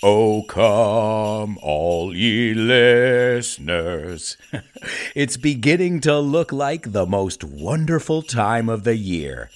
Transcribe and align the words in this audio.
Oh, 0.00 0.44
come, 0.44 1.58
all 1.60 2.14
ye 2.14 2.54
listeners. 2.54 4.36
it's 5.16 5.36
beginning 5.36 6.00
to 6.02 6.20
look 6.20 6.52
like 6.52 6.92
the 6.92 7.04
most 7.04 7.42
wonderful 7.42 8.22
time 8.22 8.68
of 8.68 8.84
the 8.84 8.94
year. 8.94 9.50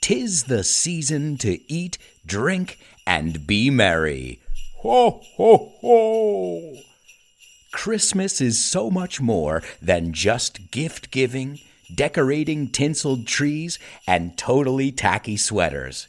Tis 0.00 0.44
the 0.44 0.62
season 0.62 1.36
to 1.38 1.60
eat, 1.72 1.98
drink, 2.24 2.78
and 3.08 3.44
be 3.44 3.70
merry. 3.70 4.38
Ho, 4.82 5.20
ho, 5.36 5.72
ho! 5.80 6.76
Christmas 7.72 8.40
is 8.40 8.64
so 8.64 8.90
much 8.90 9.20
more 9.20 9.64
than 9.82 10.12
just 10.12 10.70
gift 10.70 11.10
giving, 11.10 11.58
decorating 11.92 12.68
tinseled 12.68 13.26
trees, 13.26 13.80
and 14.06 14.38
totally 14.38 14.92
tacky 14.92 15.36
sweaters. 15.36 16.06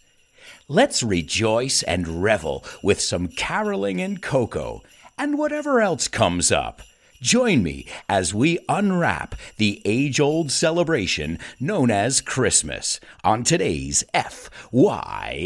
Let's 0.71 1.01
rejoice 1.01 1.81
and 1.81 2.21
revel 2.21 2.63
with 2.83 3.01
some 3.01 3.27
caroling 3.27 3.99
and 4.01 4.21
cocoa 4.21 4.83
and 5.17 5.35
whatever 5.35 5.81
else 5.81 6.07
comes 6.07 6.51
up. 6.51 6.83
Join 7.19 7.63
me 7.63 7.87
as 8.07 8.35
we 8.35 8.59
unwrap 8.69 9.33
the 9.57 9.81
age 9.83 10.19
old 10.19 10.51
celebration 10.51 11.39
known 11.59 11.89
as 11.89 12.21
Christmas 12.21 12.99
on 13.23 13.43
today's 13.43 14.03
FYI. 14.13 15.41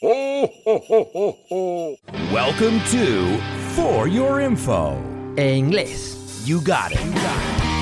Ho, 0.00 0.46
ho, 0.64 0.78
ho, 0.78 1.10
ho, 1.12 1.38
ho. 1.50 1.96
Welcome 2.32 2.80
to 2.84 3.38
For 3.74 4.08
Your 4.08 4.40
Info. 4.40 4.92
En 5.36 5.70
inglés. 5.70 6.46
You 6.46 6.62
got 6.62 6.92
it. 6.92 7.04
You 7.04 7.12
got 7.12 7.64
it. 7.64 7.73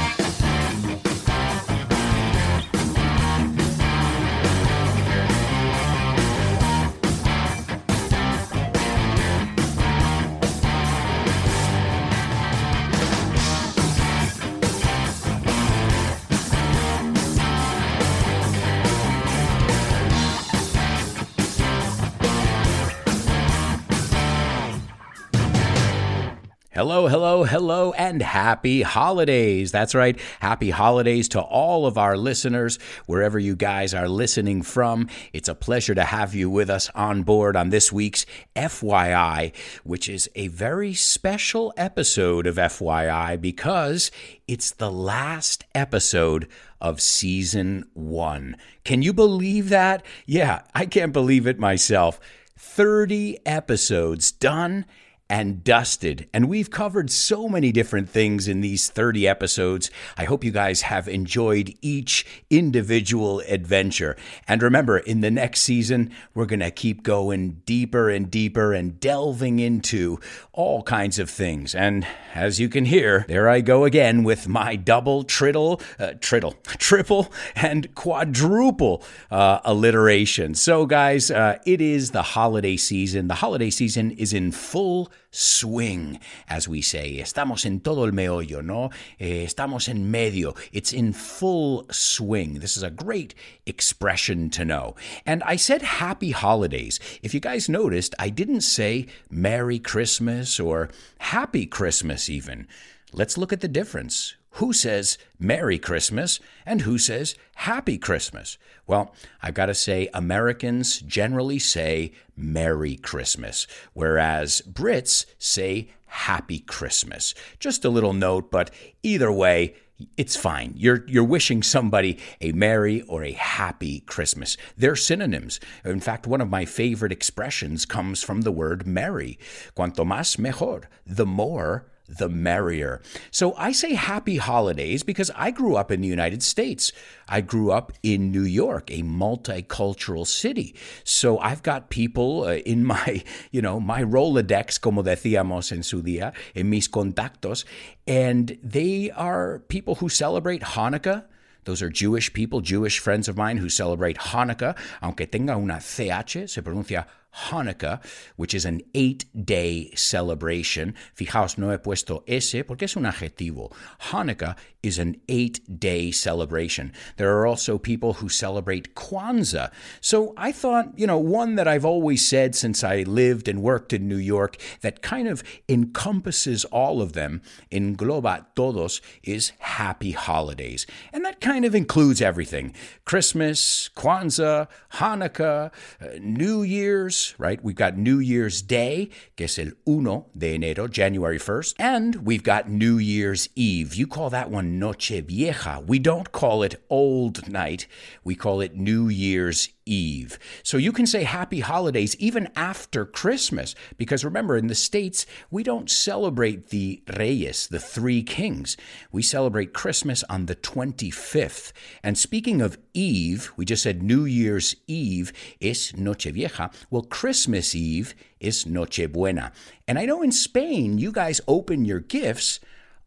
Hello, 26.83 27.06
hello, 27.06 27.44
hello, 27.44 27.92
and 27.92 28.20
happy 28.20 28.83
holidays. 28.83 29.70
That's 29.70 29.94
right. 29.94 30.19
Happy 30.41 30.70
holidays 30.70 31.28
to 31.28 31.41
all 31.41 31.86
of 31.86 31.97
our 31.97 32.16
listeners, 32.16 32.77
wherever 33.06 33.39
you 33.39 33.55
guys 33.55 33.94
are 33.94 34.08
listening 34.08 34.62
from. 34.62 35.08
It's 35.33 35.48
a 35.48 35.55
pleasure 35.55 35.94
to 35.94 36.02
have 36.02 36.34
you 36.34 36.50
with 36.50 36.69
us 36.69 36.91
on 36.92 37.22
board 37.22 37.55
on 37.55 37.70
this 37.70 37.92
week's 37.92 38.27
FYI, 38.56 39.55
which 39.84 40.08
is 40.08 40.28
a 40.34 40.48
very 40.48 40.92
special 40.92 41.72
episode 41.77 42.48
of 42.48 42.56
FYI 42.56 43.41
because 43.41 44.11
it's 44.48 44.72
the 44.72 44.91
last 44.91 45.64
episode 45.77 46.48
of 46.80 47.00
season 47.00 47.89
one. 47.94 48.56
Can 48.83 49.02
you 49.02 49.12
believe 49.12 49.69
that? 49.69 50.05
Yeah, 50.27 50.62
I 50.74 50.86
can't 50.86 51.12
believe 51.12 51.46
it 51.46 51.61
myself. 51.61 52.19
30 52.58 53.39
episodes 53.46 54.33
done 54.33 54.84
and 55.33 55.65
dusted. 55.65 56.28
And 56.34 56.47
we've 56.48 56.70
covered 56.70 57.11
so 57.11 57.48
many 57.48 57.73
different 57.73 58.09
things 58.09 58.48
in 58.48 58.61
these 58.61 58.91
30 58.91 59.27
episodes. 59.27 59.91
I 60.19 60.25
hope 60.25 60.45
you 60.45 60.51
guys 60.51 60.83
have 60.83 61.09
enjoyed 61.09 61.75
each 61.81 62.27
individual 62.51 63.41
adventure. 63.48 64.14
And 64.47 64.62
remember, 64.62 64.98
in 64.98 65.23
the 65.23 65.31
next 65.31 65.62
season, 65.62 66.11
we're 66.34 66.45
going 66.45 66.61
to 66.61 66.70
keep 66.70 67.03
going 67.03 67.62
deeper 67.64 68.11
and 68.11 68.31
deeper 68.31 68.75
and 68.75 69.01
delving 69.01 69.59
into 69.59 70.20
all 70.52 70.83
kinds 70.83 71.19
of 71.19 71.30
things. 71.30 71.75
And 71.75 72.07
as 72.35 72.61
you 72.61 72.69
can 72.69 72.85
hear, 72.85 73.25
there 73.27 73.48
I 73.48 73.63
go 73.63 73.85
again 73.85 74.25
with 74.25 74.48
my 74.48 74.77
double, 74.77 75.25
triddle, 75.25 75.80
uh, 75.98 76.13
triddle, 76.20 76.52
triple, 76.67 77.33
and 77.55 77.95
quadruple 77.95 79.02
uh, 79.30 79.61
alliteration. 79.64 80.55
So, 80.55 80.85
guys, 80.85 81.30
uh, 81.30 81.58
it 81.64 81.80
is 81.80 82.11
the 82.11 82.23
holiday 82.23 82.77
season. 82.77 83.29
The 83.29 83.36
holiday 83.36 83.70
season 83.70 84.11
is 84.11 84.35
in 84.35 84.52
full 84.52 85.11
swing, 85.30 86.18
as 86.48 86.68
we 86.68 86.83
say. 86.83 87.18
Estamos 87.18 87.64
en 87.64 87.80
todo 87.80 88.05
el 88.05 88.12
meollo, 88.12 88.62
¿no? 88.62 88.90
Eh, 89.18 89.44
estamos 89.44 89.88
en 89.88 90.10
medio. 90.10 90.55
It's 90.72 90.92
in 90.92 91.12
full 91.12 91.86
swing. 91.90 92.60
This 92.60 92.77
is 92.77 92.83
a 92.83 92.90
great 92.90 93.34
expression 93.66 94.50
to 94.50 94.64
know. 94.64 94.94
And 95.24 95.42
I 95.44 95.56
said 95.56 95.83
happy 95.83 96.33
holidays. 96.33 97.00
If 97.22 97.34
you 97.34 97.40
guys 97.40 97.68
noticed, 97.68 98.14
I 98.18 98.28
didn't 98.28 98.62
say 98.62 99.06
Merry 99.30 99.78
Christmas 99.78 100.60
or 100.60 100.90
Happy 101.18 101.66
Christmas, 101.66 102.28
even. 102.28 102.66
Let's 103.12 103.39
look 103.39 103.52
at 103.52 103.60
the 103.60 103.68
difference. 103.68 104.34
Who 104.57 104.73
says 104.73 105.17
Merry 105.39 105.79
Christmas 105.79 106.39
and 106.67 106.83
who 106.83 106.98
says 106.98 107.35
Happy 107.57 107.96
Christmas? 107.96 108.58
Well, 108.86 109.14
I've 109.42 109.55
got 109.55 109.67
to 109.67 109.74
say, 109.74 110.08
Americans 110.13 111.01
generally 111.01 111.58
say 111.58 112.13
Merry 112.36 112.96
Christmas, 112.96 113.67
whereas 113.95 114.63
Brits 114.70 115.24
say 115.39 115.89
Happy 116.07 116.58
Christmas. 116.58 117.35
Just 117.58 117.85
a 117.85 117.89
little 117.89 118.13
note, 118.13 118.51
but 118.51 118.70
either 119.02 119.33
way, 119.33 119.74
it's 120.17 120.36
fine. 120.36 120.74
You're 120.77 121.05
you're 121.07 121.24
wishing 121.24 121.63
somebody 121.63 122.19
a 122.40 122.52
merry 122.52 123.02
or 123.02 123.23
a 123.24 123.33
happy 123.33 124.01
Christmas. 124.01 124.57
They're 124.77 124.96
synonyms. 124.96 125.61
In 125.84 126.01
fact, 126.01 126.27
one 126.27 126.40
of 126.40 126.51
my 126.51 126.64
favorite 126.64 127.13
expressions 127.13 127.86
comes 127.86 128.23
from 128.23 128.43
the 128.43 128.52
word 128.52 128.87
merry. 128.87 129.38
Cuanto 129.76 130.05
más 130.05 130.38
mejor. 130.38 130.82
The 131.06 131.26
more 131.26 131.87
the 132.19 132.28
merrier. 132.28 133.00
So 133.31 133.55
I 133.56 133.73
say 133.73 133.94
happy 133.94 134.37
holidays 134.37 135.02
because 135.02 135.31
I 135.34 135.50
grew 135.50 135.76
up 135.76 135.90
in 135.90 136.00
the 136.00 136.08
United 136.08 136.43
States. 136.43 136.93
I 137.28 137.40
grew 137.40 137.73
up 137.73 137.93
in 138.02 138.31
New 138.31 138.43
York, 138.43 138.90
a 138.90 139.02
multicultural 139.02 140.26
city. 140.26 140.75
So 141.05 141.38
I've 141.38 141.62
got 141.62 141.90
people 141.90 142.44
uh, 142.44 142.55
in 142.67 142.84
my, 142.84 143.22
you 143.50 143.62
know, 143.62 143.81
my 143.81 144.02
Rolodex, 144.02 144.81
como 144.81 145.02
decíamos 145.02 145.72
en 145.72 145.82
su 145.82 146.02
día, 146.02 146.32
en 146.55 146.70
mis 146.70 146.88
contactos, 146.88 147.64
and 148.06 148.58
they 148.62 149.11
are 149.11 149.61
people 149.69 149.96
who 149.96 150.08
celebrate 150.08 150.62
Hanukkah. 150.62 151.25
Those 151.64 151.81
are 151.81 151.90
Jewish 151.90 152.32
people, 152.32 152.61
Jewish 152.61 152.99
friends 152.99 153.28
of 153.28 153.37
mine 153.37 153.58
who 153.58 153.69
celebrate 153.69 154.19
Hanukkah, 154.19 154.76
aunque 155.00 155.31
tenga 155.31 155.56
una 155.56 155.78
CH, 155.78 156.49
se 156.50 156.61
pronuncia 156.61 157.06
Hanukkah, 157.35 158.05
which 158.37 158.55
is 158.55 158.65
an 158.65 158.82
eight 158.94 159.25
day 159.44 159.91
celebration. 159.94 160.94
Fijaos, 161.17 161.56
no 161.56 161.70
he 161.70 161.79
puesto 161.79 162.23
ese 162.26 162.62
porque 162.67 162.82
es 162.82 162.97
un 162.97 163.05
adjetivo. 163.05 163.73
Hanukkah 164.11 164.56
is 164.82 164.99
an 164.99 165.20
eight 165.29 165.81
day 165.81 166.11
celebration. 166.11 166.93
There 167.17 167.37
are 167.37 167.47
also 167.47 167.79
people 167.79 168.15
who 168.15 168.29
celebrate 168.29 168.94
Kwanzaa. 168.94 169.70
So 170.00 170.35
I 170.37 170.53
thought, 170.53 170.99
you 170.99 171.06
know, 171.06 171.19
one 171.19 171.55
that 171.55 171.69
I've 171.69 171.85
always 171.85 172.26
said 172.26 172.55
since 172.55 172.85
I 172.85 173.03
lived 173.03 173.49
and 173.49 173.62
worked 173.62 173.93
in 173.93 174.09
New 174.09 174.17
York 174.17 174.56
that 174.81 175.03
kind 175.03 175.29
of 175.29 175.43
encompasses 175.69 176.64
all 176.67 177.00
of 177.00 177.12
them, 177.12 177.41
engloba 177.70 178.47
todos, 178.55 179.00
is 179.23 179.53
happy 179.59 180.12
holidays. 180.12 180.87
And 181.12 181.25
that 181.25 181.41
kind 181.41 181.64
of 181.64 181.75
includes 181.75 182.20
everything 182.20 182.75
Christmas, 183.05 183.88
Kwanzaa, 183.97 184.69
Hanukkah, 184.94 185.70
uh, 186.00 186.06
New 186.20 186.62
Year's 186.62 187.21
right? 187.38 187.62
We've 187.62 187.76
got 187.76 187.96
New 187.96 188.19
Year's 188.19 188.62
Day, 188.62 189.10
que 189.37 189.44
es 189.44 189.58
el 189.58 189.72
uno 189.87 190.26
de 190.37 190.56
enero, 190.56 190.90
January 190.90 191.38
1st, 191.38 191.75
and 191.78 192.16
we've 192.26 192.43
got 192.43 192.69
New 192.69 192.99
Year's 192.99 193.49
Eve. 193.55 193.94
You 193.94 194.06
call 194.06 194.31
that 194.31 194.50
one 194.50 194.78
Noche 194.78 195.22
Vieja. 195.26 195.82
We 195.87 195.99
don't 195.99 196.32
call 196.32 196.62
it 196.62 196.82
Old 196.88 197.49
Night, 197.49 197.87
we 198.24 198.34
call 198.34 198.60
it 198.60 198.76
New 198.76 199.08
Year's 199.08 199.69
Eve. 199.87 200.38
So 200.62 200.76
you 200.76 200.93
can 200.93 201.06
say 201.06 201.25
happy 201.25 201.61
holidays 201.61 202.17
even 202.19 202.49
after 202.56 203.05
Christmas, 203.05 203.75
because 203.96 204.25
remember, 204.25 204.56
in 204.56 204.67
the 204.67 204.75
States, 204.75 205.26
we 205.50 205.62
don't 205.62 205.90
celebrate 205.90 206.69
the 206.69 207.02
Reyes, 207.17 207.67
the 207.67 207.79
three 207.79 208.23
kings. 208.23 208.76
We 209.11 209.23
celebrate 209.23 209.73
Christmas 209.73 210.23
on 210.25 210.46
the 210.46 210.56
25th. 210.56 211.73
And 212.02 212.17
speaking 212.17 212.61
of 212.61 212.79
Eve, 212.94 213.52
we 213.56 213.64
just 213.64 213.82
said 213.82 214.02
New 214.02 214.25
Year's 214.25 214.76
Eve 214.87 215.32
is 215.61 215.93
Nochevieja. 215.93 216.73
Well, 216.90 217.02
Christmas 217.02 217.75
Eve 217.75 218.14
is 218.40 218.64
Nochebuena. 218.64 219.52
And 219.87 219.99
I 219.99 220.06
know 220.06 220.23
in 220.23 220.32
Spain, 220.32 220.99
you 220.99 221.12
guys 221.12 221.40
open 221.46 221.85
your 221.85 222.00
gifts 222.00 222.61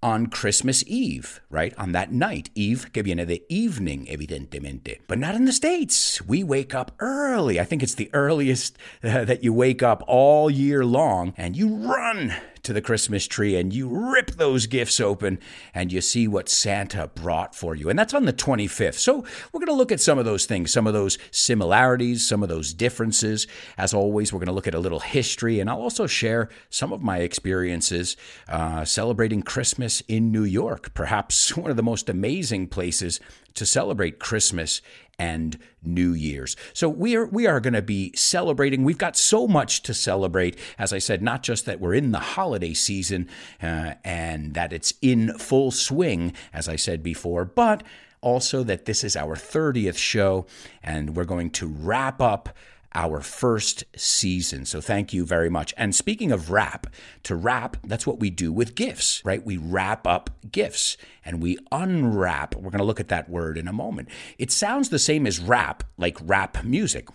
on 0.06 0.28
Christmas 0.28 0.84
Eve, 0.86 1.42
right? 1.50 1.74
On 1.80 1.92
that 1.94 2.12
night. 2.12 2.52
Eve 2.54 2.94
que 2.94 3.02
viene 3.02 3.25
de 3.25 3.42
evening, 3.50 4.06
evidentemente. 4.06 5.00
But 5.07 5.18
not 5.18 5.34
in 5.34 5.46
the 5.46 5.52
States. 5.52 6.22
We 6.22 6.44
wake 6.44 6.75
up 6.75 6.92
early. 7.00 7.60
I 7.60 7.63
think 7.63 7.81
it's 7.81 7.96
the 7.96 8.12
earliest 8.13 8.78
uh, 9.04 9.25
that 9.30 9.44
you 9.44 9.52
wake 9.52 9.81
up 9.81 10.04
all 10.07 10.52
year 10.52 10.86
long 10.86 11.34
and 11.38 11.57
you 11.57 11.75
run 11.75 12.36
to 12.65 12.73
the 12.73 12.81
Christmas 12.81 13.27
tree 13.27 13.56
and 13.56 13.73
you 13.73 13.88
rip 13.88 14.31
those 14.31 14.67
gifts 14.67 15.00
open 15.00 15.39
and 15.73 15.91
you 15.91 16.01
see 16.01 16.27
what 16.27 16.50
Santa 16.50 17.07
brought 17.07 17.56
for 17.56 17.75
you. 17.75 17.89
And 17.89 17.97
that's 17.97 18.13
on 18.13 18.25
the 18.25 18.33
25th. 18.33 18.95
So 18.95 19.23
we're 19.51 19.59
going 19.59 19.67
to 19.67 19.73
look 19.73 19.91
at 19.91 20.01
some 20.01 20.19
of 20.19 20.25
those 20.25 20.45
things, 20.45 20.71
some 20.71 20.88
of 20.88 20.94
those 20.94 21.17
similarities, 21.31 22.27
some 22.27 22.44
of 22.44 22.50
those 22.50 22.73
differences. 22.73 23.47
As 23.77 23.94
always, 23.94 24.33
we're 24.33 24.39
going 24.39 24.47
to 24.47 24.53
look 24.53 24.67
at 24.67 24.75
a 24.75 24.79
little 24.79 25.00
history 25.00 25.59
and 25.59 25.69
I'll 25.69 25.81
also 25.81 26.07
share 26.07 26.50
some 26.69 26.91
of 26.91 27.01
my 27.01 27.19
experiences 27.19 28.17
uh, 28.50 28.83
celebrating 28.83 29.41
Christmas 29.41 30.01
in 30.07 30.31
New 30.31 30.44
York, 30.44 30.94
perhaps 30.94 31.56
one 31.57 31.71
of 31.71 31.77
the 31.77 31.83
most 31.83 32.09
amazing 32.09 32.68
places 32.68 33.19
to 33.56 33.65
celebrate 33.65 34.19
Christmas 34.19 34.81
and 35.17 35.57
New 35.83 36.13
Year's. 36.13 36.56
So 36.73 36.89
we 36.89 37.15
are 37.15 37.25
we 37.25 37.47
are 37.47 37.59
going 37.59 37.73
to 37.73 37.81
be 37.81 38.12
celebrating. 38.15 38.83
We've 38.83 38.97
got 38.97 39.15
so 39.15 39.47
much 39.47 39.81
to 39.83 39.94
celebrate. 39.94 40.57
As 40.77 40.94
I 40.94 41.00
said, 41.00 41.21
not 41.21 41.44
just 41.44 41.65
that 41.65 41.79
we're 41.79 41.94
in 41.94 42.12
the 42.12 42.19
holiday 42.19 42.73
season 42.73 43.29
uh, 43.62 43.94
and 44.03 44.53
that 44.53 44.73
it's 44.73 44.94
in 45.01 45.38
full 45.38 45.71
swing, 45.71 46.33
as 46.53 46.67
I 46.67 46.75
said 46.75 47.03
before, 47.03 47.45
but 47.45 47.83
also 48.21 48.63
that 48.63 48.85
this 48.85 49.03
is 49.03 49.15
our 49.15 49.35
30th 49.35 49.97
show 49.97 50.47
and 50.83 51.15
we're 51.15 51.25
going 51.25 51.51
to 51.51 51.68
wrap 51.68 52.19
up 52.19 52.50
our 52.95 53.19
first 53.19 53.83
season. 53.95 54.65
So 54.65 54.81
thank 54.81 55.13
you 55.13 55.25
very 55.25 55.50
much. 55.50 55.74
And 55.77 55.94
speaking 55.94 56.31
of 56.31 56.50
wrap, 56.50 56.88
to 57.24 57.36
wrap, 57.36 57.77
that's 57.83 58.07
what 58.07 58.19
we 58.19 58.30
do 58.30 58.51
with 58.51 58.74
gifts, 58.74 59.24
right? 59.25 59.45
We 59.45 59.57
wrap 59.57 60.07
up 60.07 60.30
gifts 60.51 60.95
and 61.24 61.44
we 61.44 61.59
unwrap. 61.71 62.56
We're 62.56 62.71
going 62.71 62.80
to 62.80 62.86
look 62.86 63.01
at 63.01 63.09
that 63.09 63.30
word 63.30 63.57
in 63.57 63.68
a 63.68 63.74
moment. 63.74 64.09
It 64.39 64.51
sounds 64.51 64.89
the 64.89 64.97
same 64.97 65.27
as 65.27 65.39
rap, 65.39 65.83
like 65.97 66.18
rap 66.24 66.63
music. 66.63 67.09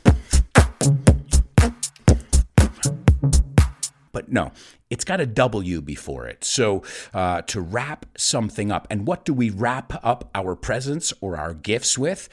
But 4.13 4.31
no, 4.31 4.53
it's 4.91 5.05
got 5.05 5.21
a 5.21 5.27
W 5.27 5.81
before 5.81 6.27
it. 6.27 6.45
So 6.45 6.83
uh, 7.15 7.43
to 7.43 7.61
wrap 7.61 8.07
something 8.17 8.71
up. 8.71 8.87
And 8.91 9.07
what 9.07 9.25
do 9.25 9.33
we 9.33 9.49
wrap 9.49 10.05
up 10.05 10.29
our 10.35 10.55
presents 10.57 11.13
or 11.21 11.37
our 11.37 11.55
gifts 11.55 11.97
with? 11.97 12.29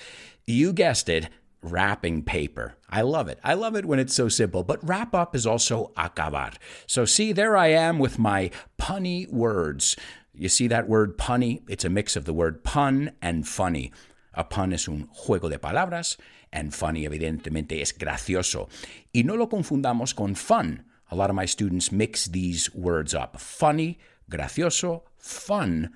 You 0.49 0.73
guessed 0.73 1.09
it, 1.09 1.29
wrapping 1.61 2.23
paper. 2.23 2.75
I 2.89 3.01
love 3.01 3.27
it. 3.27 3.39
I 3.43 3.53
love 3.53 3.75
it 3.75 3.85
when 3.85 3.99
it's 3.99 4.13
so 4.13 4.29
simple. 4.29 4.63
But 4.63 4.85
wrap 4.87 5.13
up 5.13 5.35
is 5.35 5.45
also 5.45 5.91
acabar. 5.97 6.53
So 6.85 7.05
see, 7.05 7.31
there 7.31 7.57
I 7.57 7.67
am 7.67 7.99
with 7.99 8.19
my 8.19 8.51
punny 8.79 9.29
words. 9.31 9.95
You 10.33 10.49
see 10.49 10.67
that 10.67 10.87
word 10.87 11.17
punny? 11.17 11.61
It's 11.67 11.85
a 11.85 11.89
mix 11.89 12.15
of 12.15 12.25
the 12.25 12.33
word 12.33 12.63
pun 12.63 13.11
and 13.21 13.47
funny. 13.47 13.91
A 14.33 14.43
pun 14.43 14.71
es 14.71 14.87
un 14.87 15.09
juego 15.13 15.49
de 15.49 15.57
palabras 15.57 16.17
and 16.53 16.73
funny 16.73 17.05
evidentemente 17.05 17.81
es 17.81 17.91
gracioso. 17.91 18.69
Y 19.13 19.23
no 19.23 19.35
lo 19.35 19.47
confundamos 19.47 20.15
con 20.15 20.35
fun. 20.35 20.83
A 21.09 21.15
lot 21.15 21.29
of 21.29 21.35
my 21.35 21.45
students 21.45 21.91
mix 21.91 22.25
these 22.25 22.73
words 22.73 23.13
up. 23.15 23.39
Funny, 23.39 23.97
gracioso, 24.29 25.03
fun, 25.17 25.89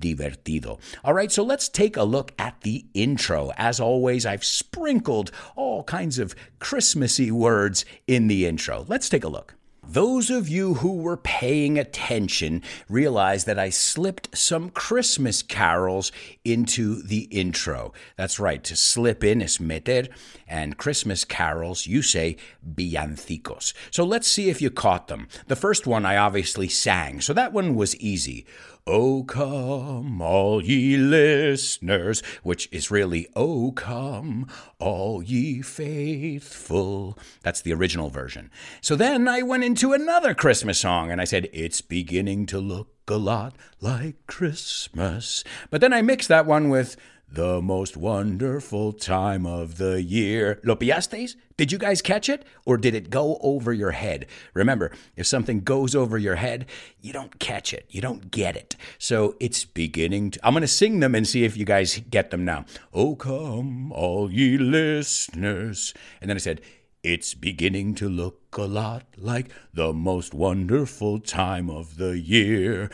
divertido. 0.00 0.78
All 1.04 1.14
right, 1.14 1.30
so 1.30 1.42
let's 1.42 1.68
take 1.68 1.96
a 1.96 2.04
look 2.04 2.32
at 2.38 2.60
the 2.62 2.84
intro. 2.94 3.52
As 3.56 3.80
always, 3.80 4.26
I've 4.26 4.44
sprinkled 4.44 5.30
all 5.56 5.84
kinds 5.84 6.18
of 6.18 6.34
Christmassy 6.58 7.30
words 7.30 7.84
in 8.06 8.28
the 8.28 8.46
intro. 8.46 8.84
Let's 8.88 9.08
take 9.08 9.24
a 9.24 9.28
look. 9.28 9.54
Those 9.86 10.30
of 10.30 10.48
you 10.48 10.74
who 10.74 10.94
were 10.94 11.18
paying 11.18 11.78
attention 11.78 12.62
realize 12.88 13.44
that 13.44 13.58
I 13.58 13.68
slipped 13.68 14.36
some 14.36 14.70
Christmas 14.70 15.42
carols 15.42 16.10
into 16.42 17.02
the 17.02 17.28
intro. 17.30 17.92
That's 18.16 18.40
right, 18.40 18.64
to 18.64 18.76
slip 18.76 19.22
in 19.22 19.42
is 19.42 19.60
meter, 19.60 20.06
and 20.48 20.78
Christmas 20.78 21.24
carols, 21.24 21.86
you 21.86 22.00
say 22.00 22.36
villancicos. 22.66 23.74
So 23.90 24.04
let's 24.04 24.26
see 24.26 24.48
if 24.48 24.62
you 24.62 24.70
caught 24.70 25.08
them. 25.08 25.28
The 25.48 25.56
first 25.56 25.86
one 25.86 26.06
I 26.06 26.16
obviously 26.16 26.68
sang, 26.68 27.20
so 27.20 27.34
that 27.34 27.52
one 27.52 27.74
was 27.74 27.94
easy. 27.96 28.46
Oh, 28.86 29.24
come, 29.24 30.20
all 30.20 30.62
ye 30.62 30.98
listeners, 30.98 32.22
which 32.42 32.68
is 32.70 32.90
really, 32.90 33.26
Oh, 33.34 33.72
come, 33.72 34.46
all 34.78 35.22
ye 35.22 35.62
faithful. 35.62 37.18
That's 37.42 37.62
the 37.62 37.72
original 37.72 38.10
version. 38.10 38.50
So 38.82 38.94
then 38.94 39.26
I 39.26 39.40
went 39.40 39.64
into 39.64 39.94
another 39.94 40.34
Christmas 40.34 40.78
song 40.78 41.10
and 41.10 41.18
I 41.18 41.24
said, 41.24 41.48
It's 41.54 41.80
beginning 41.80 42.44
to 42.46 42.58
look 42.58 42.88
a 43.08 43.16
lot 43.16 43.54
like 43.80 44.26
Christmas. 44.26 45.44
But 45.70 45.80
then 45.80 45.94
I 45.94 46.02
mixed 46.02 46.28
that 46.28 46.44
one 46.44 46.68
with, 46.68 46.96
the 47.30 47.60
most 47.60 47.96
wonderful 47.96 48.92
time 48.92 49.44
of 49.46 49.78
the 49.78 50.02
year. 50.02 50.60
¿Lo 50.62 50.76
pillasteis? 50.76 51.34
Did 51.56 51.72
you 51.72 51.78
guys 51.78 52.02
catch 52.02 52.28
it? 52.28 52.44
Or 52.64 52.76
did 52.76 52.94
it 52.94 53.10
go 53.10 53.38
over 53.40 53.72
your 53.72 53.92
head? 53.92 54.26
Remember, 54.54 54.92
if 55.16 55.26
something 55.26 55.60
goes 55.60 55.94
over 55.94 56.18
your 56.18 56.36
head, 56.36 56.66
you 57.00 57.12
don't 57.12 57.38
catch 57.38 57.72
it. 57.72 57.86
You 57.88 58.00
don't 58.00 58.30
get 58.30 58.56
it. 58.56 58.76
So 58.98 59.36
it's 59.40 59.64
beginning 59.64 60.32
to. 60.32 60.40
I'm 60.46 60.54
going 60.54 60.62
to 60.62 60.68
sing 60.68 61.00
them 61.00 61.14
and 61.14 61.26
see 61.26 61.44
if 61.44 61.56
you 61.56 61.64
guys 61.64 62.00
get 62.10 62.30
them 62.30 62.44
now. 62.44 62.66
Oh, 62.92 63.16
come, 63.16 63.92
all 63.92 64.30
ye 64.30 64.56
listeners. 64.56 65.94
And 66.20 66.30
then 66.30 66.36
I 66.36 66.40
said, 66.40 66.60
it's 67.02 67.34
beginning 67.34 67.94
to 67.96 68.08
look 68.08 68.56
a 68.56 68.62
lot 68.62 69.04
like 69.16 69.50
the 69.74 69.92
most 69.92 70.32
wonderful 70.32 71.20
time 71.20 71.68
of 71.68 71.98
the 71.98 72.18
year. 72.18 72.90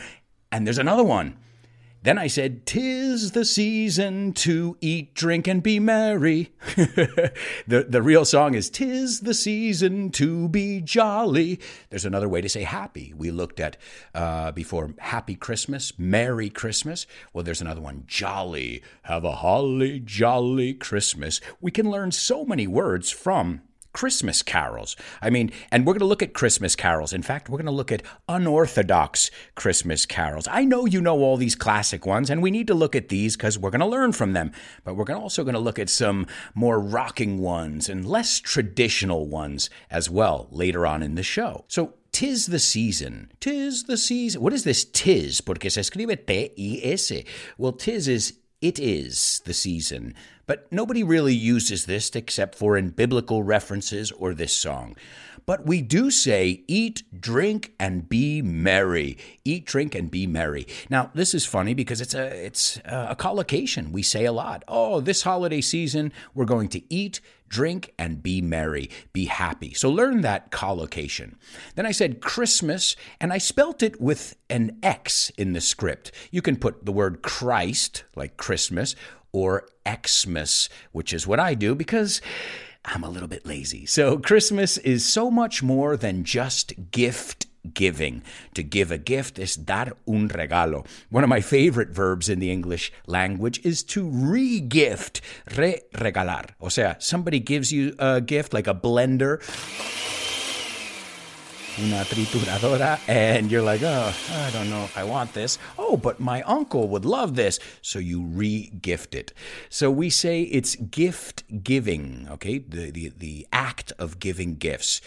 And 0.51 0.67
there's 0.67 0.77
another 0.77 1.03
one. 1.03 1.37
Then 2.03 2.17
I 2.17 2.25
said, 2.25 2.65
Tis 2.65 3.33
the 3.33 3.45
season 3.45 4.33
to 4.33 4.75
eat, 4.81 5.13
drink, 5.13 5.47
and 5.47 5.61
be 5.61 5.79
merry. 5.79 6.51
the, 6.75 7.85
the 7.87 8.01
real 8.01 8.25
song 8.25 8.55
is, 8.55 8.71
Tis 8.71 9.19
the 9.19 9.35
season 9.35 10.09
to 10.11 10.49
be 10.49 10.81
jolly. 10.81 11.59
There's 11.91 12.05
another 12.05 12.27
way 12.27 12.41
to 12.41 12.49
say 12.49 12.63
happy. 12.63 13.13
We 13.15 13.29
looked 13.29 13.59
at 13.59 13.77
uh, 14.15 14.51
before 14.51 14.95
Happy 14.97 15.35
Christmas, 15.35 15.93
Merry 15.99 16.49
Christmas. 16.49 17.05
Well, 17.33 17.43
there's 17.43 17.61
another 17.61 17.81
one, 17.81 18.05
jolly. 18.07 18.81
Have 19.03 19.23
a 19.23 19.33
holly 19.33 19.99
jolly 19.99 20.73
Christmas. 20.73 21.39
We 21.59 21.69
can 21.69 21.91
learn 21.91 22.11
so 22.11 22.45
many 22.45 22.65
words 22.65 23.11
from 23.11 23.61
Christmas 23.93 24.41
carols. 24.41 24.95
I 25.21 25.29
mean, 25.29 25.51
and 25.71 25.85
we're 25.85 25.93
going 25.93 25.99
to 25.99 26.05
look 26.05 26.23
at 26.23 26.33
Christmas 26.33 26.75
carols. 26.75 27.13
In 27.13 27.23
fact, 27.23 27.49
we're 27.49 27.57
going 27.57 27.65
to 27.65 27.71
look 27.71 27.91
at 27.91 28.03
unorthodox 28.27 29.31
Christmas 29.55 30.05
carols. 30.05 30.47
I 30.49 30.63
know 30.63 30.85
you 30.85 31.01
know 31.01 31.19
all 31.19 31.37
these 31.37 31.55
classic 31.55 32.05
ones, 32.05 32.29
and 32.29 32.41
we 32.41 32.51
need 32.51 32.67
to 32.67 32.73
look 32.73 32.95
at 32.95 33.09
these 33.09 33.35
because 33.35 33.57
we're 33.57 33.71
going 33.71 33.81
to 33.81 33.85
learn 33.85 34.11
from 34.11 34.33
them. 34.33 34.51
But 34.83 34.95
we're 34.95 35.11
also 35.13 35.43
going 35.43 35.53
to 35.53 35.59
look 35.59 35.79
at 35.79 35.89
some 35.89 36.27
more 36.53 36.79
rocking 36.79 37.39
ones 37.39 37.89
and 37.89 38.07
less 38.07 38.39
traditional 38.39 39.27
ones 39.27 39.69
as 39.89 40.09
well 40.09 40.47
later 40.51 40.85
on 40.85 41.03
in 41.03 41.15
the 41.15 41.23
show. 41.23 41.65
So, 41.67 41.95
Tis 42.11 42.47
the 42.47 42.59
season. 42.59 43.31
Tis 43.39 43.85
the 43.85 43.95
season. 43.95 44.41
What 44.41 44.51
is 44.51 44.65
this 44.65 44.83
tis? 44.83 45.39
Porque 45.39 45.71
se 45.71 45.79
escribe 45.81 46.25
T-I-S. 46.27 47.13
Well, 47.57 47.71
tis 47.71 48.07
is 48.09 48.33
it 48.61 48.79
is 48.79 49.41
the 49.45 49.53
season, 49.53 50.13
but 50.45 50.71
nobody 50.71 51.03
really 51.03 51.33
uses 51.33 51.85
this 51.85 52.09
except 52.15 52.55
for 52.55 52.77
in 52.77 52.89
biblical 52.89 53.41
references 53.41 54.11
or 54.11 54.33
this 54.33 54.53
song. 54.53 54.95
But 55.45 55.65
we 55.65 55.81
do 55.81 56.11
say, 56.11 56.63
eat, 56.67 57.03
drink, 57.19 57.73
and 57.79 58.07
be 58.07 58.41
merry. 58.41 59.17
Eat, 59.43 59.65
drink, 59.65 59.95
and 59.95 60.09
be 60.09 60.27
merry. 60.27 60.67
Now, 60.89 61.11
this 61.13 61.33
is 61.33 61.45
funny 61.45 61.73
because 61.73 62.01
it's 62.01 62.13
a 62.13 62.45
it's 62.45 62.79
a 62.85 63.15
collocation 63.15 63.91
we 63.91 64.03
say 64.03 64.25
a 64.25 64.31
lot. 64.31 64.63
Oh, 64.67 65.01
this 65.01 65.23
holiday 65.23 65.61
season, 65.61 66.11
we're 66.33 66.45
going 66.45 66.69
to 66.69 66.93
eat, 66.93 67.19
drink, 67.47 67.93
and 67.99 68.23
be 68.23 68.41
merry, 68.41 68.89
be 69.13 69.25
happy. 69.25 69.73
So 69.73 69.89
learn 69.89 70.21
that 70.21 70.51
collocation. 70.51 71.37
Then 71.75 71.85
I 71.85 71.91
said 71.91 72.21
Christmas, 72.21 72.95
and 73.19 73.33
I 73.33 73.37
spelt 73.37 73.83
it 73.83 73.99
with 74.01 74.35
an 74.49 74.77
X 74.81 75.29
in 75.31 75.53
the 75.53 75.61
script. 75.61 76.11
You 76.31 76.41
can 76.41 76.55
put 76.55 76.85
the 76.85 76.91
word 76.91 77.21
Christ, 77.21 78.03
like 78.15 78.37
Christmas, 78.37 78.95
or 79.33 79.67
Xmas, 79.87 80.69
which 80.91 81.13
is 81.13 81.27
what 81.27 81.39
I 81.39 81.53
do 81.53 81.75
because 81.75 82.21
I'm 82.85 83.03
a 83.03 83.09
little 83.09 83.27
bit 83.27 83.45
lazy. 83.45 83.85
So 83.85 84.17
Christmas 84.17 84.77
is 84.77 85.05
so 85.05 85.29
much 85.29 85.61
more 85.61 85.95
than 85.95 86.23
just 86.23 86.73
gift 86.91 87.45
giving. 87.73 88.23
To 88.55 88.63
give 88.63 88.91
a 88.91 88.97
gift 88.97 89.37
is 89.37 89.55
dar 89.55 89.93
un 90.07 90.27
regalo. 90.29 90.85
One 91.09 91.23
of 91.23 91.29
my 91.29 91.41
favorite 91.41 91.89
verbs 91.89 92.27
in 92.27 92.39
the 92.39 92.51
English 92.51 92.91
language 93.05 93.59
is 93.63 93.83
to 93.83 94.09
re-gift, 94.09 95.21
re-regalar. 95.55 96.49
O 96.59 96.69
sea, 96.69 96.95
somebody 96.99 97.39
gives 97.39 97.71
you 97.71 97.93
a 97.99 98.19
gift 98.19 98.53
like 98.53 98.67
a 98.67 98.73
blender 98.73 99.39
una 101.79 102.03
trituradora, 102.03 102.99
and 103.07 103.51
you're 103.51 103.61
like, 103.61 103.81
oh, 103.83 104.13
I 104.31 104.49
don't 104.51 104.69
know 104.69 104.83
if 104.83 104.97
I 104.97 105.03
want 105.03 105.33
this. 105.33 105.57
Oh, 105.77 105.97
but 105.97 106.19
my 106.19 106.41
uncle 106.43 106.87
would 106.89 107.05
love 107.05 107.35
this. 107.35 107.59
So 107.81 107.99
you 107.99 108.21
re 108.23 108.69
gift 108.81 109.15
it. 109.15 109.33
So 109.69 109.89
we 109.91 110.09
say 110.09 110.43
it's 110.43 110.75
gift 110.75 111.63
giving, 111.63 112.27
okay? 112.31 112.59
The, 112.59 112.91
the, 112.91 113.13
the 113.17 113.47
act 113.51 113.93
of 113.97 114.19
giving 114.19 114.55
gifts. 114.55 115.01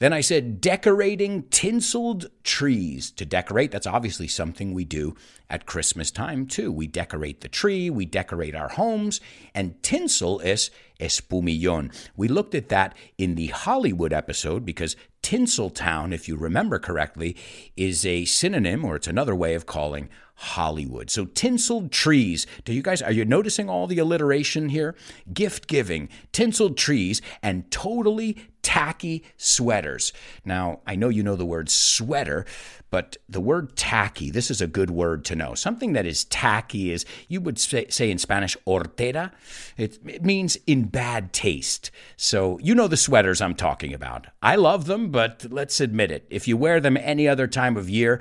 Then 0.00 0.14
I 0.14 0.22
said 0.22 0.62
decorating 0.62 1.42
tinseled 1.50 2.30
trees. 2.42 3.10
To 3.12 3.26
decorate, 3.26 3.70
that's 3.70 3.86
obviously 3.86 4.28
something 4.28 4.72
we 4.72 4.84
do 4.86 5.14
at 5.50 5.66
Christmas 5.66 6.10
time 6.10 6.46
too. 6.46 6.72
We 6.72 6.86
decorate 6.86 7.42
the 7.42 7.48
tree, 7.48 7.90
we 7.90 8.06
decorate 8.06 8.54
our 8.54 8.70
homes, 8.70 9.20
and 9.54 9.82
tinsel 9.82 10.40
is 10.40 10.70
espumillon. 11.00 11.92
We 12.16 12.28
looked 12.28 12.54
at 12.54 12.70
that 12.70 12.94
in 13.18 13.34
the 13.34 13.48
Hollywood 13.48 14.14
episode 14.14 14.64
because 14.64 14.96
Tinseltown, 15.22 16.12
if 16.12 16.28
you 16.28 16.36
remember 16.36 16.78
correctly, 16.78 17.36
is 17.76 18.06
a 18.06 18.24
synonym 18.24 18.84
or 18.84 18.96
it's 18.96 19.06
another 19.06 19.34
way 19.34 19.54
of 19.54 19.66
calling 19.66 20.08
Hollywood. 20.40 21.10
So 21.10 21.26
tinseled 21.26 21.92
trees. 21.92 22.46
Do 22.64 22.72
you 22.72 22.80
guys 22.80 23.02
are 23.02 23.12
you 23.12 23.26
noticing 23.26 23.68
all 23.68 23.86
the 23.86 23.98
alliteration 23.98 24.70
here? 24.70 24.96
Gift 25.32 25.66
giving, 25.66 26.08
tinseled 26.32 26.78
trees, 26.78 27.20
and 27.42 27.70
totally 27.70 28.38
tacky 28.62 29.22
sweaters. 29.36 30.14
Now, 30.44 30.80
I 30.86 30.96
know 30.96 31.10
you 31.10 31.22
know 31.22 31.36
the 31.36 31.44
word 31.44 31.68
sweater, 31.68 32.46
but 32.90 33.18
the 33.28 33.40
word 33.40 33.76
tacky, 33.76 34.30
this 34.30 34.50
is 34.50 34.62
a 34.62 34.66
good 34.66 34.90
word 34.90 35.26
to 35.26 35.36
know. 35.36 35.54
Something 35.54 35.92
that 35.92 36.06
is 36.06 36.24
tacky 36.24 36.90
is, 36.90 37.04
you 37.28 37.42
would 37.42 37.58
say, 37.58 37.86
say 37.88 38.10
in 38.10 38.18
Spanish, 38.18 38.56
ortera. 38.66 39.32
It, 39.76 39.98
it 40.06 40.24
means 40.24 40.56
in 40.66 40.84
bad 40.84 41.34
taste. 41.34 41.90
So 42.16 42.58
you 42.62 42.74
know 42.74 42.88
the 42.88 42.96
sweaters 42.96 43.42
I'm 43.42 43.54
talking 43.54 43.92
about. 43.92 44.26
I 44.42 44.56
love 44.56 44.86
them, 44.86 45.10
but 45.10 45.46
let's 45.50 45.80
admit 45.80 46.10
it. 46.10 46.26
If 46.30 46.48
you 46.48 46.56
wear 46.56 46.80
them 46.80 46.96
any 46.96 47.28
other 47.28 47.46
time 47.46 47.76
of 47.76 47.90
year, 47.90 48.20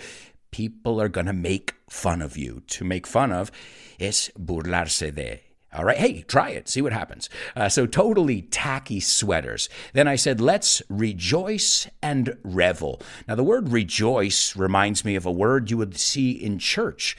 people 0.52 1.02
are 1.02 1.10
going 1.10 1.28
to 1.28 1.34
make 1.34 1.76
fun 1.90 2.22
of 2.22 2.38
you. 2.38 2.62
To 2.68 2.86
make 2.86 3.08
fun 3.08 3.32
of 3.32 3.52
es 4.00 4.32
burlarse 4.38 5.14
de. 5.14 5.49
All 5.72 5.86
right, 5.86 5.98
hey, 5.98 6.24
try 6.24 6.50
it, 6.50 6.68
see 6.68 6.82
what 6.82 6.94
happens. 6.94 7.30
Uh, 7.56 7.70
so, 7.70 7.86
totally 7.86 8.42
tacky 8.42 9.00
sweaters. 9.00 9.70
Then 9.94 10.08
I 10.08 10.16
said, 10.16 10.42
let's 10.42 10.82
rejoice 10.90 11.88
and 12.02 12.36
revel. 12.44 13.00
Now, 13.28 13.36
the 13.36 13.44
word 13.44 13.70
rejoice 13.70 14.56
reminds 14.56 15.06
me 15.06 15.16
of 15.16 15.28
a 15.28 15.32
word 15.32 15.70
you 15.70 15.78
would 15.78 15.96
see 15.96 16.32
in 16.32 16.58
church, 16.58 17.16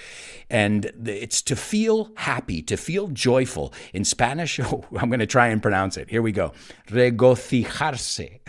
and 0.50 0.90
it's 1.06 1.42
to 1.42 1.54
feel 1.54 2.10
happy, 2.16 2.60
to 2.62 2.76
feel 2.76 3.06
joyful. 3.06 3.72
In 3.94 4.04
Spanish, 4.04 4.58
oh, 4.64 4.84
I'm 4.98 5.10
going 5.10 5.20
to 5.20 5.26
try 5.26 5.46
and 5.46 5.62
pronounce 5.62 5.96
it. 5.96 6.10
Here 6.10 6.22
we 6.22 6.32
go 6.32 6.52
regocijarse 6.88 8.40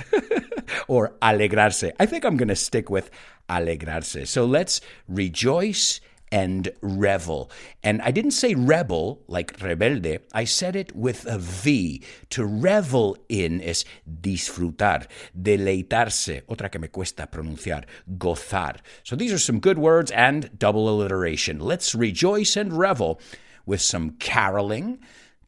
or 0.87 1.13
alegrarse. 1.21 1.91
I 1.99 2.07
think 2.07 2.25
I'm 2.25 2.37
going 2.37 2.47
to 2.47 2.55
stick 2.55 2.89
with 2.89 3.11
alegrarse. 3.47 4.27
So, 4.27 4.45
let's 4.45 4.81
rejoice 5.07 6.01
and 6.31 6.69
revel. 6.81 7.51
And 7.83 8.01
I 8.01 8.11
didn't 8.11 8.31
say 8.31 8.55
rebel 8.55 9.21
like 9.27 9.57
rebelde, 9.59 10.19
I 10.33 10.45
said 10.45 10.75
it 10.75 10.95
with 10.95 11.25
a 11.25 11.37
V. 11.37 12.03
To 12.31 12.45
revel 12.45 13.17
in 13.27 13.59
is 13.59 13.83
disfrutar, 14.09 15.07
deleitarse, 15.39 16.43
otra 16.47 16.71
que 16.71 16.79
me 16.79 16.87
cuesta 16.87 17.27
pronunciar, 17.27 17.83
gozar. 18.17 18.77
So 19.03 19.15
these 19.15 19.33
are 19.33 19.39
some 19.39 19.59
good 19.59 19.77
words 19.77 20.11
and 20.11 20.57
double 20.57 20.89
alliteration. 20.89 21.59
Let's 21.59 21.93
rejoice 21.93 22.55
and 22.55 22.73
revel 22.73 23.19
with 23.65 23.81
some 23.81 24.11
caroling. 24.11 24.99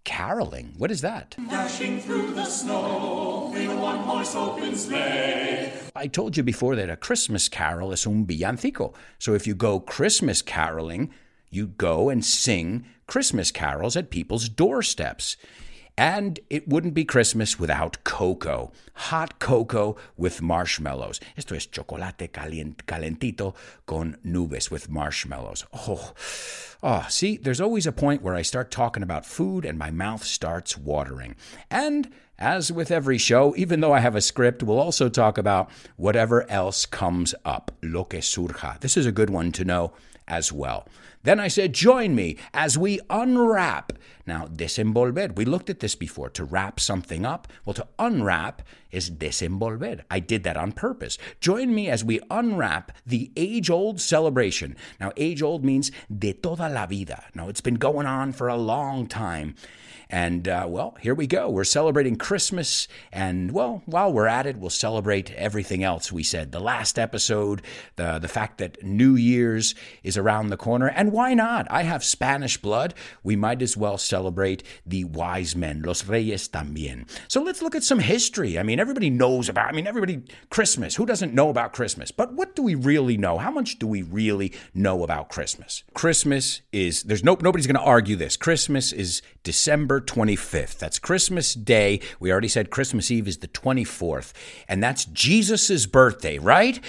Caroling? 0.03 0.74
What 0.77 0.91
is 0.91 1.01
that? 1.01 1.36
Dashing 1.50 2.00
through 2.01 2.33
the 2.33 2.45
snow 2.45 3.53
in 3.55 3.69
a 3.69 3.75
one 3.75 4.00
horse 4.00 4.36
open 4.36 4.75
sleigh. 4.75 5.72
I 5.95 6.07
told 6.07 6.36
you 6.36 6.43
before 6.43 6.75
that 6.75 6.89
a 6.89 6.98
Christmas 6.98 7.48
carol 7.48 7.93
is 7.93 8.05
un 8.05 8.25
villancico. 8.25 8.93
So 9.17 9.33
if 9.33 9.48
you 9.48 9.55
go 9.55 9.79
Christmas 9.79 10.41
caroling, 10.41 11.12
you 11.50 11.67
go 11.67 12.10
and 12.10 12.25
sing 12.25 12.86
Christmas 13.07 13.51
carols 13.51 13.95
at 13.95 14.10
people's 14.10 14.50
doorsteps. 14.50 15.38
And 15.98 16.40
it 16.50 16.68
wouldn't 16.68 16.96
be 16.96 17.06
Christmas 17.06 17.60
without 17.60 18.04
cocoa. 18.04 18.72
Hot 18.96 19.40
cocoa 19.40 19.96
with 20.18 20.42
marshmallows. 20.42 21.20
Esto 21.38 21.56
es 21.56 21.68
chocolate 21.68 22.32
calentito 22.32 23.54
con 23.86 24.18
nubes 24.26 24.72
with 24.72 24.90
marshmallows. 24.90 25.66
Oh, 25.88 26.14
oh, 26.82 27.06
see, 27.10 27.38
there's 27.38 27.62
always 27.62 27.86
a 27.86 27.92
point 27.92 28.24
where 28.24 28.34
I 28.34 28.42
start 28.42 28.72
talking 28.72 29.04
about 29.04 29.26
food 29.26 29.66
and 29.66 29.78
my 29.78 29.92
mouth 29.92 30.24
starts 30.24 30.78
watering. 30.78 31.36
And 31.70 32.10
as 32.40 32.72
with 32.72 32.90
every 32.90 33.20
show, 33.20 33.54
even 33.56 33.80
though 33.80 33.94
I 33.94 34.00
have 34.00 34.16
a 34.16 34.22
script, 34.22 34.64
we'll 34.64 34.80
also 34.80 35.10
talk 35.10 35.38
about 35.38 35.70
whatever 35.96 36.50
else 36.50 36.88
comes 36.88 37.36
up. 37.46 37.72
Lo 37.84 38.04
que 38.04 38.20
surja. 38.20 38.80
This 38.80 38.98
is 38.98 39.06
a 39.06 39.12
good 39.12 39.30
one 39.30 39.52
to 39.52 39.64
know 39.64 39.94
as 40.28 40.52
well. 40.52 40.88
Then 41.24 41.39
I 41.39 41.48
said, 41.48 41.74
Join 41.74 42.15
me 42.15 42.38
as 42.53 42.77
we 42.77 43.00
unwrap. 43.10 43.94
Now, 44.25 44.46
desenvolver, 44.46 45.36
we 45.36 45.44
looked 45.46 45.70
at 45.70 45.80
this 45.80 45.96
before. 45.96 46.30
To 46.32 46.46
wrap 46.46 46.80
something 46.80 47.25
up, 47.25 47.48
well, 47.65 47.74
to 47.74 47.88
unwrap 48.00 48.62
is 48.92 49.10
desenvolver. 49.10 50.01
I 50.10 50.20
did 50.20 50.44
that 50.44 50.58
on 50.58 50.72
purpose. 50.72 51.18
Join 51.42 51.74
me 51.74 51.89
as 51.89 52.03
we 52.03 52.20
unwrap 52.30 52.92
the 53.06 53.32
age 53.36 53.70
old 53.70 54.00
celebration. 54.00 54.77
Now, 55.00 55.12
age 55.18 55.42
old 55.42 55.65
means 55.65 55.92
de 56.15 56.34
toda 56.34 56.70
la 56.70 56.86
vida. 56.86 57.24
Now, 57.34 57.50
it's 57.50 57.62
been 57.62 57.75
going 57.75 58.06
on 58.06 58.32
for 58.32 58.48
a 58.48 58.56
long 58.58 59.08
time. 59.08 59.56
And 60.13 60.48
uh, 60.48 60.67
well, 60.70 60.96
here 61.01 61.15
we 61.15 61.25
go. 61.25 61.50
We're 61.50 61.63
celebrating 61.63 62.17
Christmas. 62.17 62.88
And 63.12 63.51
well, 63.51 63.82
while 63.88 64.13
we're 64.13 64.27
at 64.27 64.46
it, 64.46 64.58
we'll 64.58 64.70
celebrate 64.70 65.32
everything 65.32 65.84
else 65.84 66.12
we 66.12 66.22
said. 66.22 66.51
The 66.51 66.60
last 66.60 67.00
episode, 67.00 67.63
the, 67.96 68.20
the 68.20 68.27
fact 68.27 68.60
that 68.60 68.84
New 68.84 69.15
Year's 69.15 69.74
is 70.03 70.15
around 70.15 70.50
the 70.50 70.55
corner. 70.55 70.88
And 70.88 71.12
why 71.12 71.34
not? 71.34 71.65
I 71.72 71.82
have 71.82 72.03
Spanish 72.03 72.58
blood. 72.58 72.93
We 73.24 73.36
might 73.36 73.63
as 73.63 73.75
well 73.75 73.98
celebrate 73.98 74.62
the 74.86 75.03
wise 75.05 75.55
men, 75.55 75.82
los 75.82 76.05
reyes 76.08 76.48
también. 76.48 77.10
So 77.27 77.41
let's 77.41 77.63
look 77.63 77.74
at 77.74 77.84
some 77.84 77.98
history. 77.98 78.60
I 78.60 78.62
mean, 78.62 78.79
everybody 78.79 79.10
knows 79.10 79.50
about, 79.50 79.70
I 79.70 79.72
mean, 79.72 79.88
everybody, 79.88 80.22
Christmas. 80.51 80.93
Who 80.93 81.08
doesn't 81.08 81.34
know 81.34 81.50
about 81.50 81.74
Christmas? 81.74 82.12
But 82.12 82.34
what 82.34 82.55
do 82.55 82.62
we 82.62 82.75
really 82.75 83.17
know? 83.17 83.39
How 83.39 83.50
much 83.50 83.79
do 83.79 83.88
we 83.88 84.03
really 84.03 84.53
know 84.75 85.03
about 85.03 85.29
Christmas? 85.29 85.82
Christmas 85.96 86.62
is, 86.72 87.01
there's 87.01 87.24
no, 87.24 87.36
nobody's 87.41 87.65
going 87.65 87.82
to 87.82 87.82
argue 87.82 88.15
this. 88.15 88.38
Christmas 88.38 88.91
is 88.91 89.24
December 89.41 90.02
25th. 90.03 90.77
That's 90.77 91.00
Christmas 91.00 91.53
Day. 91.53 92.00
We 92.19 92.31
already 92.31 92.48
said 92.48 92.69
Christmas 92.69 93.10
Eve 93.10 93.27
is 93.27 93.38
the 93.39 93.48
24th, 93.48 94.33
and 94.67 94.83
that's 94.83 95.05
Jesus' 95.05 95.86
birthday, 95.86 96.38
right? 96.38 96.79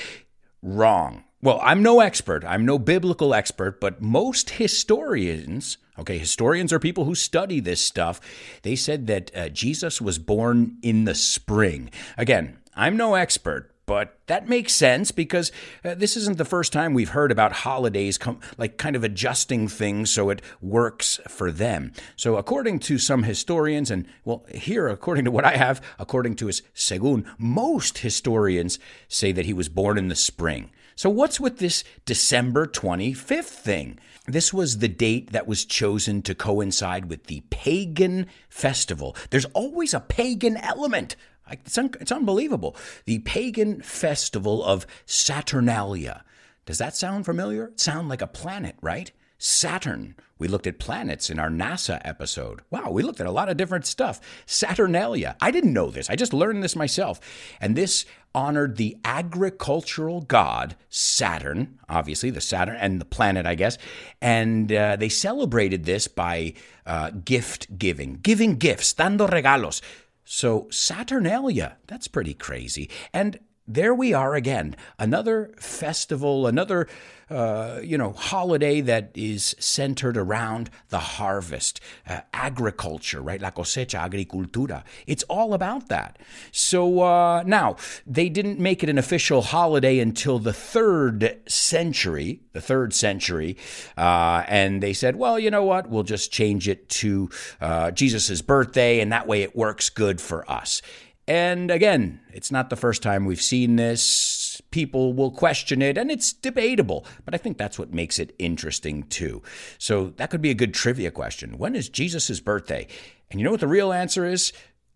Wrong. 0.62 1.24
Well, 1.44 1.60
I'm 1.62 1.82
no 1.82 2.00
expert. 2.00 2.42
I'm 2.42 2.64
no 2.64 2.78
biblical 2.78 3.34
expert, 3.34 3.78
but 3.78 4.00
most 4.00 4.48
historians, 4.48 5.76
okay, 5.98 6.16
historians 6.16 6.72
are 6.72 6.78
people 6.78 7.04
who 7.04 7.14
study 7.14 7.60
this 7.60 7.82
stuff, 7.82 8.18
they 8.62 8.74
said 8.74 9.06
that 9.08 9.30
uh, 9.36 9.48
Jesus 9.50 10.00
was 10.00 10.18
born 10.18 10.78
in 10.80 11.04
the 11.04 11.14
spring. 11.14 11.90
Again, 12.16 12.56
I'm 12.74 12.96
no 12.96 13.14
expert, 13.14 13.73
but 13.86 14.18
that 14.26 14.48
makes 14.48 14.74
sense 14.74 15.10
because 15.10 15.52
uh, 15.84 15.94
this 15.94 16.16
isn't 16.16 16.38
the 16.38 16.44
first 16.44 16.72
time 16.72 16.94
we've 16.94 17.10
heard 17.10 17.30
about 17.30 17.52
holidays 17.52 18.18
com- 18.18 18.40
like 18.56 18.78
kind 18.78 18.96
of 18.96 19.04
adjusting 19.04 19.68
things 19.68 20.10
so 20.10 20.30
it 20.30 20.40
works 20.60 21.20
for 21.28 21.50
them. 21.50 21.92
So 22.16 22.36
according 22.36 22.78
to 22.80 22.98
some 22.98 23.24
historians 23.24 23.90
and 23.90 24.06
well 24.24 24.44
here 24.54 24.88
according 24.88 25.24
to 25.26 25.30
what 25.30 25.44
I 25.44 25.56
have 25.56 25.82
according 25.98 26.36
to 26.36 26.46
his 26.46 26.62
segun 26.74 27.26
most 27.38 27.98
historians 27.98 28.78
say 29.08 29.32
that 29.32 29.46
he 29.46 29.52
was 29.52 29.68
born 29.68 29.98
in 29.98 30.08
the 30.08 30.16
spring. 30.16 30.70
So 30.96 31.10
what's 31.10 31.40
with 31.40 31.58
this 31.58 31.82
December 32.04 32.66
25th 32.66 33.44
thing? 33.44 33.98
This 34.26 34.54
was 34.54 34.78
the 34.78 34.88
date 34.88 35.32
that 35.32 35.46
was 35.46 35.64
chosen 35.64 36.22
to 36.22 36.34
coincide 36.34 37.10
with 37.10 37.24
the 37.24 37.42
pagan 37.50 38.26
festival. 38.48 39.16
There's 39.30 39.44
always 39.46 39.92
a 39.92 40.00
pagan 40.00 40.56
element 40.56 41.16
it's, 41.50 41.78
un- 41.78 41.94
it's 42.00 42.12
unbelievable. 42.12 42.76
The 43.04 43.18
pagan 43.20 43.80
festival 43.82 44.64
of 44.64 44.86
Saturnalia. 45.06 46.24
Does 46.66 46.78
that 46.78 46.96
sound 46.96 47.24
familiar? 47.24 47.72
sound 47.76 48.08
like 48.08 48.22
a 48.22 48.26
planet, 48.26 48.76
right? 48.80 49.10
Saturn. 49.38 50.14
We 50.38 50.48
looked 50.48 50.66
at 50.66 50.78
planets 50.78 51.30
in 51.30 51.38
our 51.38 51.50
NASA 51.50 52.00
episode. 52.04 52.62
Wow, 52.70 52.90
we 52.90 53.02
looked 53.02 53.20
at 53.20 53.26
a 53.26 53.30
lot 53.32 53.48
of 53.48 53.56
different 53.56 53.86
stuff. 53.86 54.20
Saturnalia. 54.46 55.36
I 55.40 55.50
didn't 55.50 55.72
know 55.72 55.90
this. 55.90 56.08
I 56.10 56.16
just 56.16 56.32
learned 56.32 56.62
this 56.62 56.74
myself. 56.74 57.20
And 57.60 57.76
this 57.76 58.04
honored 58.34 58.76
the 58.76 58.96
agricultural 59.04 60.22
god 60.22 60.74
Saturn, 60.88 61.78
obviously, 61.88 62.30
the 62.30 62.40
Saturn 62.40 62.76
and 62.76 63.00
the 63.00 63.04
planet, 63.04 63.46
I 63.46 63.54
guess. 63.54 63.78
And 64.20 64.72
uh, 64.72 64.96
they 64.96 65.08
celebrated 65.08 65.84
this 65.84 66.08
by 66.08 66.54
uh, 66.86 67.10
gift 67.10 67.78
giving, 67.78 68.14
giving 68.14 68.56
gifts, 68.56 68.92
dando 68.92 69.26
regalos. 69.26 69.82
So, 70.24 70.68
Saturnalia, 70.70 71.76
that's 71.86 72.08
pretty 72.08 72.34
crazy. 72.34 72.90
And 73.12 73.38
there 73.66 73.94
we 73.94 74.12
are 74.12 74.34
again, 74.34 74.76
another 74.98 75.52
festival, 75.58 76.46
another 76.46 76.86
uh, 77.30 77.80
you 77.82 77.96
know 77.96 78.12
holiday 78.12 78.82
that 78.82 79.10
is 79.14 79.56
centered 79.58 80.16
around 80.16 80.68
the 80.90 80.98
harvest, 80.98 81.80
uh, 82.06 82.20
agriculture, 82.34 83.22
right? 83.22 83.40
La 83.40 83.50
cosecha, 83.50 83.98
agricultura. 83.98 84.84
It's 85.06 85.22
all 85.24 85.54
about 85.54 85.88
that. 85.88 86.18
So 86.52 87.00
uh, 87.00 87.42
now 87.46 87.76
they 88.06 88.28
didn't 88.28 88.60
make 88.60 88.82
it 88.82 88.90
an 88.90 88.98
official 88.98 89.40
holiday 89.40 89.98
until 89.98 90.38
the 90.38 90.52
third 90.52 91.40
century, 91.48 92.40
the 92.52 92.60
third 92.60 92.92
century, 92.92 93.56
uh, 93.96 94.44
and 94.46 94.82
they 94.82 94.92
said, 94.92 95.16
well, 95.16 95.38
you 95.38 95.50
know 95.50 95.64
what? 95.64 95.88
We'll 95.88 96.02
just 96.02 96.30
change 96.30 96.68
it 96.68 96.88
to 96.90 97.30
uh, 97.60 97.90
Jesus's 97.90 98.42
birthday, 98.42 99.00
and 99.00 99.10
that 99.12 99.26
way 99.26 99.42
it 99.42 99.56
works 99.56 99.88
good 99.88 100.20
for 100.20 100.48
us. 100.50 100.82
And 101.26 101.70
again, 101.70 102.20
it's 102.32 102.52
not 102.52 102.68
the 102.68 102.76
first 102.76 103.02
time 103.02 103.24
we've 103.24 103.40
seen 103.40 103.76
this 103.76 104.60
people 104.70 105.14
will 105.14 105.30
question 105.30 105.80
it, 105.82 105.96
and 105.96 106.10
it's 106.10 106.32
debatable. 106.32 107.06
But 107.24 107.34
I 107.34 107.38
think 107.38 107.58
that's 107.58 107.78
what 107.78 107.94
makes 107.94 108.18
it 108.18 108.34
interesting, 108.38 109.04
too. 109.04 109.42
So 109.78 110.12
that 110.16 110.30
could 110.30 110.42
be 110.42 110.50
a 110.50 110.54
good 110.54 110.74
trivia 110.74 111.10
question. 111.10 111.58
When 111.58 111.74
is 111.74 111.88
Jesus' 111.88 112.40
birthday? 112.40 112.86
And 113.30 113.40
you 113.40 113.44
know 113.44 113.50
what 113.50 113.60
the 113.60 113.68
real 113.68 113.92
answer 113.92 114.26
is? 114.26 114.52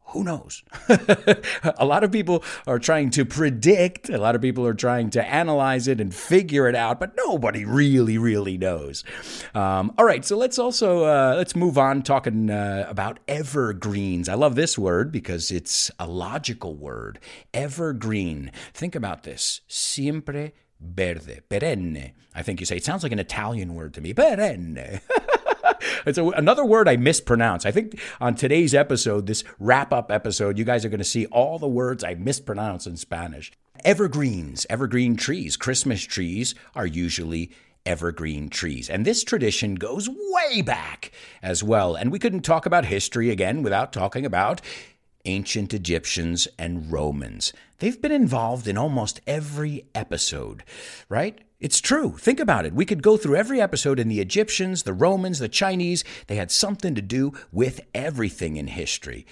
Who 0.08 0.24
knows? 0.24 0.62
a 0.88 1.84
lot 1.84 2.04
of 2.04 2.10
people 2.10 2.42
are 2.66 2.78
trying 2.78 3.10
to 3.10 3.24
predict, 3.24 4.08
a 4.08 4.18
lot 4.18 4.34
of 4.34 4.40
people 4.40 4.66
are 4.66 4.74
trying 4.74 5.10
to 5.10 5.24
analyze 5.24 5.86
it 5.86 6.00
and 6.00 6.14
figure 6.14 6.68
it 6.68 6.74
out, 6.74 6.98
but 6.98 7.14
nobody 7.16 7.64
really, 7.64 8.18
really 8.18 8.56
knows. 8.56 9.04
Um, 9.54 9.92
all 9.98 10.04
right, 10.04 10.24
so 10.24 10.36
let's 10.36 10.58
also 10.58 11.04
uh, 11.04 11.34
let's 11.36 11.54
move 11.54 11.76
on 11.76 12.02
talking 12.02 12.50
uh, 12.50 12.86
about 12.88 13.18
evergreens. 13.28 14.28
I 14.28 14.34
love 14.34 14.54
this 14.54 14.78
word 14.78 15.12
because 15.12 15.50
it's 15.50 15.90
a 15.98 16.06
logical 16.06 16.74
word. 16.74 17.18
Evergreen. 17.52 18.50
Think 18.72 18.94
about 18.94 19.24
this. 19.24 19.60
Siempre 19.68 20.52
verde, 20.80 21.40
perenne. 21.48 22.12
I 22.34 22.42
think 22.42 22.60
you 22.60 22.66
say 22.66 22.76
it 22.76 22.84
sounds 22.84 23.02
like 23.02 23.12
an 23.12 23.18
Italian 23.18 23.74
word 23.74 23.94
to 23.94 24.00
me. 24.00 24.14
Perenne. 24.14 25.00
it's 26.06 26.18
a, 26.18 26.24
another 26.28 26.64
word 26.64 26.88
I 26.88 26.96
mispronounce. 26.96 27.66
I 27.66 27.70
think 27.70 27.98
on 28.20 28.34
today's 28.34 28.74
episode, 28.74 29.26
this 29.26 29.44
wrap 29.58 29.92
up 29.92 30.10
episode, 30.10 30.58
you 30.58 30.64
guys 30.64 30.84
are 30.84 30.88
going 30.88 30.98
to 30.98 31.04
see 31.04 31.26
all 31.26 31.58
the 31.58 31.68
words 31.68 32.04
I 32.04 32.14
mispronounce 32.14 32.86
in 32.86 32.96
Spanish. 32.96 33.52
Evergreens, 33.84 34.66
evergreen 34.68 35.16
trees, 35.16 35.56
Christmas 35.56 36.02
trees 36.02 36.54
are 36.74 36.86
usually 36.86 37.50
evergreen 37.86 38.50
trees. 38.50 38.90
And 38.90 39.04
this 39.04 39.24
tradition 39.24 39.74
goes 39.76 40.08
way 40.08 40.62
back 40.62 41.10
as 41.42 41.62
well. 41.62 41.94
And 41.94 42.12
we 42.12 42.18
couldn't 42.18 42.42
talk 42.42 42.66
about 42.66 42.84
history 42.84 43.30
again 43.30 43.62
without 43.62 43.92
talking 43.92 44.26
about 44.26 44.60
ancient 45.24 45.72
Egyptians 45.74 46.48
and 46.58 46.90
Romans. 46.92 47.52
They've 47.78 48.00
been 48.00 48.12
involved 48.12 48.66
in 48.66 48.76
almost 48.76 49.20
every 49.26 49.86
episode, 49.94 50.64
right? 51.08 51.38
It's 51.60 51.80
true. 51.80 52.16
Think 52.16 52.38
about 52.38 52.66
it. 52.66 52.72
We 52.72 52.84
could 52.84 53.02
go 53.02 53.16
through 53.16 53.34
every 53.34 53.60
episode, 53.60 53.98
and 53.98 54.08
the 54.08 54.20
Egyptians, 54.20 54.84
the 54.84 54.92
Romans, 54.92 55.40
the 55.40 55.48
Chinese, 55.48 56.04
they 56.28 56.36
had 56.36 56.52
something 56.52 56.94
to 56.94 57.02
do 57.02 57.32
with 57.50 57.80
everything 57.92 58.56
in 58.56 58.68
history. 58.68 59.26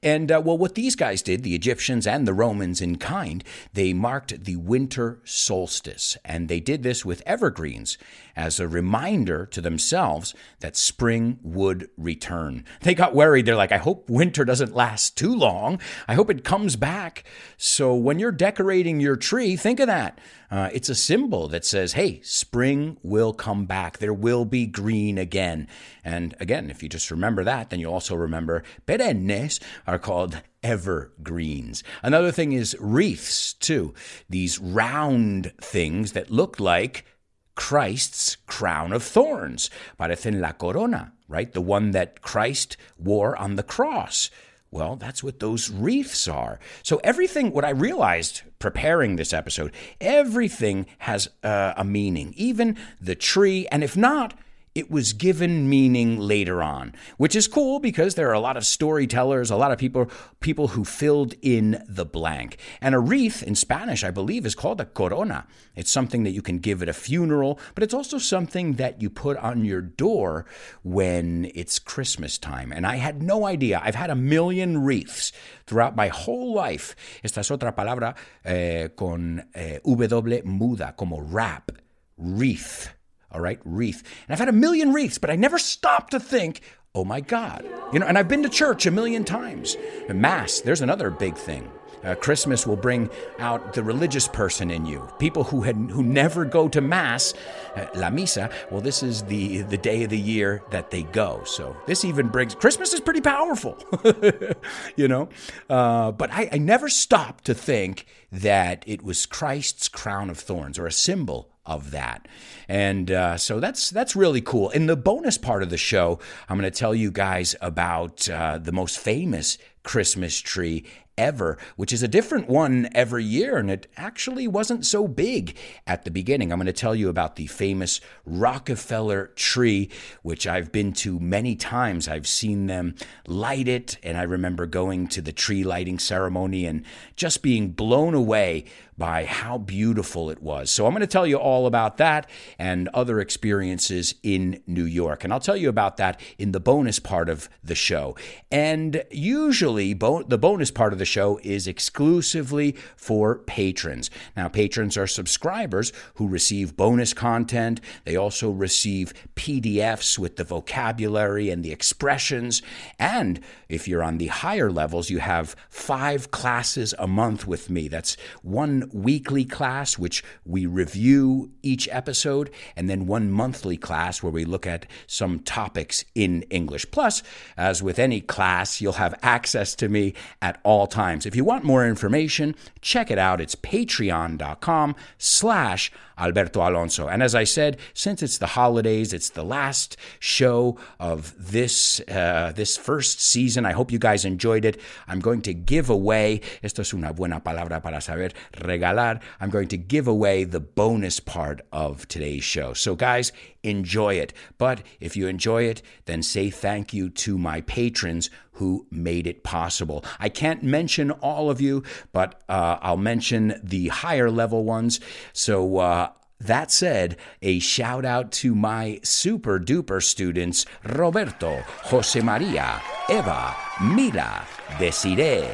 And, 0.00 0.30
uh, 0.30 0.40
well, 0.44 0.56
what 0.56 0.76
these 0.76 0.94
guys 0.94 1.22
did, 1.22 1.42
the 1.42 1.56
Egyptians 1.56 2.06
and 2.06 2.24
the 2.26 2.34
Romans 2.34 2.80
in 2.80 2.98
kind, 2.98 3.42
they 3.72 3.92
marked 3.92 4.44
the 4.44 4.56
winter 4.56 5.20
solstice. 5.24 6.16
And 6.24 6.48
they 6.48 6.60
did 6.60 6.84
this 6.84 7.04
with 7.04 7.20
evergreens 7.26 7.98
as 8.36 8.60
a 8.60 8.68
reminder 8.68 9.44
to 9.46 9.60
themselves 9.60 10.34
that 10.60 10.76
spring 10.76 11.40
would 11.42 11.90
return. 11.96 12.64
They 12.82 12.94
got 12.94 13.14
worried. 13.14 13.44
They're 13.46 13.56
like, 13.56 13.72
I 13.72 13.78
hope 13.78 14.08
winter 14.08 14.44
doesn't 14.44 14.74
last 14.74 15.16
too 15.16 15.34
long. 15.34 15.80
I 16.06 16.14
hope 16.14 16.30
it 16.30 16.44
comes 16.44 16.76
back. 16.76 17.24
So 17.56 17.92
when 17.92 18.20
you're 18.20 18.30
decorating 18.30 19.00
your 19.00 19.16
tree, 19.16 19.56
think 19.56 19.80
of 19.80 19.88
that. 19.88 20.20
Uh, 20.52 20.68
it's 20.74 20.90
a 20.90 20.94
symbol 20.94 21.48
that 21.48 21.64
says, 21.64 21.94
hey, 21.94 22.20
spring 22.22 22.98
will 23.02 23.32
come 23.32 23.64
back. 23.64 23.96
There 23.96 24.12
will 24.12 24.44
be 24.44 24.66
green 24.66 25.16
again. 25.16 25.66
And 26.04 26.34
again, 26.38 26.68
if 26.68 26.82
you 26.82 26.90
just 26.90 27.10
remember 27.10 27.42
that, 27.42 27.70
then 27.70 27.80
you'll 27.80 27.94
also 27.94 28.14
remember 28.14 28.62
perennes 28.86 29.60
are 29.86 29.98
called 29.98 30.42
evergreens. 30.62 31.82
Another 32.02 32.30
thing 32.30 32.52
is 32.52 32.76
wreaths, 32.78 33.54
too. 33.54 33.94
These 34.28 34.58
round 34.58 35.52
things 35.58 36.12
that 36.12 36.30
look 36.30 36.60
like 36.60 37.06
Christ's 37.54 38.36
crown 38.46 38.92
of 38.92 39.02
thorns. 39.02 39.70
Parecen 39.98 40.38
la 40.38 40.52
corona, 40.52 41.14
right? 41.28 41.50
The 41.50 41.62
one 41.62 41.92
that 41.92 42.20
Christ 42.20 42.76
wore 42.98 43.34
on 43.38 43.56
the 43.56 43.62
cross. 43.62 44.30
Well, 44.72 44.96
that's 44.96 45.22
what 45.22 45.38
those 45.38 45.70
reefs 45.70 46.26
are. 46.26 46.58
So, 46.82 46.96
everything, 47.04 47.52
what 47.52 47.64
I 47.64 47.70
realized 47.70 48.40
preparing 48.58 49.16
this 49.16 49.34
episode, 49.34 49.70
everything 50.00 50.86
has 50.98 51.28
uh, 51.44 51.74
a 51.76 51.84
meaning, 51.84 52.32
even 52.38 52.78
the 52.98 53.14
tree. 53.14 53.68
And 53.70 53.84
if 53.84 53.98
not, 53.98 54.32
it 54.74 54.90
was 54.90 55.12
given 55.12 55.68
meaning 55.68 56.18
later 56.18 56.62
on, 56.62 56.94
which 57.18 57.36
is 57.36 57.46
cool 57.46 57.78
because 57.78 58.14
there 58.14 58.30
are 58.30 58.34
a 58.34 58.40
lot 58.40 58.56
of 58.56 58.64
storytellers, 58.64 59.50
a 59.50 59.56
lot 59.56 59.70
of 59.70 59.78
people 59.78 60.10
people 60.40 60.68
who 60.68 60.84
filled 60.84 61.34
in 61.42 61.82
the 61.86 62.06
blank. 62.06 62.56
And 62.80 62.94
a 62.94 62.98
wreath 62.98 63.42
in 63.42 63.54
Spanish, 63.54 64.02
I 64.02 64.10
believe, 64.10 64.46
is 64.46 64.54
called 64.54 64.80
a 64.80 64.86
corona. 64.86 65.46
It's 65.76 65.90
something 65.90 66.22
that 66.24 66.30
you 66.30 66.40
can 66.40 66.58
give 66.58 66.82
at 66.82 66.88
a 66.88 66.94
funeral, 66.94 67.58
but 67.74 67.84
it's 67.84 67.92
also 67.92 68.16
something 68.18 68.74
that 68.74 69.02
you 69.02 69.10
put 69.10 69.36
on 69.36 69.64
your 69.64 69.82
door 69.82 70.46
when 70.82 71.50
it's 71.54 71.78
Christmas 71.78 72.38
time. 72.38 72.72
And 72.72 72.86
I 72.86 72.96
had 72.96 73.22
no 73.22 73.46
idea. 73.46 73.80
I've 73.84 73.94
had 73.94 74.10
a 74.10 74.16
million 74.16 74.82
wreaths 74.82 75.32
throughout 75.66 75.96
my 75.96 76.08
whole 76.08 76.54
life. 76.54 76.96
Esta 77.22 77.40
es 77.40 77.50
otra 77.50 77.74
palabra 77.74 78.14
eh, 78.44 78.88
con 78.96 79.44
eh, 79.54 79.80
W 79.84 80.42
muda, 80.44 80.94
como 80.96 81.20
wrap, 81.20 81.72
wreath 82.16 82.88
all 83.32 83.40
right, 83.40 83.60
wreath. 83.64 84.02
And 84.26 84.32
I've 84.32 84.38
had 84.38 84.48
a 84.48 84.52
million 84.52 84.92
wreaths, 84.92 85.18
but 85.18 85.30
I 85.30 85.36
never 85.36 85.58
stopped 85.58 86.12
to 86.12 86.20
think, 86.20 86.60
oh 86.94 87.04
my 87.04 87.20
God. 87.20 87.64
You 87.92 87.98
know, 87.98 88.06
and 88.06 88.18
I've 88.18 88.28
been 88.28 88.42
to 88.42 88.48
church 88.48 88.86
a 88.86 88.90
million 88.90 89.24
times. 89.24 89.76
And 90.08 90.20
Mass, 90.20 90.60
there's 90.60 90.82
another 90.82 91.10
big 91.10 91.36
thing. 91.36 91.70
Uh, 92.04 92.14
Christmas 92.16 92.66
will 92.66 92.76
bring 92.76 93.08
out 93.38 93.74
the 93.74 93.82
religious 93.82 94.26
person 94.26 94.70
in 94.70 94.84
you. 94.84 95.08
People 95.18 95.44
who 95.44 95.62
had 95.62 95.76
who 95.76 96.02
never 96.02 96.44
go 96.44 96.68
to 96.68 96.80
mass, 96.80 97.32
uh, 97.76 97.86
la 97.94 98.10
misa. 98.10 98.52
Well, 98.70 98.80
this 98.80 99.02
is 99.02 99.22
the 99.22 99.62
the 99.62 99.78
day 99.78 100.02
of 100.02 100.10
the 100.10 100.18
year 100.18 100.62
that 100.70 100.90
they 100.90 101.04
go. 101.04 101.42
So 101.44 101.76
this 101.86 102.04
even 102.04 102.28
brings 102.28 102.54
Christmas 102.54 102.92
is 102.92 103.00
pretty 103.00 103.20
powerful, 103.20 103.78
you 104.96 105.06
know. 105.06 105.28
Uh, 105.70 106.10
but 106.12 106.32
I, 106.32 106.48
I 106.52 106.58
never 106.58 106.88
stopped 106.88 107.44
to 107.44 107.54
think 107.54 108.06
that 108.32 108.82
it 108.86 109.02
was 109.02 109.26
Christ's 109.26 109.88
crown 109.88 110.28
of 110.28 110.38
thorns 110.38 110.78
or 110.78 110.86
a 110.86 110.92
symbol 110.92 111.51
of 111.64 111.90
that. 111.92 112.26
And 112.68 113.10
uh, 113.10 113.36
so 113.36 113.60
that's 113.60 113.90
that's 113.90 114.16
really 114.16 114.40
cool. 114.40 114.70
In 114.70 114.86
the 114.86 114.96
bonus 114.96 115.38
part 115.38 115.62
of 115.62 115.70
the 115.70 115.76
show, 115.76 116.18
I'm 116.48 116.58
going 116.58 116.70
to 116.70 116.76
tell 116.76 116.94
you 116.94 117.10
guys 117.10 117.54
about 117.60 118.28
uh, 118.28 118.58
the 118.58 118.72
most 118.72 118.98
famous 118.98 119.58
Christmas 119.82 120.40
tree 120.40 120.84
ever, 121.22 121.56
which 121.76 121.92
is 121.92 122.02
a 122.02 122.08
different 122.08 122.48
one 122.48 122.88
every 122.92 123.22
year, 123.22 123.56
and 123.56 123.70
it 123.70 123.86
actually 123.96 124.48
wasn't 124.48 124.84
so 124.84 125.06
big 125.06 125.56
at 125.86 126.04
the 126.04 126.10
beginning. 126.10 126.52
I'm 126.52 126.58
going 126.58 126.66
to 126.66 126.72
tell 126.72 126.96
you 126.96 127.08
about 127.08 127.36
the 127.36 127.46
famous 127.46 128.00
Rockefeller 128.26 129.28
tree, 129.36 129.88
which 130.22 130.48
I've 130.48 130.72
been 130.72 130.92
to 130.94 131.20
many 131.20 131.54
times. 131.54 132.08
I've 132.08 132.26
seen 132.26 132.66
them 132.66 132.96
light 133.28 133.68
it, 133.68 133.98
and 134.02 134.18
I 134.18 134.22
remember 134.22 134.66
going 134.66 135.06
to 135.08 135.22
the 135.22 135.32
tree 135.32 135.62
lighting 135.62 136.00
ceremony 136.00 136.66
and 136.66 136.84
just 137.14 137.40
being 137.42 137.70
blown 137.70 138.14
away 138.14 138.64
by 138.98 139.24
how 139.24 139.58
beautiful 139.58 140.30
it 140.30 140.42
was. 140.42 140.70
So 140.70 140.86
I'm 140.86 140.92
going 140.92 141.00
to 141.00 141.06
tell 141.06 141.26
you 141.26 141.36
all 141.36 141.66
about 141.66 141.96
that 141.96 142.28
and 142.58 142.88
other 142.88 143.20
experiences 143.20 144.14
in 144.22 144.62
New 144.66 144.84
York. 144.84 145.24
And 145.24 145.32
I'll 145.32 145.40
tell 145.40 145.56
you 145.56 145.68
about 145.68 145.96
that 145.96 146.20
in 146.38 146.52
the 146.52 146.60
bonus 146.60 146.98
part 146.98 147.28
of 147.28 147.48
the 147.64 147.74
show. 147.74 148.16
And 148.50 149.02
usually, 149.10 149.94
bo- 149.94 150.22
the 150.22 150.38
bonus 150.38 150.70
part 150.70 150.92
of 150.92 150.98
the 150.98 151.04
show 151.12 151.38
is 151.42 151.66
exclusively 151.66 152.72
for 152.96 153.38
patrons. 153.38 154.10
Now, 154.36 154.48
patrons 154.48 154.96
are 154.96 155.06
subscribers 155.06 155.92
who 156.14 156.26
receive 156.26 156.76
bonus 156.76 157.12
content. 157.12 157.80
They 158.04 158.16
also 158.16 158.50
receive 158.50 159.12
PDFs 159.36 160.18
with 160.18 160.36
the 160.36 160.44
vocabulary 160.44 161.50
and 161.50 161.62
the 161.62 161.72
expressions. 161.72 162.62
And 162.98 163.40
if 163.68 163.86
you're 163.86 164.02
on 164.02 164.18
the 164.18 164.28
higher 164.28 164.70
levels, 164.70 165.10
you 165.10 165.18
have 165.18 165.54
five 165.68 166.30
classes 166.30 166.94
a 166.98 167.06
month 167.06 167.46
with 167.46 167.68
me. 167.68 167.88
That's 167.88 168.16
one 168.42 168.90
weekly 168.92 169.44
class, 169.44 169.98
which 169.98 170.24
we 170.44 170.66
review 170.66 171.50
each 171.62 171.88
episode, 171.90 172.50
and 172.76 172.88
then 172.88 173.06
one 173.06 173.30
monthly 173.30 173.76
class 173.76 174.22
where 174.22 174.32
we 174.32 174.44
look 174.44 174.66
at 174.66 174.86
some 175.06 175.40
topics 175.40 176.04
in 176.14 176.42
English. 176.50 176.90
Plus, 176.90 177.22
as 177.56 177.82
with 177.82 177.98
any 177.98 178.20
class, 178.20 178.80
you'll 178.80 178.92
have 178.92 179.14
access 179.22 179.74
to 179.74 179.88
me 179.88 180.14
at 180.40 180.60
all 180.62 180.86
times. 180.92 181.26
If 181.26 181.34
you 181.34 181.44
want 181.44 181.64
more 181.64 181.84
information, 181.86 182.54
check 182.80 183.10
it 183.10 183.18
out. 183.18 183.40
It's 183.40 183.56
patreon.com 183.56 184.94
slash 185.18 185.90
Alberto 186.18 186.60
Alonso. 186.60 187.08
And 187.08 187.22
as 187.22 187.34
I 187.34 187.44
said, 187.44 187.78
since 187.94 188.22
it's 188.22 188.38
the 188.38 188.48
holidays, 188.48 189.12
it's 189.12 189.30
the 189.30 189.42
last 189.42 189.96
show 190.20 190.78
of 191.00 191.34
this 191.38 192.00
uh, 192.08 192.52
this 192.54 192.76
first 192.76 193.20
season. 193.20 193.66
I 193.66 193.72
hope 193.72 193.90
you 193.90 193.98
guys 193.98 194.24
enjoyed 194.24 194.64
it. 194.64 194.80
I'm 195.08 195.20
going 195.20 195.42
to 195.42 195.54
give 195.54 195.90
away. 195.90 196.40
Esto 196.62 196.82
es 196.82 196.92
una 196.92 197.12
buena 197.12 197.40
palabra 197.40 197.82
para 197.82 198.00
saber 198.00 198.30
regalar. 198.54 199.20
I'm 199.40 199.50
going 199.50 199.68
to 199.68 199.76
give 199.76 200.06
away 200.06 200.44
the 200.44 200.60
bonus 200.60 201.18
part 201.18 201.62
of 201.72 202.06
today's 202.08 202.44
show. 202.44 202.74
So 202.74 202.94
guys, 202.94 203.32
enjoy 203.62 204.14
it. 204.14 204.32
But 204.58 204.82
if 205.00 205.16
you 205.16 205.26
enjoy 205.26 205.64
it, 205.64 205.82
then 206.04 206.22
say 206.22 206.50
thank 206.50 206.92
you 206.92 207.08
to 207.10 207.38
my 207.38 207.62
patrons 207.62 208.30
who 208.54 208.86
made 208.90 209.26
it 209.26 209.42
possible. 209.42 210.04
I 210.18 210.28
can't 210.28 210.62
mention 210.62 211.10
all 211.10 211.50
of 211.50 211.60
you, 211.60 211.82
but 212.12 212.42
uh, 212.48 212.78
I'll 212.80 212.96
mention 212.96 213.60
the 213.62 213.88
higher 213.88 214.30
level 214.30 214.64
ones. 214.64 215.00
So, 215.32 215.78
uh, 215.78 216.10
that 216.40 216.72
said, 216.72 217.16
a 217.40 217.60
shout 217.60 218.04
out 218.04 218.32
to 218.32 218.52
my 218.54 218.98
super 219.04 219.60
duper 219.60 220.02
students 220.02 220.66
Roberto, 220.84 221.62
Jose 221.84 222.20
Maria, 222.20 222.82
Eva, 223.08 223.54
Mila, 223.80 224.44
Desiree, 224.78 225.48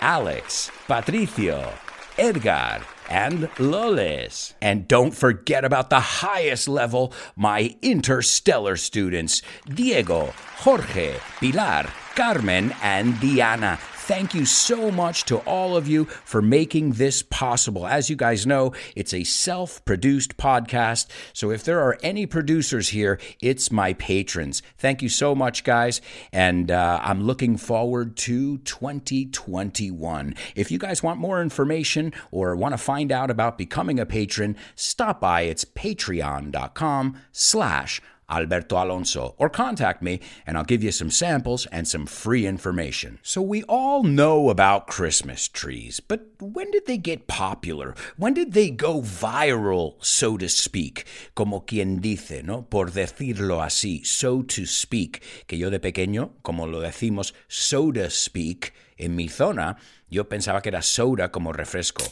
Alex, 0.00 0.70
Patricio, 0.86 1.70
Edgar, 2.16 2.80
and 3.12 3.48
Loles. 3.58 4.54
And 4.62 4.88
don't 4.88 5.14
forget 5.14 5.64
about 5.64 5.90
the 5.90 6.00
highest 6.00 6.66
level, 6.66 7.12
my 7.36 7.76
interstellar 7.82 8.76
students, 8.76 9.42
Diego, 9.68 10.32
Jorge, 10.56 11.16
Pilar, 11.38 11.92
Carmen, 12.14 12.74
and 12.82 13.20
Diana. 13.20 13.78
Thank 14.06 14.34
you 14.34 14.44
so 14.46 14.90
much 14.90 15.26
to 15.26 15.36
all 15.38 15.76
of 15.76 15.86
you 15.86 16.06
for 16.06 16.42
making 16.42 16.94
this 16.94 17.22
possible. 17.22 17.86
As 17.86 18.10
you 18.10 18.16
guys 18.16 18.44
know, 18.44 18.74
it's 18.96 19.14
a 19.14 19.22
self 19.22 19.82
produced 19.84 20.36
podcast. 20.36 21.06
So 21.32 21.52
if 21.52 21.62
there 21.62 21.78
are 21.78 21.96
any 22.02 22.26
producers 22.26 22.88
here, 22.88 23.20
it's 23.40 23.70
my 23.70 23.92
patrons. 23.92 24.60
Thank 24.76 25.02
you 25.02 25.08
so 25.08 25.36
much, 25.36 25.62
guys. 25.62 26.00
And 26.32 26.72
uh, 26.72 26.98
I'm 27.00 27.22
looking 27.22 27.56
forward 27.56 28.16
to 28.16 28.58
2021. 28.58 30.34
If 30.56 30.72
you 30.72 30.78
guys 30.78 31.04
want 31.04 31.20
more 31.20 31.40
information 31.40 32.12
or 32.32 32.56
want 32.56 32.72
to 32.72 32.78
find 32.78 33.12
out 33.12 33.30
about 33.30 33.56
becoming 33.56 34.00
a 34.00 34.04
patron, 34.04 34.56
stop 34.74 35.20
by. 35.20 35.42
It's 35.42 35.64
patreon.com 35.64 37.18
slash 37.30 38.02
Alberto 38.32 38.76
Alonso, 38.76 39.34
or 39.36 39.50
contact 39.50 40.02
me 40.02 40.20
and 40.46 40.56
I'll 40.56 40.64
give 40.64 40.82
you 40.82 40.90
some 40.90 41.10
samples 41.10 41.66
and 41.66 41.86
some 41.86 42.06
free 42.06 42.46
information. 42.46 43.18
So, 43.22 43.42
we 43.42 43.62
all 43.64 44.02
know 44.02 44.48
about 44.48 44.86
Christmas 44.86 45.48
trees, 45.48 46.00
but 46.00 46.22
when 46.40 46.70
did 46.70 46.86
they 46.86 46.98
get 46.98 47.26
popular? 47.26 47.94
When 48.16 48.34
did 48.34 48.54
they 48.54 48.70
go 48.70 49.02
viral, 49.02 49.94
so 50.00 50.36
to 50.38 50.48
speak? 50.48 51.04
Como 51.34 51.60
quien 51.60 52.00
dice, 52.00 52.42
¿no? 52.42 52.62
Por 52.62 52.90
decirlo 52.90 53.62
así, 53.62 54.04
so 54.06 54.42
to 54.42 54.66
speak. 54.66 55.22
Que 55.46 55.58
yo 55.58 55.70
de 55.70 55.78
pequeño, 55.78 56.30
como 56.42 56.66
lo 56.66 56.80
decimos, 56.80 57.32
so 57.48 57.92
to 57.92 58.10
speak, 58.10 58.72
en 58.96 59.14
mi 59.14 59.28
zona, 59.28 59.76
yo 60.08 60.24
pensaba 60.24 60.62
que 60.62 60.70
era 60.70 60.82
soda 60.82 61.30
como 61.30 61.52
refresco. 61.52 62.04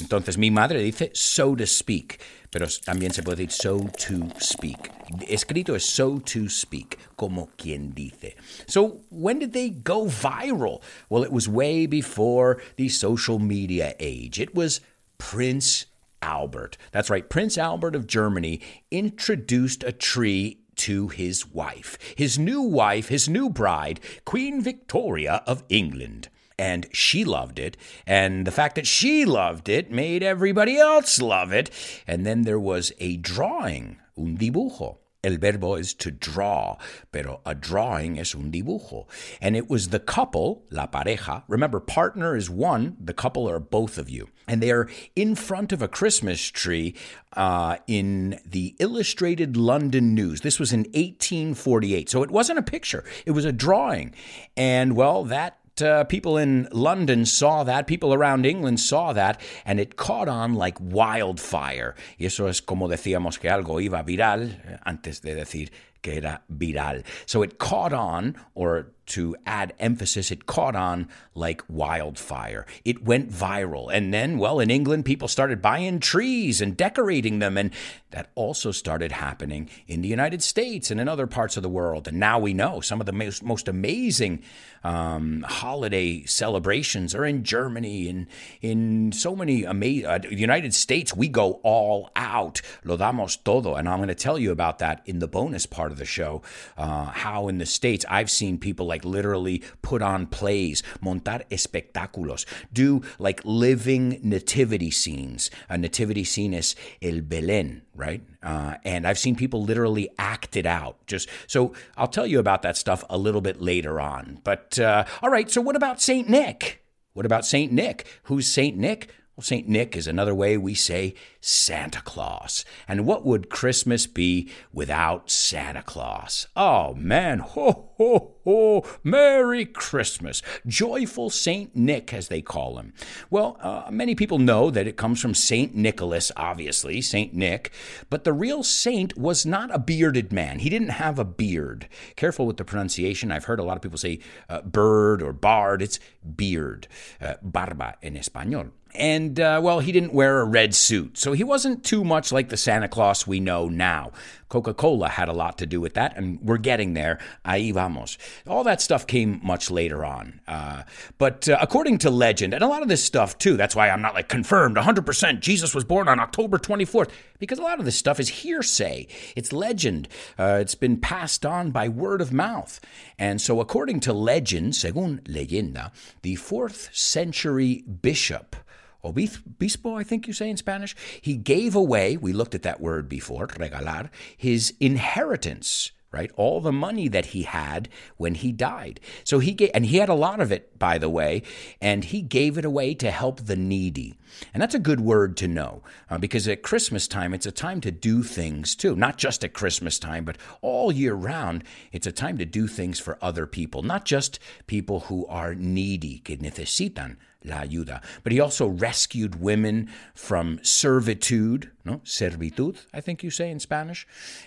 Entonces 0.00 0.38
mi 0.38 0.50
madre 0.50 0.80
dice 0.80 1.10
so 1.12 1.56
to 1.56 1.66
speak, 1.66 2.20
pero 2.50 2.66
también 2.66 3.12
se 3.12 3.22
puede 3.22 3.46
decir 3.46 3.52
so 3.52 3.78
to 3.98 4.30
speak. 4.40 4.90
Escrito 5.28 5.74
es 5.74 5.84
so 5.84 6.18
to 6.18 6.48
speak, 6.48 6.98
como 7.16 7.48
quien 7.56 7.92
dice. 7.94 8.34
So 8.66 9.00
when 9.10 9.38
did 9.38 9.52
they 9.52 9.70
go 9.70 10.06
viral? 10.06 10.82
Well, 11.08 11.22
it 11.22 11.32
was 11.32 11.48
way 11.48 11.86
before 11.86 12.60
the 12.76 12.88
social 12.88 13.38
media 13.38 13.94
age. 13.98 14.38
It 14.38 14.54
was 14.54 14.80
Prince 15.18 15.86
Albert. 16.22 16.76
That's 16.92 17.10
right, 17.10 17.28
Prince 17.28 17.58
Albert 17.58 17.94
of 17.94 18.06
Germany 18.06 18.60
introduced 18.90 19.84
a 19.84 19.92
tree 19.92 20.60
to 20.76 21.08
his 21.08 21.46
wife, 21.46 21.98
his 22.16 22.38
new 22.38 22.62
wife, 22.62 23.08
his 23.08 23.28
new 23.28 23.50
bride, 23.50 24.00
Queen 24.24 24.60
Victoria 24.60 25.42
of 25.46 25.64
England 25.68 26.28
and 26.58 26.86
she 26.92 27.24
loved 27.24 27.58
it. 27.58 27.76
And 28.06 28.46
the 28.46 28.50
fact 28.50 28.74
that 28.74 28.86
she 28.86 29.24
loved 29.24 29.68
it 29.68 29.90
made 29.90 30.22
everybody 30.22 30.76
else 30.76 31.20
love 31.20 31.52
it. 31.52 31.70
And 32.06 32.26
then 32.26 32.42
there 32.42 32.58
was 32.58 32.92
a 32.98 33.16
drawing, 33.16 33.98
un 34.16 34.36
dibujo. 34.36 34.98
El 35.24 35.36
verbo 35.36 35.74
is 35.74 35.94
to 35.94 36.12
draw, 36.12 36.76
pero 37.10 37.40
a 37.44 37.52
drawing 37.52 38.18
es 38.20 38.36
un 38.36 38.52
dibujo. 38.52 39.06
And 39.40 39.56
it 39.56 39.68
was 39.68 39.88
the 39.88 39.98
couple, 39.98 40.62
la 40.70 40.86
pareja. 40.86 41.42
Remember, 41.48 41.80
partner 41.80 42.36
is 42.36 42.48
one, 42.48 42.96
the 43.00 43.12
couple 43.12 43.50
are 43.50 43.58
both 43.58 43.98
of 43.98 44.08
you. 44.08 44.28
And 44.46 44.62
they're 44.62 44.88
in 45.16 45.34
front 45.34 45.72
of 45.72 45.82
a 45.82 45.88
Christmas 45.88 46.40
tree 46.40 46.94
uh, 47.32 47.78
in 47.88 48.38
the 48.46 48.76
Illustrated 48.78 49.56
London 49.56 50.14
News. 50.14 50.42
This 50.42 50.60
was 50.60 50.72
in 50.72 50.84
1848. 50.84 52.08
So 52.08 52.22
it 52.22 52.30
wasn't 52.30 52.60
a 52.60 52.62
picture, 52.62 53.04
it 53.26 53.32
was 53.32 53.44
a 53.44 53.52
drawing. 53.52 54.14
And 54.56 54.94
well, 54.94 55.24
that 55.24 55.58
uh, 55.82 56.04
people 56.04 56.38
in 56.38 56.68
London 56.72 57.26
saw 57.26 57.64
that, 57.64 57.86
people 57.86 58.14
around 58.14 58.46
England 58.46 58.80
saw 58.80 59.12
that, 59.12 59.40
and 59.64 59.80
it 59.80 59.96
caught 59.96 60.28
on 60.28 60.54
like 60.54 60.78
wildfire. 60.80 61.94
Y 62.18 62.26
eso 62.26 62.48
es 62.48 62.60
como 62.60 62.88
decíamos 62.88 63.38
que 63.38 63.50
algo 63.50 63.80
iba 63.80 64.02
viral 64.02 64.60
eh, 64.66 64.78
antes 64.84 65.20
de 65.20 65.34
decir 65.34 65.70
que 66.02 66.16
era 66.16 66.42
viral. 66.48 67.04
So 67.26 67.42
it 67.42 67.58
caught 67.58 67.92
on, 67.92 68.36
or 68.54 68.92
to 69.08 69.36
add 69.46 69.74
emphasis, 69.78 70.30
it 70.30 70.46
caught 70.46 70.76
on 70.76 71.08
like 71.34 71.62
wildfire. 71.68 72.66
It 72.84 73.04
went 73.04 73.30
viral. 73.30 73.92
And 73.92 74.12
then, 74.12 74.38
well, 74.38 74.60
in 74.60 74.70
England, 74.70 75.04
people 75.04 75.28
started 75.28 75.62
buying 75.62 76.00
trees 76.00 76.60
and 76.60 76.76
decorating 76.76 77.38
them. 77.38 77.56
And 77.56 77.70
that 78.10 78.30
also 78.34 78.70
started 78.72 79.12
happening 79.12 79.68
in 79.86 80.00
the 80.00 80.08
United 80.08 80.42
States 80.42 80.90
and 80.90 81.00
in 81.00 81.08
other 81.08 81.26
parts 81.26 81.56
of 81.56 81.62
the 81.62 81.68
world. 81.68 82.08
And 82.08 82.18
now 82.18 82.38
we 82.38 82.54
know 82.54 82.80
some 82.80 83.00
of 83.00 83.06
the 83.06 83.12
most, 83.12 83.42
most 83.42 83.68
amazing 83.68 84.42
um, 84.84 85.44
holiday 85.46 86.24
celebrations 86.24 87.14
are 87.14 87.24
in 87.24 87.44
Germany 87.44 88.08
and 88.08 88.26
in 88.62 89.12
so 89.12 89.34
many 89.34 89.64
amazing, 89.64 90.06
uh, 90.06 90.20
United 90.30 90.72
States, 90.74 91.14
we 91.14 91.28
go 91.28 91.60
all 91.62 92.10
out. 92.16 92.62
Lo 92.84 92.96
damos 92.96 93.42
todo. 93.42 93.74
And 93.74 93.88
I'm 93.88 93.98
going 93.98 94.08
to 94.08 94.14
tell 94.14 94.38
you 94.38 94.52
about 94.52 94.78
that 94.78 95.02
in 95.04 95.18
the 95.18 95.28
bonus 95.28 95.66
part 95.66 95.92
of 95.92 95.98
the 95.98 96.04
show. 96.04 96.42
Uh, 96.76 97.06
how 97.06 97.48
in 97.48 97.58
the 97.58 97.66
States, 97.66 98.04
I've 98.08 98.30
seen 98.30 98.58
people 98.58 98.86
like 98.86 98.97
literally 99.04 99.62
put 99.82 100.02
on 100.02 100.26
plays, 100.26 100.82
montar 101.00 101.42
espectáculos, 101.50 102.44
do 102.72 103.02
like 103.18 103.40
living 103.44 104.20
nativity 104.22 104.90
scenes. 104.90 105.50
A 105.68 105.78
nativity 105.78 106.24
scene 106.24 106.54
is 106.54 106.74
El 107.02 107.20
Belén, 107.20 107.82
right? 107.94 108.22
Uh, 108.42 108.76
and 108.84 109.06
I've 109.06 109.18
seen 109.18 109.36
people 109.36 109.62
literally 109.62 110.08
act 110.18 110.56
it 110.56 110.66
out. 110.66 111.06
Just 111.06 111.28
so 111.46 111.72
I'll 111.96 112.08
tell 112.08 112.26
you 112.26 112.38
about 112.38 112.62
that 112.62 112.76
stuff 112.76 113.04
a 113.10 113.18
little 113.18 113.40
bit 113.40 113.60
later 113.60 114.00
on. 114.00 114.40
But 114.44 114.78
uh, 114.78 115.04
all 115.22 115.30
right, 115.30 115.50
so 115.50 115.60
what 115.60 115.76
about 115.76 116.00
Saint 116.00 116.28
Nick? 116.28 116.84
What 117.14 117.26
about 117.26 117.44
Saint 117.44 117.72
Nick? 117.72 118.06
Who's 118.24 118.46
Saint 118.46 118.76
Nick? 118.76 119.10
Well, 119.38 119.44
St. 119.44 119.68
Nick 119.68 119.96
is 119.96 120.08
another 120.08 120.34
way 120.34 120.56
we 120.56 120.74
say 120.74 121.14
Santa 121.40 122.02
Claus. 122.02 122.64
And 122.88 123.06
what 123.06 123.24
would 123.24 123.48
Christmas 123.48 124.04
be 124.04 124.50
without 124.72 125.30
Santa 125.30 125.80
Claus? 125.80 126.48
Oh, 126.56 126.94
man, 126.94 127.38
ho, 127.38 127.90
ho, 127.98 128.34
ho, 128.42 128.84
Merry 129.04 129.64
Christmas. 129.64 130.42
Joyful 130.66 131.30
St. 131.30 131.76
Nick, 131.76 132.12
as 132.12 132.26
they 132.26 132.42
call 132.42 132.78
him. 132.78 132.92
Well, 133.30 133.58
uh, 133.60 133.88
many 133.92 134.16
people 134.16 134.40
know 134.40 134.72
that 134.72 134.88
it 134.88 134.96
comes 134.96 135.20
from 135.22 135.34
St. 135.34 135.72
Nicholas, 135.72 136.32
obviously, 136.36 137.00
St. 137.00 137.32
Nick, 137.32 137.70
but 138.10 138.24
the 138.24 138.32
real 138.32 138.64
saint 138.64 139.16
was 139.16 139.46
not 139.46 139.72
a 139.72 139.78
bearded 139.78 140.32
man. 140.32 140.58
He 140.58 140.68
didn't 140.68 140.88
have 140.88 141.16
a 141.16 141.24
beard. 141.24 141.88
Careful 142.16 142.44
with 142.44 142.56
the 142.56 142.64
pronunciation. 142.64 143.30
I've 143.30 143.44
heard 143.44 143.60
a 143.60 143.64
lot 143.64 143.76
of 143.76 143.82
people 143.82 143.98
say 143.98 144.18
uh, 144.48 144.62
bird 144.62 145.22
or 145.22 145.32
bard. 145.32 145.80
It's 145.80 146.00
beard, 146.34 146.88
uh, 147.20 147.34
barba 147.40 147.94
in 148.02 148.16
Espanol. 148.16 148.72
And, 148.94 149.38
uh, 149.38 149.60
well, 149.62 149.80
he 149.80 149.92
didn't 149.92 150.12
wear 150.12 150.40
a 150.40 150.44
red 150.44 150.74
suit, 150.74 151.18
so 151.18 151.32
he 151.32 151.44
wasn't 151.44 151.84
too 151.84 152.04
much 152.04 152.32
like 152.32 152.48
the 152.48 152.56
Santa 152.56 152.88
Claus 152.88 153.26
we 153.26 153.38
know 153.38 153.68
now. 153.68 154.12
Coca 154.48 154.72
Cola 154.72 155.08
had 155.10 155.28
a 155.28 155.32
lot 155.32 155.58
to 155.58 155.66
do 155.66 155.80
with 155.80 155.94
that, 155.94 156.16
and 156.16 156.40
we're 156.40 156.56
getting 156.56 156.94
there. 156.94 157.18
Ahí 157.44 157.72
vamos. 157.72 158.16
All 158.46 158.64
that 158.64 158.80
stuff 158.80 159.06
came 159.06 159.40
much 159.42 159.70
later 159.70 160.04
on. 160.04 160.40
Uh, 160.48 160.84
but 161.18 161.48
uh, 161.48 161.58
according 161.60 161.98
to 161.98 162.10
legend, 162.10 162.54
and 162.54 162.64
a 162.64 162.66
lot 162.66 162.82
of 162.82 162.88
this 162.88 163.04
stuff 163.04 163.36
too, 163.36 163.56
that's 163.56 163.76
why 163.76 163.90
I'm 163.90 164.00
not 164.00 164.14
like 164.14 164.28
confirmed 164.28 164.76
100% 164.76 165.40
Jesus 165.40 165.74
was 165.74 165.84
born 165.84 166.08
on 166.08 166.18
October 166.18 166.58
24th, 166.58 167.10
because 167.38 167.58
a 167.58 167.62
lot 167.62 167.78
of 167.78 167.84
this 167.84 167.96
stuff 167.96 168.18
is 168.18 168.28
hearsay. 168.28 169.06
It's 169.36 169.52
legend. 169.52 170.08
Uh, 170.38 170.58
it's 170.60 170.74
been 170.74 170.96
passed 170.96 171.44
on 171.44 171.70
by 171.70 171.88
word 171.88 172.20
of 172.20 172.32
mouth. 172.32 172.80
And 173.18 173.40
so, 173.40 173.60
according 173.60 174.00
to 174.00 174.12
legend, 174.12 174.72
según 174.72 175.20
leyenda, 175.24 175.92
the 176.22 176.36
fourth 176.36 176.88
century 176.94 177.82
bishop, 177.82 178.56
obispo, 179.04 179.94
I 179.94 180.02
think 180.02 180.26
you 180.26 180.32
say 180.32 180.50
in 180.50 180.56
Spanish, 180.56 180.96
he 181.20 181.36
gave 181.36 181.74
away, 181.74 182.16
we 182.16 182.32
looked 182.32 182.54
at 182.54 182.62
that 182.62 182.80
word 182.80 183.08
before, 183.08 183.46
regalar, 183.46 184.10
his 184.36 184.74
inheritance 184.80 185.92
right? 186.10 186.30
All 186.36 186.60
the 186.60 186.72
money 186.72 187.08
that 187.08 187.26
he 187.26 187.42
had 187.42 187.88
when 188.16 188.34
he 188.34 188.50
died. 188.50 189.00
So 189.24 189.40
he 189.40 189.52
gave, 189.52 189.70
and 189.74 189.84
he 189.84 189.98
had 189.98 190.08
a 190.08 190.14
lot 190.14 190.40
of 190.40 190.50
it, 190.50 190.78
by 190.78 190.96
the 190.96 191.10
way, 191.10 191.42
and 191.80 192.04
he 192.04 192.22
gave 192.22 192.56
it 192.56 192.64
away 192.64 192.94
to 192.94 193.10
help 193.10 193.40
the 193.40 193.56
needy. 193.56 194.18
And 194.54 194.62
that's 194.62 194.74
a 194.74 194.78
good 194.78 195.00
word 195.00 195.36
to 195.38 195.48
know 195.48 195.82
uh, 196.08 196.18
because 196.18 196.48
at 196.48 196.62
Christmas 196.62 197.08
time, 197.08 197.34
it's 197.34 197.46
a 197.46 197.52
time 197.52 197.80
to 197.82 197.90
do 197.90 198.22
things 198.22 198.74
too. 198.74 198.96
Not 198.96 199.18
just 199.18 199.44
at 199.44 199.52
Christmas 199.52 199.98
time, 199.98 200.24
but 200.24 200.38
all 200.62 200.90
year 200.90 201.14
round, 201.14 201.64
it's 201.92 202.06
a 202.06 202.12
time 202.12 202.38
to 202.38 202.46
do 202.46 202.66
things 202.66 202.98
for 202.98 203.18
other 203.20 203.46
people, 203.46 203.82
not 203.82 204.04
just 204.04 204.38
people 204.66 205.00
who 205.00 205.26
are 205.26 205.54
needy, 205.54 206.20
que 206.20 206.36
necesitan 206.38 207.16
la 207.44 207.62
ayuda. 207.62 208.02
But 208.22 208.32
he 208.32 208.40
also 208.40 208.66
rescued 208.66 209.40
women 209.40 209.88
from 210.14 210.60
servitude, 210.62 211.70
no? 211.84 211.98
Servitud, 212.04 212.86
I 212.92 213.00
think 213.00 213.22
you 213.22 213.30
say 213.30 213.50
in 213.50 213.60
Spanish. 213.60 214.06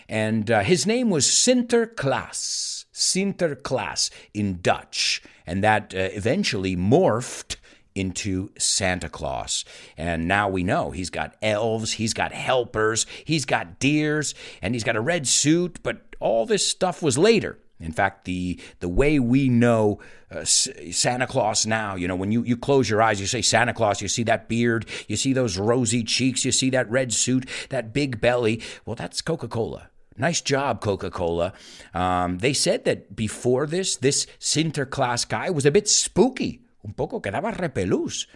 And 0.09 0.49
uh, 0.49 0.61
his 0.61 0.85
name 0.85 1.09
was 1.09 1.25
Sinterklaas, 1.25 2.85
Sinterklaas 2.93 4.09
in 4.33 4.59
Dutch. 4.61 5.21
And 5.45 5.63
that 5.63 5.93
uh, 5.93 6.09
eventually 6.13 6.75
morphed 6.75 7.57
into 7.93 8.51
Santa 8.57 9.09
Claus. 9.09 9.65
And 9.97 10.27
now 10.27 10.47
we 10.47 10.63
know 10.63 10.91
he's 10.91 11.09
got 11.09 11.35
elves, 11.41 11.93
he's 11.93 12.13
got 12.13 12.31
helpers, 12.31 13.05
he's 13.25 13.45
got 13.45 13.79
deers, 13.79 14.33
and 14.61 14.73
he's 14.73 14.83
got 14.83 14.95
a 14.95 15.01
red 15.01 15.27
suit, 15.27 15.79
but 15.83 16.15
all 16.19 16.45
this 16.45 16.65
stuff 16.65 17.01
was 17.01 17.17
later. 17.17 17.57
In 17.81 17.91
fact, 17.91 18.25
the 18.25 18.59
the 18.79 18.89
way 18.89 19.19
we 19.19 19.49
know 19.49 19.99
uh, 20.31 20.45
Santa 20.45 21.27
Claus 21.27 21.65
now, 21.65 21.95
you 21.95 22.07
know, 22.07 22.15
when 22.15 22.31
you, 22.31 22.43
you 22.43 22.55
close 22.55 22.89
your 22.89 23.01
eyes, 23.01 23.19
you 23.19 23.27
say 23.27 23.41
Santa 23.41 23.73
Claus, 23.73 24.01
you 24.01 24.07
see 24.07 24.23
that 24.23 24.47
beard, 24.47 24.85
you 25.07 25.15
see 25.15 25.33
those 25.33 25.57
rosy 25.57 26.03
cheeks, 26.03 26.45
you 26.45 26.51
see 26.51 26.69
that 26.69 26.89
red 26.89 27.11
suit, 27.11 27.47
that 27.69 27.93
big 27.93 28.21
belly. 28.21 28.61
Well, 28.85 28.95
that's 28.95 29.21
Coca 29.21 29.47
Cola. 29.47 29.89
Nice 30.17 30.41
job, 30.41 30.81
Coca 30.81 31.09
Cola. 31.09 31.53
Um, 31.93 32.37
they 32.39 32.53
said 32.53 32.85
that 32.85 33.15
before 33.15 33.65
this, 33.65 33.95
this 33.95 34.27
Sinterklaas 34.39 35.27
guy 35.27 35.49
was 35.49 35.65
a 35.65 35.71
bit 35.71 35.89
spooky. 35.89 36.61
Un 36.85 36.93
poco 36.93 37.19
quedaba 37.19 37.55
repelús. 37.55 38.27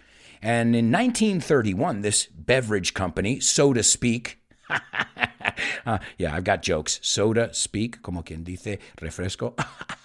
And 0.42 0.76
in 0.76 0.90
1931, 0.92 2.02
this 2.02 2.26
beverage 2.26 2.94
company, 2.94 3.40
so 3.40 3.72
to 3.72 3.82
speak, 3.82 4.38
uh, 5.84 5.98
yeah, 6.18 6.34
I've 6.34 6.44
got 6.44 6.62
jokes. 6.62 6.98
Soda, 7.02 7.52
speak, 7.52 8.02
como 8.02 8.22
quien 8.22 8.44
dice, 8.44 8.78
refresco. 9.00 9.58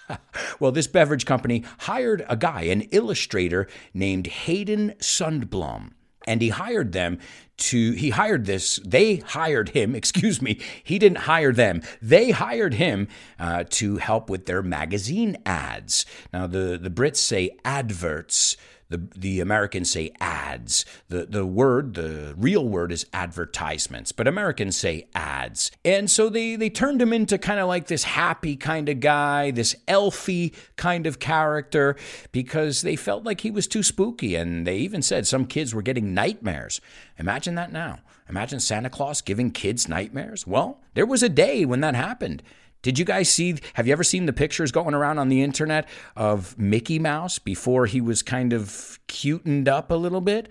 well, 0.60 0.72
this 0.72 0.86
beverage 0.86 1.26
company 1.26 1.64
hired 1.80 2.24
a 2.28 2.36
guy, 2.36 2.62
an 2.62 2.82
illustrator 2.92 3.68
named 3.94 4.26
Hayden 4.26 4.94
Sundblom. 4.98 5.92
And 6.26 6.40
he 6.40 6.50
hired 6.50 6.92
them 6.92 7.18
to, 7.58 7.92
he 7.92 8.10
hired 8.10 8.46
this, 8.46 8.80
they 8.84 9.16
hired 9.16 9.70
him, 9.70 9.94
excuse 9.94 10.40
me, 10.40 10.60
he 10.82 10.98
didn't 10.98 11.18
hire 11.18 11.52
them. 11.52 11.82
They 12.00 12.30
hired 12.30 12.74
him 12.74 13.08
uh, 13.38 13.64
to 13.70 13.96
help 13.96 14.30
with 14.30 14.46
their 14.46 14.62
magazine 14.62 15.36
ads. 15.44 16.06
Now, 16.32 16.46
the, 16.46 16.78
the 16.80 16.90
Brits 16.90 17.16
say 17.16 17.56
adverts. 17.64 18.56
The, 18.92 19.02
the 19.16 19.40
Americans 19.40 19.90
say 19.90 20.12
ads. 20.20 20.84
The, 21.08 21.26
the 21.26 21.44
word, 21.44 21.94
the 21.94 22.34
real 22.36 22.68
word 22.68 22.92
is 22.92 23.06
advertisements, 23.12 24.12
but 24.12 24.28
Americans 24.28 24.76
say 24.76 25.08
ads. 25.14 25.70
And 25.84 26.10
so 26.10 26.28
they, 26.28 26.56
they 26.56 26.70
turned 26.70 27.02
him 27.02 27.12
into 27.12 27.38
kind 27.38 27.58
of 27.58 27.68
like 27.68 27.86
this 27.88 28.04
happy 28.04 28.54
kind 28.54 28.88
of 28.88 29.00
guy, 29.00 29.50
this 29.50 29.74
elfy 29.88 30.54
kind 30.76 31.06
of 31.06 31.18
character, 31.18 31.96
because 32.30 32.82
they 32.82 32.96
felt 32.96 33.24
like 33.24 33.40
he 33.40 33.50
was 33.50 33.66
too 33.66 33.82
spooky. 33.82 34.34
And 34.34 34.66
they 34.66 34.76
even 34.76 35.02
said 35.02 35.26
some 35.26 35.46
kids 35.46 35.74
were 35.74 35.82
getting 35.82 36.14
nightmares. 36.14 36.80
Imagine 37.18 37.54
that 37.56 37.72
now. 37.72 37.98
Imagine 38.28 38.60
Santa 38.60 38.88
Claus 38.88 39.20
giving 39.20 39.50
kids 39.50 39.88
nightmares. 39.88 40.46
Well, 40.46 40.80
there 40.94 41.06
was 41.06 41.22
a 41.22 41.28
day 41.28 41.64
when 41.64 41.80
that 41.80 41.94
happened. 41.94 42.42
Did 42.82 42.98
you 42.98 43.04
guys 43.04 43.30
see? 43.30 43.56
Have 43.74 43.86
you 43.86 43.92
ever 43.92 44.04
seen 44.04 44.26
the 44.26 44.32
pictures 44.32 44.72
going 44.72 44.94
around 44.94 45.18
on 45.18 45.28
the 45.28 45.42
internet 45.42 45.88
of 46.16 46.58
Mickey 46.58 46.98
Mouse 46.98 47.38
before 47.38 47.86
he 47.86 48.00
was 48.00 48.22
kind 48.22 48.52
of 48.52 48.98
cutened 49.06 49.68
up 49.68 49.90
a 49.90 49.94
little 49.94 50.20
bit? 50.20 50.48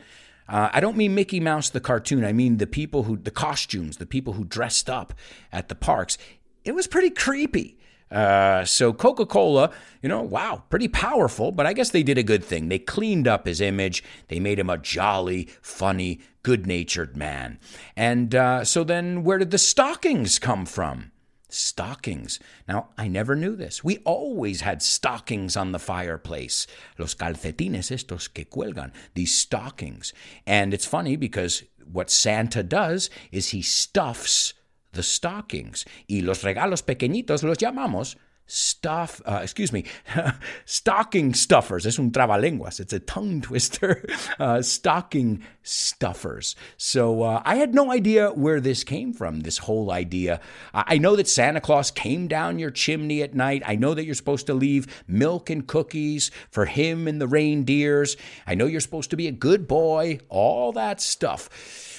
Uh, 0.48 0.70
I 0.72 0.80
don't 0.80 0.98
mean 0.98 1.14
Mickey 1.14 1.40
Mouse 1.40 1.70
the 1.70 1.82
cartoon. 1.82 2.24
I 2.24 2.32
mean 2.32 2.58
the 2.58 2.68
people 2.68 3.04
who, 3.04 3.18
the 3.18 3.32
costumes, 3.32 3.98
the 3.98 4.06
people 4.06 4.34
who 4.34 4.46
dressed 4.46 4.90
up 4.90 5.14
at 5.52 5.68
the 5.68 5.76
parks. 5.76 6.18
It 6.64 6.74
was 6.74 6.88
pretty 6.88 7.10
creepy. 7.10 7.78
Uh, 8.10 8.66
so 8.66 8.92
Coca 8.92 9.26
Cola, 9.26 9.72
you 10.02 10.10
know, 10.10 10.22
wow, 10.22 10.64
pretty 10.70 10.90
powerful, 10.90 11.52
but 11.52 11.66
I 11.66 11.74
guess 11.74 11.92
they 11.92 12.04
did 12.04 12.18
a 12.18 12.24
good 12.24 12.44
thing. 12.44 12.68
They 12.68 12.80
cleaned 12.80 13.28
up 13.28 13.46
his 13.46 13.62
image. 13.62 14.04
They 14.28 14.40
made 14.40 14.60
him 14.60 14.70
a 14.70 14.78
jolly, 14.78 15.50
funny, 15.62 16.20
good 16.44 16.68
natured 16.68 17.16
man. 17.16 17.58
And 17.96 18.36
uh, 18.36 18.66
so 18.66 18.84
then 18.84 19.24
where 19.24 19.38
did 19.38 19.52
the 19.52 19.58
stockings 19.58 20.40
come 20.40 20.66
from? 20.66 21.11
Stockings. 21.54 22.40
Now, 22.68 22.90
I 22.98 23.08
never 23.08 23.36
knew 23.36 23.56
this. 23.56 23.84
We 23.84 23.98
always 24.00 24.62
had 24.62 24.82
stockings 24.82 25.56
on 25.56 25.72
the 25.72 25.80
fireplace. 25.80 26.68
Los 26.98 27.16
calcetines 27.16 27.92
estos 27.92 28.34
que 28.34 28.46
cuelgan, 28.46 28.92
these 29.14 29.34
stockings. 29.34 30.14
And 30.46 30.74
it's 30.74 30.86
funny 30.86 31.16
because 31.16 31.64
what 31.92 32.10
Santa 32.10 32.64
does 32.64 33.10
is 33.32 33.50
he 33.50 33.62
stuffs 33.62 34.54
the 34.94 35.04
stockings. 35.04 35.86
Y 36.08 36.22
los 36.22 36.44
regalos 36.44 36.84
pequeñitos 36.84 37.44
los 37.44 37.58
llamamos 37.58 38.16
stuff, 38.48 39.22
uh, 39.26 39.40
excuse 39.42 39.72
me, 39.72 39.86
stocking 40.66 41.34
stuffers. 41.34 41.86
Es 41.86 41.98
un 42.00 42.12
trabalenguas. 42.12 42.80
It's 42.80 42.94
a 42.94 43.00
tongue 43.00 43.42
twister. 43.42 44.04
Uh, 44.40 44.62
stocking 44.62 45.44
stuffers. 45.62 46.56
So 46.78 47.22
uh, 47.22 47.42
I 47.46 47.56
had 47.56 47.76
no 47.76 47.92
idea 47.92 48.30
where 48.30 48.60
this 48.60 48.84
came 48.84 49.14
from, 49.14 49.42
this 49.42 49.60
whole 49.60 49.92
idea. 49.92 50.40
I 50.74 50.98
know 50.98 51.16
that 51.16 51.28
Santa 51.28 51.62
Claus 51.62 51.92
came 51.92 52.28
down 52.28 52.58
your 52.58 52.72
chimney 52.72 53.22
at 53.22 53.36
night. 53.36 53.62
I 53.66 53.76
know 53.76 53.94
that 53.94 54.06
you're 54.06 54.16
supposed 54.16 54.48
to 54.48 54.54
leave 54.54 55.04
milk 55.08 55.50
and 55.50 55.68
cookies 55.68 56.32
for 56.50 56.66
him 56.66 57.08
and 57.08 57.22
the 57.22 57.28
reindeers. 57.28 58.18
I 58.48 58.56
know 58.56 58.66
you're 58.66 58.80
supposed 58.80 59.12
to 59.12 59.18
be 59.18 59.28
a 59.28 59.32
good 59.32 59.68
boy, 59.68 60.20
all 60.30 60.72
that 60.72 61.02
stuff 61.02 61.91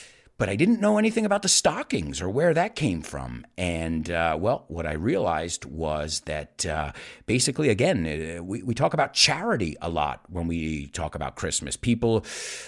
but 0.42 0.48
I 0.48 0.57
didn't 0.57 0.81
know 0.81 0.98
anything 0.98 1.24
about 1.24 1.42
the 1.42 1.48
stockings 1.48 2.20
or 2.20 2.28
where 2.28 2.52
that 2.52 2.74
came 2.74 3.00
from. 3.00 3.46
And 3.57 4.11
uh, 4.11 4.37
well, 4.40 4.64
what 4.66 4.88
I 4.88 4.94
realized 4.94 5.64
was 5.64 6.18
that 6.22 6.66
uh, 6.66 6.90
basically, 7.26 7.68
again, 7.68 8.05
uh, 8.38 8.42
we, 8.42 8.61
we 8.64 8.74
talk 8.74 8.92
about 8.92 9.12
charity 9.12 9.76
a 9.81 9.88
lot 9.88 10.22
when 10.28 10.48
we 10.48 10.88
talk 10.88 11.14
about 11.14 11.37
Christmas. 11.37 11.76
People, 11.76 12.26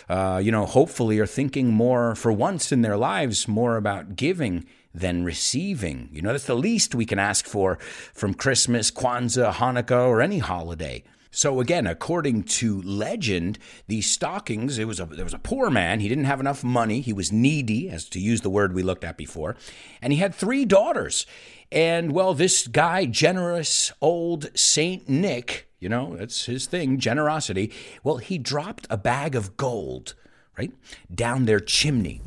uh, 0.09 0.41
you 0.41 0.53
know, 0.53 0.67
hopefully 0.67 1.19
are 1.19 1.27
thinking 1.27 1.73
more 1.73 2.15
for 2.15 2.31
once 2.31 2.71
in 2.71 2.83
their 2.83 2.97
lives 2.97 3.49
more 3.49 3.77
about 3.77 4.15
giving 4.15 4.67
than 4.95 5.25
receiving. 5.25 6.11
You 6.13 6.23
know, 6.23 6.31
that's 6.31 6.47
the 6.47 6.55
least 6.55 6.95
we 6.95 7.05
can 7.05 7.19
ask 7.19 7.45
for 7.45 7.81
from 8.13 8.35
Christmas, 8.35 8.93
Kwanzaa, 8.93 9.53
Hanukkah, 9.53 10.07
or 10.07 10.21
any 10.21 10.39
holiday. 10.39 11.03
So 11.35 11.59
again, 11.59 11.89
according 11.89 12.45
to 12.45 12.81
legend, 12.83 13.59
these 13.89 14.09
stockings, 14.09 14.79
it 14.79 14.87
was 14.87 15.01
a 15.01 15.05
there 15.05 15.25
was 15.25 15.35
a 15.35 15.39
poor 15.39 15.69
man, 15.69 15.99
he 15.99 16.09
didn't 16.09 16.25
have 16.25 16.39
enough 16.39 16.63
money, 16.63 17.01
he 17.01 17.13
was 17.13 17.33
needy, 17.33 17.91
as 17.91 18.09
to 18.11 18.21
use 18.21 18.43
the 18.43 18.51
word 18.51 18.73
we 18.73 18.85
looked 18.85 19.03
at 19.03 19.17
before, 19.17 19.57
and 20.01 20.13
he 20.13 20.21
had 20.21 20.33
three 20.33 20.65
daughters. 20.65 21.27
And 21.73 22.13
well, 22.13 22.35
this 22.35 22.69
guy, 22.69 23.07
generous 23.07 23.91
old 24.01 24.57
Saint 24.57 25.09
Nick, 25.09 25.69
you 25.81 25.89
know, 25.89 26.17
that's 26.17 26.47
his 26.47 26.67
thing, 26.67 27.01
generosity. 27.01 27.73
Well, 28.05 28.19
he 28.19 28.39
dropped 28.39 28.87
a 28.89 28.97
bag 28.97 29.35
of 29.35 29.57
gold, 29.57 30.15
right, 30.57 30.73
down 31.13 31.47
their 31.47 31.61
chimney. 31.61 32.21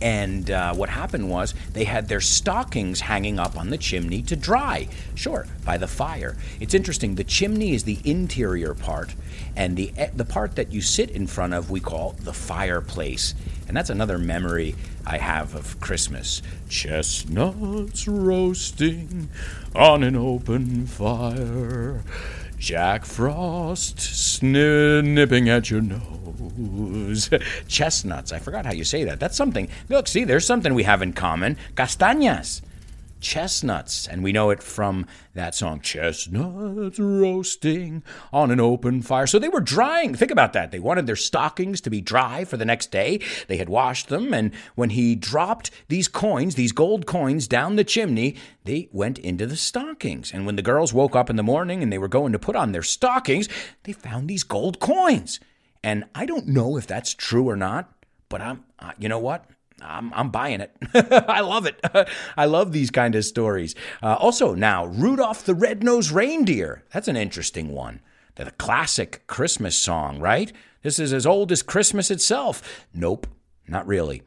And 0.00 0.50
uh, 0.50 0.74
what 0.74 0.88
happened 0.88 1.28
was 1.28 1.54
they 1.72 1.84
had 1.84 2.08
their 2.08 2.20
stockings 2.20 3.00
hanging 3.00 3.38
up 3.38 3.56
on 3.56 3.70
the 3.70 3.78
chimney 3.78 4.22
to 4.22 4.36
dry, 4.36 4.88
sure, 5.14 5.46
by 5.64 5.76
the 5.76 5.88
fire. 5.88 6.36
It's 6.60 6.74
interesting. 6.74 7.16
The 7.16 7.24
chimney 7.24 7.74
is 7.74 7.84
the 7.84 7.98
interior 8.04 8.74
part, 8.74 9.14
and 9.56 9.76
the 9.76 9.92
eh, 9.96 10.10
the 10.14 10.24
part 10.24 10.56
that 10.56 10.72
you 10.72 10.80
sit 10.80 11.10
in 11.10 11.26
front 11.26 11.54
of 11.54 11.70
we 11.70 11.80
call 11.80 12.14
the 12.20 12.32
fireplace. 12.32 13.34
And 13.66 13.76
that's 13.76 13.90
another 13.90 14.18
memory 14.18 14.76
I 15.06 15.18
have 15.18 15.54
of 15.54 15.78
Christmas. 15.80 16.42
Chestnuts 16.68 18.08
roasting 18.08 19.28
on 19.74 20.02
an 20.02 20.16
open 20.16 20.86
fire. 20.86 22.02
Jack 22.58 23.04
Frost 23.04 24.00
snipping 24.00 25.48
at 25.48 25.70
your 25.70 25.80
nose. 25.80 27.30
Chestnuts. 27.68 28.32
I 28.32 28.38
forgot 28.38 28.66
how 28.66 28.72
you 28.72 28.84
say 28.84 29.04
that. 29.04 29.20
That's 29.20 29.36
something. 29.36 29.68
Look, 29.88 30.08
see, 30.08 30.24
there's 30.24 30.46
something 30.46 30.74
we 30.74 30.82
have 30.82 31.02
in 31.02 31.12
common. 31.12 31.56
Castañas 31.76 32.62
chestnuts. 33.20 34.06
And 34.06 34.22
we 34.22 34.32
know 34.32 34.50
it 34.50 34.62
from 34.62 35.06
that 35.34 35.54
song, 35.54 35.80
Chestnuts 35.80 36.98
Roasting 36.98 38.02
on 38.32 38.50
an 38.50 38.60
Open 38.60 39.02
Fire. 39.02 39.26
So 39.26 39.38
they 39.38 39.48
were 39.48 39.60
drying. 39.60 40.14
Think 40.14 40.30
about 40.30 40.52
that. 40.52 40.70
They 40.70 40.78
wanted 40.78 41.06
their 41.06 41.16
stockings 41.16 41.80
to 41.82 41.90
be 41.90 42.00
dry 42.00 42.44
for 42.44 42.56
the 42.56 42.64
next 42.64 42.90
day. 42.90 43.20
They 43.46 43.56
had 43.56 43.68
washed 43.68 44.08
them. 44.08 44.32
And 44.32 44.54
when 44.74 44.90
he 44.90 45.14
dropped 45.14 45.70
these 45.88 46.08
coins, 46.08 46.54
these 46.54 46.72
gold 46.72 47.06
coins, 47.06 47.48
down 47.48 47.76
the 47.76 47.84
chimney, 47.84 48.36
they 48.64 48.88
went 48.92 49.18
into 49.18 49.46
the 49.46 49.56
stockings. 49.56 50.32
And 50.32 50.46
when 50.46 50.56
the 50.56 50.62
girls 50.62 50.92
woke 50.92 51.16
up 51.16 51.30
in 51.30 51.36
the 51.36 51.42
morning 51.42 51.82
and 51.82 51.92
they 51.92 51.98
were 51.98 52.08
going 52.08 52.32
to 52.32 52.38
put 52.38 52.56
on 52.56 52.72
their 52.72 52.82
stockings, 52.82 53.48
they 53.84 53.92
found 53.92 54.28
these 54.28 54.44
gold 54.44 54.80
coins. 54.80 55.40
And 55.82 56.04
I 56.14 56.26
don't 56.26 56.48
know 56.48 56.76
if 56.76 56.86
that's 56.86 57.14
true 57.14 57.48
or 57.48 57.56
not, 57.56 57.92
but 58.28 58.40
I'm, 58.40 58.64
uh, 58.78 58.92
you 58.98 59.08
know 59.08 59.18
what? 59.18 59.44
I'm, 59.82 60.12
I'm 60.14 60.30
buying 60.30 60.60
it. 60.60 60.72
I 60.94 61.40
love 61.40 61.66
it. 61.66 61.80
I 62.36 62.44
love 62.46 62.72
these 62.72 62.90
kind 62.90 63.14
of 63.14 63.24
stories. 63.24 63.74
Uh, 64.02 64.14
also, 64.14 64.54
now, 64.54 64.86
Rudolph 64.86 65.44
the 65.44 65.54
Red-Nosed 65.54 66.10
Reindeer. 66.10 66.84
That's 66.92 67.08
an 67.08 67.16
interesting 67.16 67.72
one. 67.72 68.00
The 68.36 68.50
classic 68.52 69.26
Christmas 69.26 69.76
song, 69.76 70.20
right? 70.20 70.52
This 70.82 70.98
is 70.98 71.12
as 71.12 71.26
old 71.26 71.50
as 71.50 71.62
Christmas 71.62 72.10
itself. 72.10 72.86
Nope, 72.94 73.26
not 73.66 73.86
really. 73.86 74.22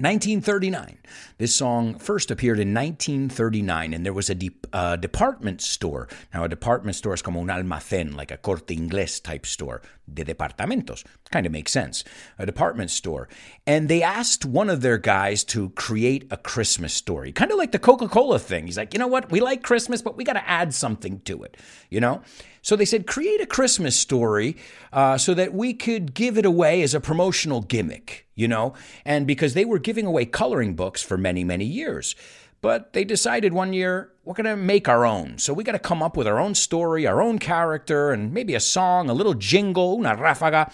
1939. 0.00 0.98
This 1.36 1.54
song 1.54 1.98
first 1.98 2.30
appeared 2.30 2.58
in 2.58 2.72
1939, 2.72 3.92
and 3.92 4.04
there 4.04 4.14
was 4.14 4.30
a 4.30 4.34
de- 4.34 4.50
uh, 4.72 4.96
department 4.96 5.60
store. 5.60 6.08
Now, 6.32 6.44
a 6.44 6.48
department 6.48 6.96
store 6.96 7.14
is 7.14 7.22
como 7.22 7.40
un 7.40 7.48
almacén, 7.48 8.16
like 8.16 8.30
a 8.30 8.38
corte 8.38 8.74
inglés 8.74 9.22
type 9.22 9.44
store, 9.44 9.82
de 10.12 10.24
departamentos. 10.24 11.04
Kind 11.30 11.44
of 11.44 11.52
makes 11.52 11.70
sense. 11.70 12.02
A 12.38 12.46
department 12.46 12.90
store. 12.90 13.28
And 13.66 13.88
they 13.88 14.02
asked 14.02 14.44
one 14.44 14.70
of 14.70 14.80
their 14.80 14.98
guys 14.98 15.44
to 15.44 15.70
create 15.70 16.26
a 16.30 16.36
Christmas 16.36 16.94
story, 16.94 17.30
kind 17.32 17.52
of 17.52 17.58
like 17.58 17.72
the 17.72 17.78
Coca 17.78 18.08
Cola 18.08 18.38
thing. 18.38 18.66
He's 18.66 18.78
like, 18.78 18.94
you 18.94 18.98
know 18.98 19.06
what? 19.06 19.30
We 19.30 19.40
like 19.40 19.62
Christmas, 19.62 20.00
but 20.00 20.16
we 20.16 20.24
got 20.24 20.32
to 20.32 20.48
add 20.48 20.72
something 20.72 21.20
to 21.20 21.42
it, 21.42 21.56
you 21.90 22.00
know? 22.00 22.22
So 22.62 22.76
they 22.76 22.84
said, 22.84 23.06
create 23.06 23.40
a 23.40 23.46
Christmas 23.46 23.96
story 23.96 24.56
uh, 24.92 25.16
so 25.18 25.34
that 25.34 25.54
we 25.54 25.72
could 25.72 26.14
give 26.14 26.36
it 26.36 26.44
away 26.44 26.82
as 26.82 26.94
a 26.94 27.00
promotional 27.00 27.62
gimmick, 27.62 28.26
you 28.40 28.48
know? 28.48 28.74
And 29.04 29.26
because 29.26 29.54
they 29.54 29.64
were 29.64 29.78
giving 29.78 30.06
away 30.06 30.24
coloring 30.24 30.74
books 30.74 31.02
for 31.02 31.16
many, 31.16 31.44
many 31.44 31.66
years. 31.66 32.16
but 32.62 32.92
they 32.92 33.04
decided 33.04 33.54
one 33.54 33.72
year 33.72 34.12
we're 34.24 34.34
going 34.34 34.44
to 34.44 34.56
make 34.56 34.86
our 34.86 35.06
own. 35.06 35.38
So 35.38 35.54
we 35.54 35.64
got 35.64 35.72
to 35.72 35.78
come 35.78 36.02
up 36.02 36.14
with 36.14 36.26
our 36.26 36.38
own 36.38 36.54
story, 36.54 37.06
our 37.06 37.22
own 37.22 37.38
character, 37.38 38.12
and 38.12 38.34
maybe 38.34 38.54
a 38.54 38.60
song, 38.60 39.08
a 39.08 39.14
little 39.14 39.32
jingle, 39.32 39.94
una 39.98 40.14
ráfaga 40.14 40.70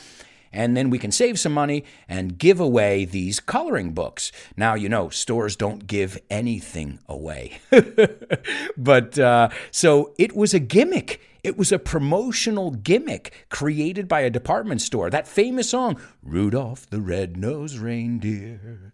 and 0.56 0.76
then 0.76 0.90
we 0.90 0.98
can 0.98 1.12
save 1.12 1.38
some 1.38 1.52
money 1.52 1.84
and 2.08 2.38
give 2.38 2.58
away 2.60 3.04
these 3.04 3.40
coloring 3.40 3.92
books. 3.92 4.32
Now, 4.56 4.74
you 4.74 4.88
know, 4.88 5.10
stores 5.10 5.54
don't 5.54 5.86
give 5.86 6.18
anything 6.30 6.98
away. 7.08 7.58
but 8.76 9.18
uh, 9.18 9.50
so 9.70 10.14
it 10.18 10.34
was 10.34 10.54
a 10.54 10.58
gimmick. 10.58 11.20
It 11.46 11.56
was 11.56 11.70
a 11.70 11.78
promotional 11.78 12.72
gimmick 12.72 13.46
created 13.50 14.08
by 14.08 14.22
a 14.22 14.30
department 14.30 14.82
store. 14.82 15.10
That 15.10 15.28
famous 15.28 15.70
song, 15.70 16.00
Rudolph 16.20 16.90
the 16.90 17.00
Red-Nosed 17.00 17.78
Reindeer 17.78 18.92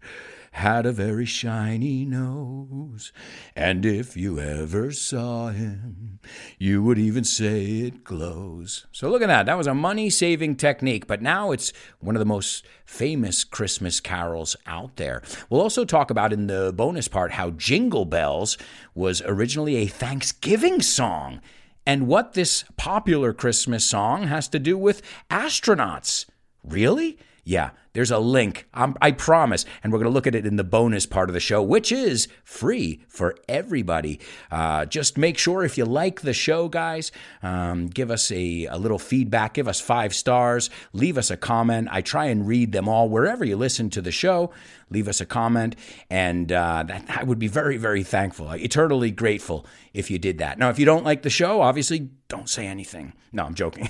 had 0.51 0.85
a 0.85 0.91
very 0.91 1.25
shiny 1.25 2.05
nose, 2.05 3.11
and 3.55 3.87
if 3.87 4.15
you 4.15 4.39
ever 4.39 4.91
saw 4.91 5.47
him, 5.47 6.19
you 6.59 6.83
would 6.83 6.99
even 6.99 7.23
say 7.23 7.63
it 7.79 8.03
glows. 8.03 8.85
So 8.91 9.09
look 9.09 9.23
at 9.23 9.29
that. 9.29 9.47
That 9.47 9.57
was 9.57 9.65
a 9.65 9.73
money 9.73 10.11
saving 10.11 10.57
technique, 10.57 11.07
but 11.07 11.23
now 11.23 11.53
it's 11.53 11.73
one 12.01 12.15
of 12.15 12.19
the 12.19 12.25
most 12.25 12.67
famous 12.85 13.43
Christmas 13.43 13.99
carols 13.99 14.55
out 14.67 14.97
there. 14.97 15.23
We'll 15.49 15.59
also 15.59 15.85
talk 15.85 16.11
about 16.11 16.31
in 16.31 16.45
the 16.45 16.71
bonus 16.71 17.07
part 17.07 17.31
how 17.31 17.49
Jingle 17.49 18.05
Bells 18.05 18.59
was 18.93 19.23
originally 19.25 19.77
a 19.77 19.87
Thanksgiving 19.87 20.83
song 20.83 21.41
and 21.85 22.07
what 22.07 22.33
this 22.33 22.63
popular 22.77 23.33
Christmas 23.33 23.83
song 23.83 24.23
has 24.27 24.47
to 24.49 24.59
do 24.59 24.77
with 24.77 25.01
astronauts. 25.29 26.25
Really? 26.63 27.17
Yeah, 27.43 27.71
there's 27.93 28.09
a 28.09 28.17
link, 28.17 28.67
um, 28.73 28.97
I 29.01 29.11
promise. 29.11 29.65
And 29.83 29.93
we're 29.93 29.99
going 29.99 30.09
to 30.09 30.13
look 30.13 30.25
at 30.27 30.33
it 30.33 30.47
in 30.47 30.55
the 30.55 30.63
bonus 30.63 31.05
part 31.05 31.29
of 31.29 31.33
the 31.33 31.39
show, 31.39 31.61
which 31.61 31.91
is 31.91 32.27
free 32.43 33.03
for 33.07 33.35
everybody. 33.47 34.19
Uh, 34.51 34.85
just 34.85 35.17
make 35.17 35.37
sure 35.37 35.63
if 35.63 35.77
you 35.77 35.85
like 35.85 36.21
the 36.21 36.33
show, 36.33 36.67
guys, 36.67 37.11
um, 37.43 37.87
give 37.87 38.09
us 38.09 38.31
a, 38.31 38.65
a 38.65 38.77
little 38.77 38.97
feedback, 38.97 39.53
give 39.53 39.67
us 39.67 39.79
five 39.79 40.15
stars, 40.15 40.71
leave 40.91 41.19
us 41.19 41.29
a 41.29 41.37
comment. 41.37 41.87
I 41.91 42.01
try 42.01 42.25
and 42.25 42.47
read 42.47 42.71
them 42.71 42.89
all 42.89 43.09
wherever 43.09 43.45
you 43.45 43.55
listen 43.55 43.91
to 43.91 44.01
the 44.01 44.11
show. 44.11 44.51
Leave 44.89 45.07
us 45.07 45.19
a 45.19 45.25
comment, 45.25 45.75
and 46.11 46.51
uh, 46.51 46.83
that, 46.83 47.05
I 47.09 47.23
would 47.23 47.39
be 47.39 47.47
very, 47.47 47.77
very 47.77 48.03
thankful, 48.03 48.51
eternally 48.51 49.09
grateful 49.09 49.65
if 49.91 50.11
you 50.11 50.19
did 50.19 50.37
that. 50.37 50.59
Now, 50.59 50.69
if 50.69 50.77
you 50.77 50.85
don't 50.85 51.03
like 51.03 51.23
the 51.23 51.31
show, 51.31 51.61
obviously 51.61 52.11
don't 52.27 52.47
say 52.47 52.67
anything. 52.67 53.13
No, 53.31 53.43
I'm 53.43 53.55
joking. 53.55 53.89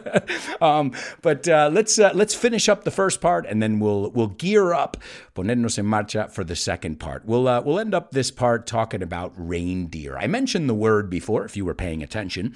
um, 0.60 0.92
but 1.20 1.48
uh, 1.48 1.70
let's 1.72 1.98
uh, 1.98 2.10
let's 2.14 2.34
finish 2.34 2.68
up 2.68 2.82
the 2.82 2.90
first 2.90 3.20
part 3.20 3.31
part, 3.32 3.46
and 3.46 3.62
then 3.62 3.80
we'll 3.80 4.10
we'll 4.10 4.34
gear 4.44 4.72
up, 4.74 4.96
ponernos 5.34 5.78
en 5.78 5.86
marcha 5.86 6.30
for 6.30 6.44
the 6.44 6.56
second 6.56 7.00
part. 7.00 7.24
We'll 7.24 7.48
uh, 7.48 7.62
we'll 7.62 7.78
end 7.78 7.94
up 7.94 8.10
this 8.10 8.30
part 8.30 8.66
talking 8.66 9.02
about 9.02 9.32
reindeer. 9.36 10.18
I 10.18 10.26
mentioned 10.26 10.68
the 10.68 10.74
word 10.74 11.08
before, 11.08 11.44
if 11.44 11.56
you 11.56 11.64
were 11.64 11.74
paying 11.74 12.02
attention. 12.02 12.54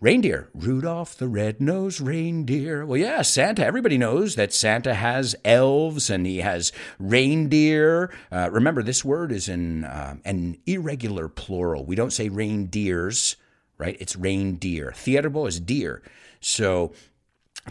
Reindeer, 0.00 0.50
Rudolph 0.52 1.16
the 1.16 1.28
red-nosed 1.28 2.00
reindeer. 2.00 2.84
Well, 2.84 2.98
yeah, 2.98 3.22
Santa. 3.22 3.64
Everybody 3.64 3.96
knows 3.96 4.34
that 4.34 4.52
Santa 4.52 4.92
has 4.92 5.34
elves 5.46 6.10
and 6.10 6.26
he 6.26 6.38
has 6.38 6.72
reindeer. 6.98 8.12
Uh, 8.30 8.50
remember, 8.52 8.82
this 8.82 9.02
word 9.02 9.32
is 9.32 9.48
in 9.48 9.84
uh, 9.84 10.16
an 10.26 10.58
irregular 10.66 11.28
plural. 11.28 11.86
We 11.86 11.96
don't 11.96 12.12
say 12.12 12.28
reindeers, 12.28 13.36
right? 13.78 13.96
It's 13.98 14.14
reindeer. 14.14 14.92
Ciervo 14.94 15.48
is 15.48 15.58
deer. 15.58 16.02
So 16.40 16.92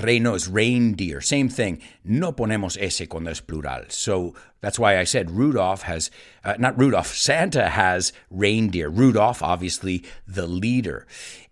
Reino 0.02 0.34
is 0.34 0.48
reindeer. 0.48 1.22
Same 1.22 1.50
thing. 1.50 1.82
No 2.04 2.34
ponemos 2.34 2.78
ese 2.82 3.08
cuando 3.08 3.30
es 3.30 3.42
plural. 3.42 3.86
So 3.90 4.34
that's 4.62 4.80
why 4.80 4.98
I 4.98 5.04
said 5.04 5.32
Rudolph 5.32 5.84
has, 5.84 6.10
uh, 6.44 6.56
not 6.58 6.80
Rudolph, 6.80 7.14
Santa 7.16 7.70
has 7.70 8.12
reindeer. 8.32 8.90
Rudolph, 8.90 9.44
obviously, 9.44 10.04
the 10.28 10.48
leader. 10.48 11.06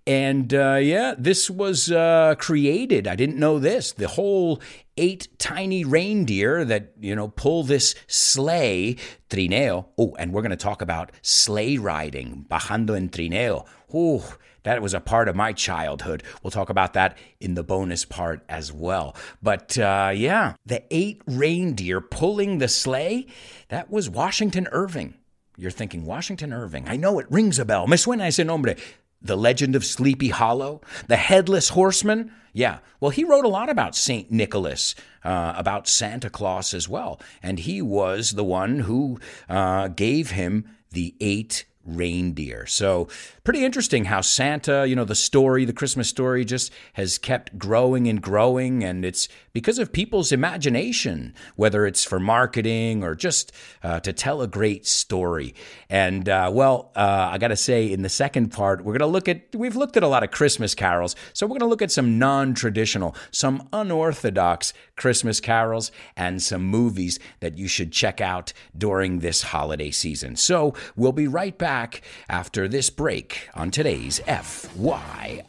And 0.07 0.51
uh, 0.53 0.79
yeah, 0.81 1.13
this 1.17 1.49
was 1.49 1.91
uh, 1.91 2.33
created. 2.39 3.07
I 3.07 3.15
didn't 3.15 3.37
know 3.37 3.59
this. 3.59 3.91
The 3.91 4.07
whole 4.07 4.59
eight 4.97 5.27
tiny 5.37 5.85
reindeer 5.85 6.65
that, 6.65 6.93
you 6.99 7.15
know, 7.15 7.27
pull 7.27 7.63
this 7.63 7.93
sleigh, 8.07 8.95
trineo. 9.29 9.85
Oh, 9.99 10.15
and 10.17 10.33
we're 10.33 10.41
going 10.41 10.49
to 10.49 10.57
talk 10.57 10.81
about 10.81 11.11
sleigh 11.21 11.77
riding, 11.77 12.45
bajando 12.49 12.97
en 12.97 13.09
trineo. 13.09 13.67
Oh, 13.93 14.37
that 14.63 14.81
was 14.81 14.93
a 14.93 14.99
part 14.99 15.27
of 15.27 15.35
my 15.35 15.53
childhood. 15.53 16.23
We'll 16.41 16.51
talk 16.51 16.69
about 16.69 16.93
that 16.93 17.17
in 17.39 17.55
the 17.55 17.63
bonus 17.63 18.05
part 18.05 18.43
as 18.47 18.71
well. 18.71 19.15
But 19.41 19.77
uh, 19.77 20.11
yeah, 20.13 20.55
the 20.65 20.83
eight 20.91 21.21
reindeer 21.25 22.01
pulling 22.01 22.59
the 22.59 22.67
sleigh, 22.67 23.27
that 23.69 23.89
was 23.89 24.09
Washington 24.09 24.67
Irving. 24.71 25.15
You're 25.57 25.71
thinking, 25.71 26.05
Washington 26.05 26.53
Irving. 26.53 26.87
I 26.87 26.95
know 26.95 27.19
it 27.19 27.27
rings 27.29 27.59
a 27.59 27.65
bell. 27.65 27.87
Me 27.87 27.97
suena 27.97 28.27
ese 28.27 28.39
nombre. 28.39 28.75
The 29.21 29.37
Legend 29.37 29.75
of 29.75 29.85
Sleepy 29.85 30.29
Hollow, 30.29 30.81
The 31.07 31.15
Headless 31.15 31.69
Horseman. 31.69 32.31
Yeah, 32.53 32.79
well, 32.99 33.11
he 33.11 33.23
wrote 33.23 33.45
a 33.45 33.49
lot 33.49 33.69
about 33.69 33.95
St. 33.95 34.31
Nicholas, 34.31 34.95
uh, 35.23 35.53
about 35.55 35.87
Santa 35.87 36.29
Claus 36.29 36.73
as 36.73 36.89
well. 36.89 37.21
And 37.43 37.59
he 37.59 37.83
was 37.83 38.31
the 38.31 38.43
one 38.43 38.79
who 38.79 39.19
uh, 39.47 39.89
gave 39.89 40.31
him 40.31 40.67
the 40.89 41.13
eight 41.21 41.65
reindeer. 41.85 42.65
So, 42.65 43.07
pretty 43.43 43.65
interesting 43.65 44.05
how 44.05 44.21
Santa, 44.21 44.85
you 44.87 44.95
know, 44.95 45.03
the 45.03 45.15
story, 45.15 45.65
the 45.65 45.73
Christmas 45.73 46.07
story 46.07 46.45
just 46.45 46.71
has 46.93 47.17
kept 47.17 47.57
growing 47.57 48.07
and 48.07 48.21
growing. 48.21 48.83
And 48.83 49.03
it's 49.03 49.27
because 49.51 49.79
of 49.79 49.91
people's 49.91 50.31
imagination, 50.31 51.33
whether 51.55 51.85
it's 51.85 52.03
for 52.03 52.19
marketing 52.19 53.03
or 53.03 53.15
just 53.15 53.51
uh, 53.83 53.99
to 54.01 54.13
tell 54.13 54.41
a 54.41 54.47
great 54.47 54.85
story. 54.85 55.53
And, 55.89 56.29
uh, 56.29 56.51
well, 56.53 56.91
uh, 56.95 57.29
I 57.31 57.37
got 57.37 57.49
to 57.49 57.55
say, 57.55 57.91
in 57.91 58.03
the 58.03 58.09
second 58.09 58.49
part, 58.49 58.85
we're 58.85 58.93
going 58.93 58.99
to 58.99 59.07
look 59.07 59.27
at, 59.27 59.55
we've 59.55 59.75
looked 59.75 59.97
at 59.97 60.03
a 60.03 60.07
lot 60.07 60.23
of 60.23 60.31
Christmas 60.31 60.75
carols. 60.75 61.15
So, 61.33 61.45
we're 61.45 61.59
going 61.59 61.59
to 61.61 61.65
look 61.65 61.81
at 61.81 61.91
some 61.91 62.19
non 62.19 62.53
traditional, 62.53 63.15
some 63.31 63.67
unorthodox 63.73 64.73
Christmas 64.95 65.39
carols 65.39 65.91
and 66.15 66.41
some 66.41 66.63
movies 66.63 67.19
that 67.39 67.57
you 67.57 67.67
should 67.67 67.91
check 67.91 68.21
out 68.21 68.53
during 68.77 69.19
this 69.19 69.41
holiday 69.41 69.91
season. 69.91 70.35
So, 70.35 70.73
we'll 70.95 71.11
be 71.11 71.27
right 71.27 71.57
back 71.57 71.71
back 71.71 72.01
after 72.27 72.67
this 72.67 72.89
break 72.89 73.30
on 73.53 73.71
today's 73.71 74.19
FYI. 74.21 75.41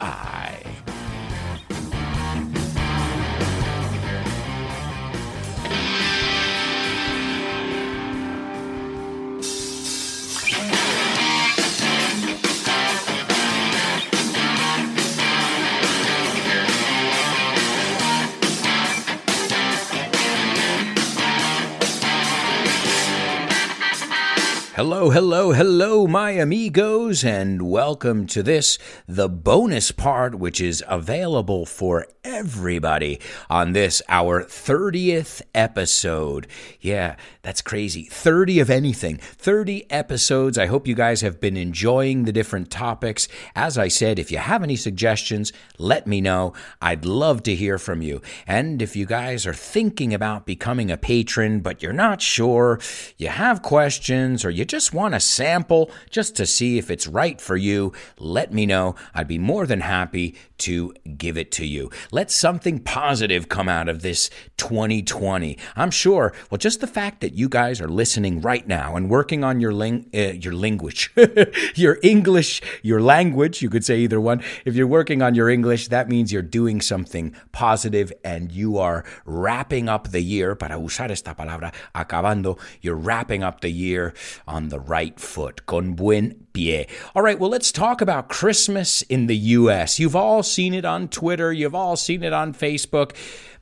Hello, 24.83 25.11
hello, 25.11 25.53
hello, 25.53 26.07
my 26.07 26.31
amigos, 26.31 27.23
and 27.23 27.61
welcome 27.61 28.27
to 28.27 28.43
this, 28.43 28.77
the 29.07 29.29
bonus 29.29 29.91
part, 29.91 30.35
which 30.35 30.59
is 30.59 30.83
available 30.89 31.65
for 31.65 32.05
everybody 32.25 33.21
on 33.49 33.71
this, 33.71 34.01
our 34.09 34.43
30th 34.43 35.41
episode. 35.55 36.47
Yeah, 36.81 37.15
that's 37.43 37.61
crazy. 37.61 38.03
30 38.03 38.61
of 38.61 38.69
anything, 38.69 39.17
30 39.17 39.91
episodes. 39.91 40.57
I 40.57 40.67
hope 40.67 40.87
you 40.87 40.95
guys 40.95 41.19
have 41.19 41.41
been 41.41 41.57
enjoying 41.57 42.23
the 42.23 42.31
different 42.31 42.71
topics. 42.71 43.27
As 43.53 43.77
I 43.77 43.89
said, 43.89 44.17
if 44.17 44.31
you 44.31 44.37
have 44.37 44.63
any 44.63 44.77
suggestions, 44.77 45.51
let 45.77 46.07
me 46.07 46.21
know. 46.21 46.53
I'd 46.81 47.03
love 47.03 47.43
to 47.43 47.53
hear 47.53 47.77
from 47.77 48.01
you. 48.01 48.21
And 48.47 48.81
if 48.81 48.95
you 48.95 49.05
guys 49.05 49.45
are 49.45 49.53
thinking 49.53 50.13
about 50.13 50.45
becoming 50.45 50.89
a 50.89 50.95
patron, 50.95 51.59
but 51.59 51.83
you're 51.83 51.91
not 51.91 52.21
sure, 52.21 52.79
you 53.17 53.27
have 53.27 53.61
questions, 53.61 54.45
or 54.45 54.49
you 54.49 54.63
just 54.63 54.93
want 54.93 55.13
a 55.13 55.19
sample 55.19 55.91
just 56.09 56.37
to 56.37 56.45
see 56.45 56.77
if 56.77 56.89
it's 56.89 57.07
right 57.07 57.41
for 57.41 57.57
you, 57.57 57.91
let 58.17 58.53
me 58.53 58.65
know. 58.65 58.95
I'd 59.13 59.27
be 59.27 59.37
more 59.37 59.67
than 59.67 59.81
happy 59.81 60.37
to 60.59 60.93
give 61.17 61.37
it 61.37 61.51
to 61.51 61.65
you. 61.65 61.91
Let 62.09 62.31
something 62.31 62.79
positive 62.79 63.49
come 63.49 63.67
out 63.67 63.89
of 63.89 64.01
this 64.01 64.29
2020. 64.55 65.57
I'm 65.75 65.91
sure, 65.91 66.33
well, 66.49 66.57
just 66.57 66.79
the 66.79 66.87
fact 66.87 67.19
that 67.19 67.32
you 67.33 67.49
guys 67.49 67.81
are 67.81 67.87
listening 67.87 68.41
right 68.41 68.67
now 68.67 68.95
and 68.95 69.09
working 69.09 69.43
on 69.43 69.59
your 69.59 69.73
ling- 69.73 70.09
uh, 70.13 70.33
your 70.33 70.53
language, 70.53 71.11
your 71.75 71.97
English, 72.03 72.61
your 72.81 73.01
language, 73.01 73.61
you 73.61 73.69
could 73.69 73.83
say 73.83 73.99
either 73.99 74.19
one. 74.19 74.43
If 74.65 74.75
you're 74.75 74.87
working 74.87 75.21
on 75.21 75.35
your 75.35 75.49
English, 75.49 75.87
that 75.89 76.09
means 76.09 76.31
you're 76.31 76.41
doing 76.41 76.81
something 76.81 77.35
positive 77.51 78.13
and 78.23 78.51
you 78.51 78.77
are 78.77 79.03
wrapping 79.25 79.89
up 79.89 80.09
the 80.09 80.21
year, 80.21 80.55
para 80.55 80.75
usar 80.77 81.09
esta 81.09 81.35
palabra, 81.35 81.73
acabando, 81.95 82.59
you're 82.81 82.95
wrapping 82.95 83.43
up 83.43 83.61
the 83.61 83.71
year 83.71 84.13
on 84.47 84.69
the 84.69 84.79
right 84.79 85.19
foot, 85.19 85.65
con 85.65 85.93
buen 85.93 86.47
pie. 86.53 86.87
All 87.15 87.21
right, 87.21 87.39
well, 87.39 87.49
let's 87.49 87.71
talk 87.71 88.01
about 88.01 88.29
Christmas 88.29 89.01
in 89.03 89.27
the 89.27 89.37
U.S. 89.37 89.99
You've 89.99 90.15
all 90.15 90.43
seen 90.43 90.73
it 90.73 90.85
on 90.85 91.07
Twitter, 91.07 91.51
you've 91.51 91.75
all 91.75 91.95
seen 91.95 92.23
it 92.23 92.33
on 92.33 92.53
Facebook. 92.53 93.15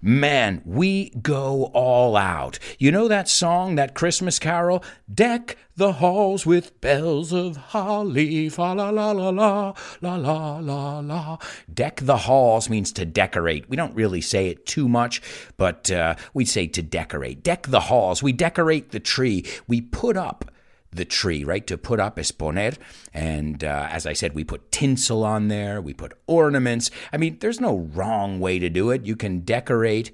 Man, 0.03 0.63
we 0.65 1.11
go 1.21 1.65
all 1.73 2.17
out. 2.17 2.57
You 2.79 2.91
know 2.91 3.07
that 3.07 3.29
song, 3.29 3.75
that 3.75 3.93
Christmas 3.93 4.39
carol? 4.39 4.83
Deck 5.13 5.57
the 5.75 5.93
halls 5.93 6.45
with 6.45 6.79
bells 6.81 7.31
of 7.31 7.55
holly, 7.57 8.49
fa 8.49 8.73
la 8.73 8.89
la 8.89 9.11
la 9.11 9.29
la, 9.29 9.73
la 10.01 10.15
la 10.15 10.57
la 10.57 10.99
la. 10.99 11.37
Deck 11.71 12.01
the 12.01 12.17
halls 12.17 12.69
means 12.69 12.91
to 12.93 13.05
decorate. 13.05 13.69
We 13.69 13.77
don't 13.77 13.95
really 13.95 14.21
say 14.21 14.47
it 14.47 14.65
too 14.65 14.89
much, 14.89 15.21
but 15.55 15.91
uh, 15.91 16.15
we 16.33 16.45
say 16.45 16.65
to 16.67 16.81
decorate. 16.81 17.43
Deck 17.43 17.67
the 17.67 17.81
halls. 17.81 18.23
We 18.23 18.33
decorate 18.33 18.91
the 18.91 18.99
tree. 18.99 19.45
We 19.67 19.81
put 19.81 20.17
up 20.17 20.50
the 20.91 21.05
tree, 21.05 21.43
right? 21.43 21.65
To 21.67 21.77
put 21.77 21.99
up 21.99 22.19
es 22.19 22.31
poner. 22.31 22.77
And 23.13 23.63
uh, 23.63 23.87
as 23.89 24.05
I 24.05 24.13
said, 24.13 24.33
we 24.33 24.43
put 24.43 24.71
tinsel 24.71 25.23
on 25.23 25.47
there, 25.47 25.81
we 25.81 25.93
put 25.93 26.13
ornaments. 26.27 26.91
I 27.13 27.17
mean, 27.17 27.37
there's 27.39 27.61
no 27.61 27.89
wrong 27.93 28.39
way 28.39 28.59
to 28.59 28.69
do 28.69 28.91
it. 28.91 29.05
You 29.05 29.15
can 29.15 29.41
decorate 29.41 30.11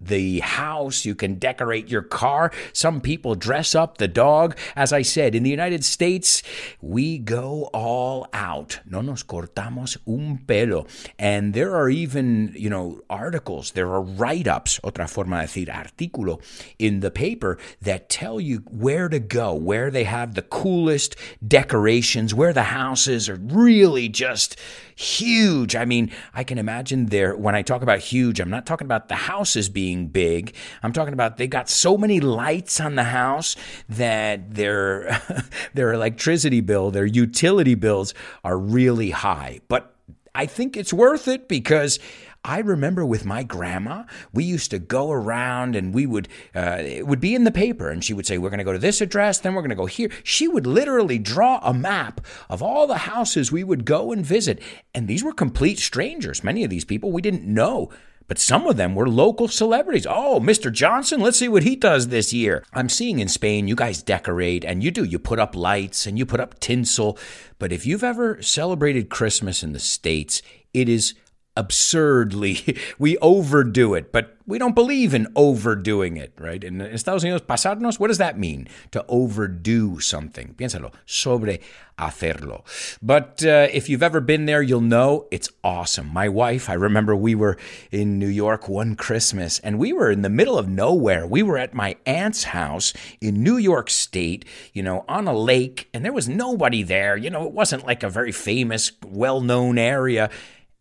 the 0.00 0.40
house, 0.40 1.04
you 1.04 1.14
can 1.14 1.34
decorate 1.34 1.88
your 1.88 2.02
car. 2.02 2.50
Some 2.72 3.00
people 3.00 3.34
dress 3.34 3.74
up 3.74 3.98
the 3.98 4.08
dog. 4.08 4.56
As 4.74 4.92
I 4.92 5.02
said, 5.02 5.34
in 5.34 5.42
the 5.42 5.50
United 5.50 5.84
States, 5.84 6.42
we 6.80 7.18
go 7.18 7.70
all 7.74 8.26
out. 8.32 8.80
No 8.86 9.00
nos 9.00 9.22
cortamos 9.22 9.98
un 10.06 10.38
pelo. 10.46 10.86
And 11.18 11.52
there 11.54 11.74
are 11.74 11.90
even, 11.90 12.52
you 12.56 12.70
know, 12.70 13.00
articles, 13.10 13.72
there 13.72 13.88
are 13.88 14.00
write 14.00 14.48
ups, 14.48 14.80
otra 14.82 15.08
forma 15.08 15.40
de 15.40 15.46
decir 15.46 15.68
artículo, 15.68 16.40
in 16.78 17.00
the 17.00 17.10
paper 17.10 17.58
that 17.82 18.08
tell 18.08 18.40
you 18.40 18.58
where 18.70 19.08
to 19.08 19.18
go, 19.18 19.54
where 19.54 19.90
they 19.90 20.04
have 20.04 20.34
the 20.34 20.42
coolest 20.42 21.16
decorations, 21.46 22.34
where 22.34 22.52
the 22.52 22.64
houses 22.64 23.28
are 23.28 23.36
really 23.36 24.08
just 24.08 24.56
huge. 24.94 25.74
I 25.74 25.84
mean, 25.84 26.10
I 26.34 26.44
can 26.44 26.58
imagine 26.58 27.06
there, 27.06 27.34
when 27.34 27.54
I 27.54 27.62
talk 27.62 27.82
about 27.82 28.00
huge, 28.00 28.38
I'm 28.38 28.50
not 28.50 28.66
talking 28.66 28.86
about 28.86 29.08
the 29.08 29.14
houses 29.14 29.68
being 29.68 29.89
big. 29.96 30.54
I'm 30.82 30.92
talking 30.92 31.12
about 31.12 31.36
they 31.36 31.46
got 31.46 31.68
so 31.68 31.96
many 31.96 32.20
lights 32.20 32.80
on 32.80 32.94
the 32.94 33.04
house 33.04 33.56
that 33.88 34.54
their, 34.54 35.22
their 35.74 35.92
electricity 35.92 36.60
bill, 36.60 36.90
their 36.90 37.06
utility 37.06 37.74
bills 37.74 38.14
are 38.44 38.58
really 38.58 39.10
high. 39.10 39.60
But 39.68 39.94
I 40.34 40.46
think 40.46 40.76
it's 40.76 40.92
worth 40.92 41.28
it 41.28 41.48
because 41.48 41.98
I 42.42 42.60
remember 42.60 43.04
with 43.04 43.26
my 43.26 43.42
grandma, 43.42 44.04
we 44.32 44.44
used 44.44 44.70
to 44.70 44.78
go 44.78 45.10
around 45.10 45.76
and 45.76 45.92
we 45.92 46.06
would, 46.06 46.26
uh, 46.54 46.78
it 46.80 47.06
would 47.06 47.20
be 47.20 47.34
in 47.34 47.44
the 47.44 47.50
paper, 47.50 47.90
and 47.90 48.02
she 48.02 48.14
would 48.14 48.26
say, 48.26 48.38
We're 48.38 48.48
going 48.48 48.58
to 48.58 48.64
go 48.64 48.72
to 48.72 48.78
this 48.78 49.02
address, 49.02 49.40
then 49.40 49.54
we're 49.54 49.60
going 49.60 49.70
to 49.70 49.76
go 49.76 49.86
here. 49.86 50.10
She 50.24 50.48
would 50.48 50.66
literally 50.66 51.18
draw 51.18 51.60
a 51.62 51.74
map 51.74 52.22
of 52.48 52.62
all 52.62 52.86
the 52.86 52.98
houses 52.98 53.52
we 53.52 53.62
would 53.62 53.84
go 53.84 54.10
and 54.10 54.24
visit. 54.24 54.62
And 54.94 55.06
these 55.06 55.22
were 55.22 55.32
complete 55.32 55.78
strangers. 55.78 56.42
Many 56.42 56.64
of 56.64 56.70
these 56.70 56.84
people 56.84 57.12
we 57.12 57.20
didn't 57.20 57.44
know. 57.44 57.90
But 58.30 58.38
some 58.38 58.68
of 58.68 58.76
them 58.76 58.94
were 58.94 59.08
local 59.08 59.48
celebrities. 59.48 60.06
Oh, 60.08 60.38
Mr. 60.38 60.70
Johnson, 60.70 61.20
let's 61.20 61.36
see 61.36 61.48
what 61.48 61.64
he 61.64 61.74
does 61.74 62.06
this 62.06 62.32
year. 62.32 62.62
I'm 62.72 62.88
seeing 62.88 63.18
in 63.18 63.26
Spain, 63.26 63.66
you 63.66 63.74
guys 63.74 64.04
decorate 64.04 64.64
and 64.64 64.84
you 64.84 64.92
do. 64.92 65.02
You 65.02 65.18
put 65.18 65.40
up 65.40 65.56
lights 65.56 66.06
and 66.06 66.16
you 66.16 66.24
put 66.24 66.38
up 66.38 66.60
tinsel. 66.60 67.18
But 67.58 67.72
if 67.72 67.84
you've 67.84 68.04
ever 68.04 68.40
celebrated 68.40 69.08
Christmas 69.08 69.64
in 69.64 69.72
the 69.72 69.80
States, 69.80 70.42
it 70.72 70.88
is 70.88 71.14
absurdly, 71.56 72.78
we 72.98 73.16
overdo 73.18 73.94
it, 73.94 74.12
but 74.12 74.36
we 74.46 74.58
don't 74.58 74.74
believe 74.74 75.14
in 75.14 75.28
overdoing 75.36 76.16
it, 76.16 76.32
right? 76.38 76.62
In 76.64 76.80
Estados 76.80 77.22
Unidos, 77.22 77.42
pasarnos, 77.42 78.00
what 78.00 78.08
does 78.08 78.18
that 78.18 78.38
mean? 78.38 78.68
To 78.90 79.04
overdo 79.08 80.00
something. 80.00 80.54
Piénsalo, 80.58 80.92
sobre 81.06 81.60
hacerlo. 81.98 82.64
But 83.00 83.44
uh, 83.44 83.68
if 83.72 83.88
you've 83.88 84.02
ever 84.02 84.20
been 84.20 84.46
there, 84.46 84.60
you'll 84.60 84.80
know 84.80 85.28
it's 85.30 85.50
awesome. 85.62 86.08
My 86.08 86.28
wife, 86.28 86.68
I 86.68 86.74
remember 86.74 87.14
we 87.14 87.36
were 87.36 87.58
in 87.92 88.18
New 88.18 88.28
York 88.28 88.68
one 88.68 88.96
Christmas 88.96 89.60
and 89.60 89.78
we 89.78 89.92
were 89.92 90.10
in 90.10 90.22
the 90.22 90.28
middle 90.28 90.58
of 90.58 90.68
nowhere. 90.68 91.26
We 91.26 91.44
were 91.44 91.58
at 91.58 91.72
my 91.74 91.96
aunt's 92.04 92.44
house 92.44 92.92
in 93.20 93.44
New 93.44 93.56
York 93.56 93.88
State, 93.88 94.44
you 94.72 94.82
know, 94.82 95.04
on 95.08 95.28
a 95.28 95.34
lake, 95.34 95.88
and 95.94 96.04
there 96.04 96.12
was 96.12 96.28
nobody 96.28 96.82
there. 96.82 97.16
You 97.16 97.30
know, 97.30 97.44
it 97.44 97.52
wasn't 97.52 97.86
like 97.86 98.02
a 98.02 98.08
very 98.10 98.32
famous, 98.32 98.92
well 99.06 99.40
known 99.40 99.78
area. 99.78 100.30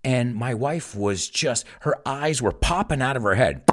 And 0.03 0.35
my 0.35 0.53
wife 0.53 0.95
was 0.95 1.27
just, 1.27 1.65
her 1.81 1.95
eyes 2.05 2.41
were 2.41 2.51
popping 2.51 3.01
out 3.01 3.17
of 3.17 3.23
her 3.23 3.35
head 3.35 3.63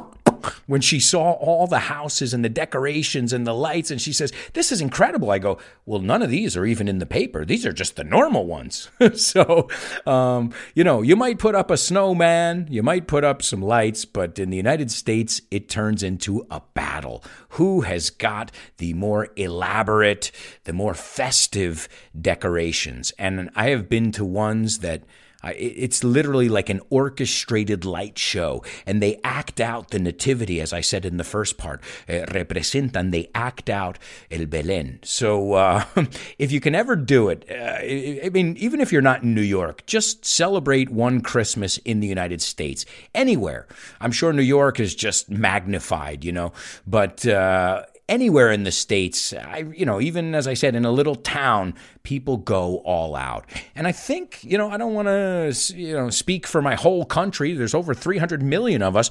when 0.66 0.80
she 0.80 1.00
saw 1.00 1.32
all 1.32 1.66
the 1.66 1.78
houses 1.78 2.34
and 2.34 2.44
the 2.44 2.48
decorations 2.48 3.32
and 3.32 3.46
the 3.46 3.54
lights. 3.54 3.90
And 3.90 4.00
she 4.00 4.12
says, 4.12 4.32
This 4.52 4.72
is 4.72 4.80
incredible. 4.80 5.30
I 5.30 5.38
go, 5.38 5.58
Well, 5.84 6.00
none 6.00 6.22
of 6.22 6.30
these 6.30 6.56
are 6.56 6.66
even 6.66 6.88
in 6.88 6.98
the 6.98 7.06
paper. 7.06 7.44
These 7.44 7.66
are 7.66 7.72
just 7.72 7.96
the 7.96 8.04
normal 8.04 8.46
ones. 8.46 8.90
so, 9.14 9.68
um, 10.06 10.52
you 10.74 10.84
know, 10.84 11.02
you 11.02 11.16
might 11.16 11.38
put 11.38 11.54
up 11.54 11.70
a 11.70 11.76
snowman, 11.76 12.66
you 12.70 12.82
might 12.82 13.06
put 13.06 13.24
up 13.24 13.42
some 13.42 13.62
lights, 13.62 14.04
but 14.04 14.38
in 14.38 14.50
the 14.50 14.56
United 14.56 14.90
States, 14.90 15.40
it 15.50 15.68
turns 15.68 16.02
into 16.02 16.46
a 16.50 16.60
battle. 16.74 17.24
Who 17.50 17.82
has 17.82 18.10
got 18.10 18.50
the 18.78 18.94
more 18.94 19.28
elaborate, 19.36 20.30
the 20.64 20.72
more 20.72 20.94
festive 20.94 21.88
decorations? 22.18 23.12
And 23.18 23.50
I 23.54 23.70
have 23.70 23.88
been 23.88 24.12
to 24.12 24.24
ones 24.24 24.78
that 24.80 25.02
it's 25.44 26.02
literally 26.02 26.48
like 26.48 26.68
an 26.68 26.80
orchestrated 26.90 27.84
light 27.84 28.18
show, 28.18 28.62
and 28.84 29.02
they 29.02 29.20
act 29.24 29.60
out 29.60 29.90
the 29.90 29.98
nativity, 29.98 30.60
as 30.60 30.72
I 30.72 30.80
said 30.80 31.04
in 31.04 31.16
the 31.16 31.24
first 31.24 31.58
part. 31.58 31.80
Uh, 32.08 32.26
representan, 32.28 33.10
they 33.10 33.30
act 33.34 33.70
out 33.70 33.98
el 34.30 34.46
Belén. 34.46 35.04
So 35.04 35.54
uh, 35.54 35.84
if 36.38 36.52
you 36.52 36.60
can 36.60 36.74
ever 36.74 36.96
do 36.96 37.28
it, 37.28 37.44
uh, 37.50 38.24
I 38.26 38.30
mean, 38.32 38.56
even 38.58 38.80
if 38.80 38.92
you're 38.92 39.02
not 39.02 39.22
in 39.22 39.34
New 39.34 39.40
York, 39.42 39.84
just 39.86 40.24
celebrate 40.24 40.90
one 40.90 41.20
Christmas 41.20 41.78
in 41.78 42.00
the 42.00 42.06
United 42.06 42.40
States, 42.42 42.84
anywhere. 43.14 43.66
I'm 44.00 44.12
sure 44.12 44.32
New 44.32 44.42
York 44.42 44.80
is 44.80 44.94
just 44.94 45.30
magnified, 45.30 46.24
you 46.24 46.32
know, 46.32 46.52
but 46.86 47.26
uh, 47.26 47.84
anywhere 48.08 48.52
in 48.52 48.62
the 48.62 48.70
states 48.70 49.32
i 49.32 49.64
you 49.74 49.84
know 49.84 50.00
even 50.00 50.34
as 50.34 50.46
i 50.46 50.54
said 50.54 50.76
in 50.76 50.84
a 50.84 50.92
little 50.92 51.16
town 51.16 51.74
people 52.04 52.36
go 52.36 52.76
all 52.84 53.16
out. 53.16 53.44
And 53.74 53.86
i 53.86 53.92
think 53.92 54.42
you 54.44 54.56
know 54.56 54.70
i 54.70 54.76
don't 54.76 54.94
want 54.94 55.08
to 55.08 55.74
you 55.74 55.94
know 55.94 56.10
speak 56.10 56.46
for 56.46 56.62
my 56.62 56.74
whole 56.74 57.04
country. 57.04 57.52
There's 57.52 57.74
over 57.74 57.94
300 57.94 58.42
million 58.42 58.82
of 58.82 58.96
us 58.96 59.10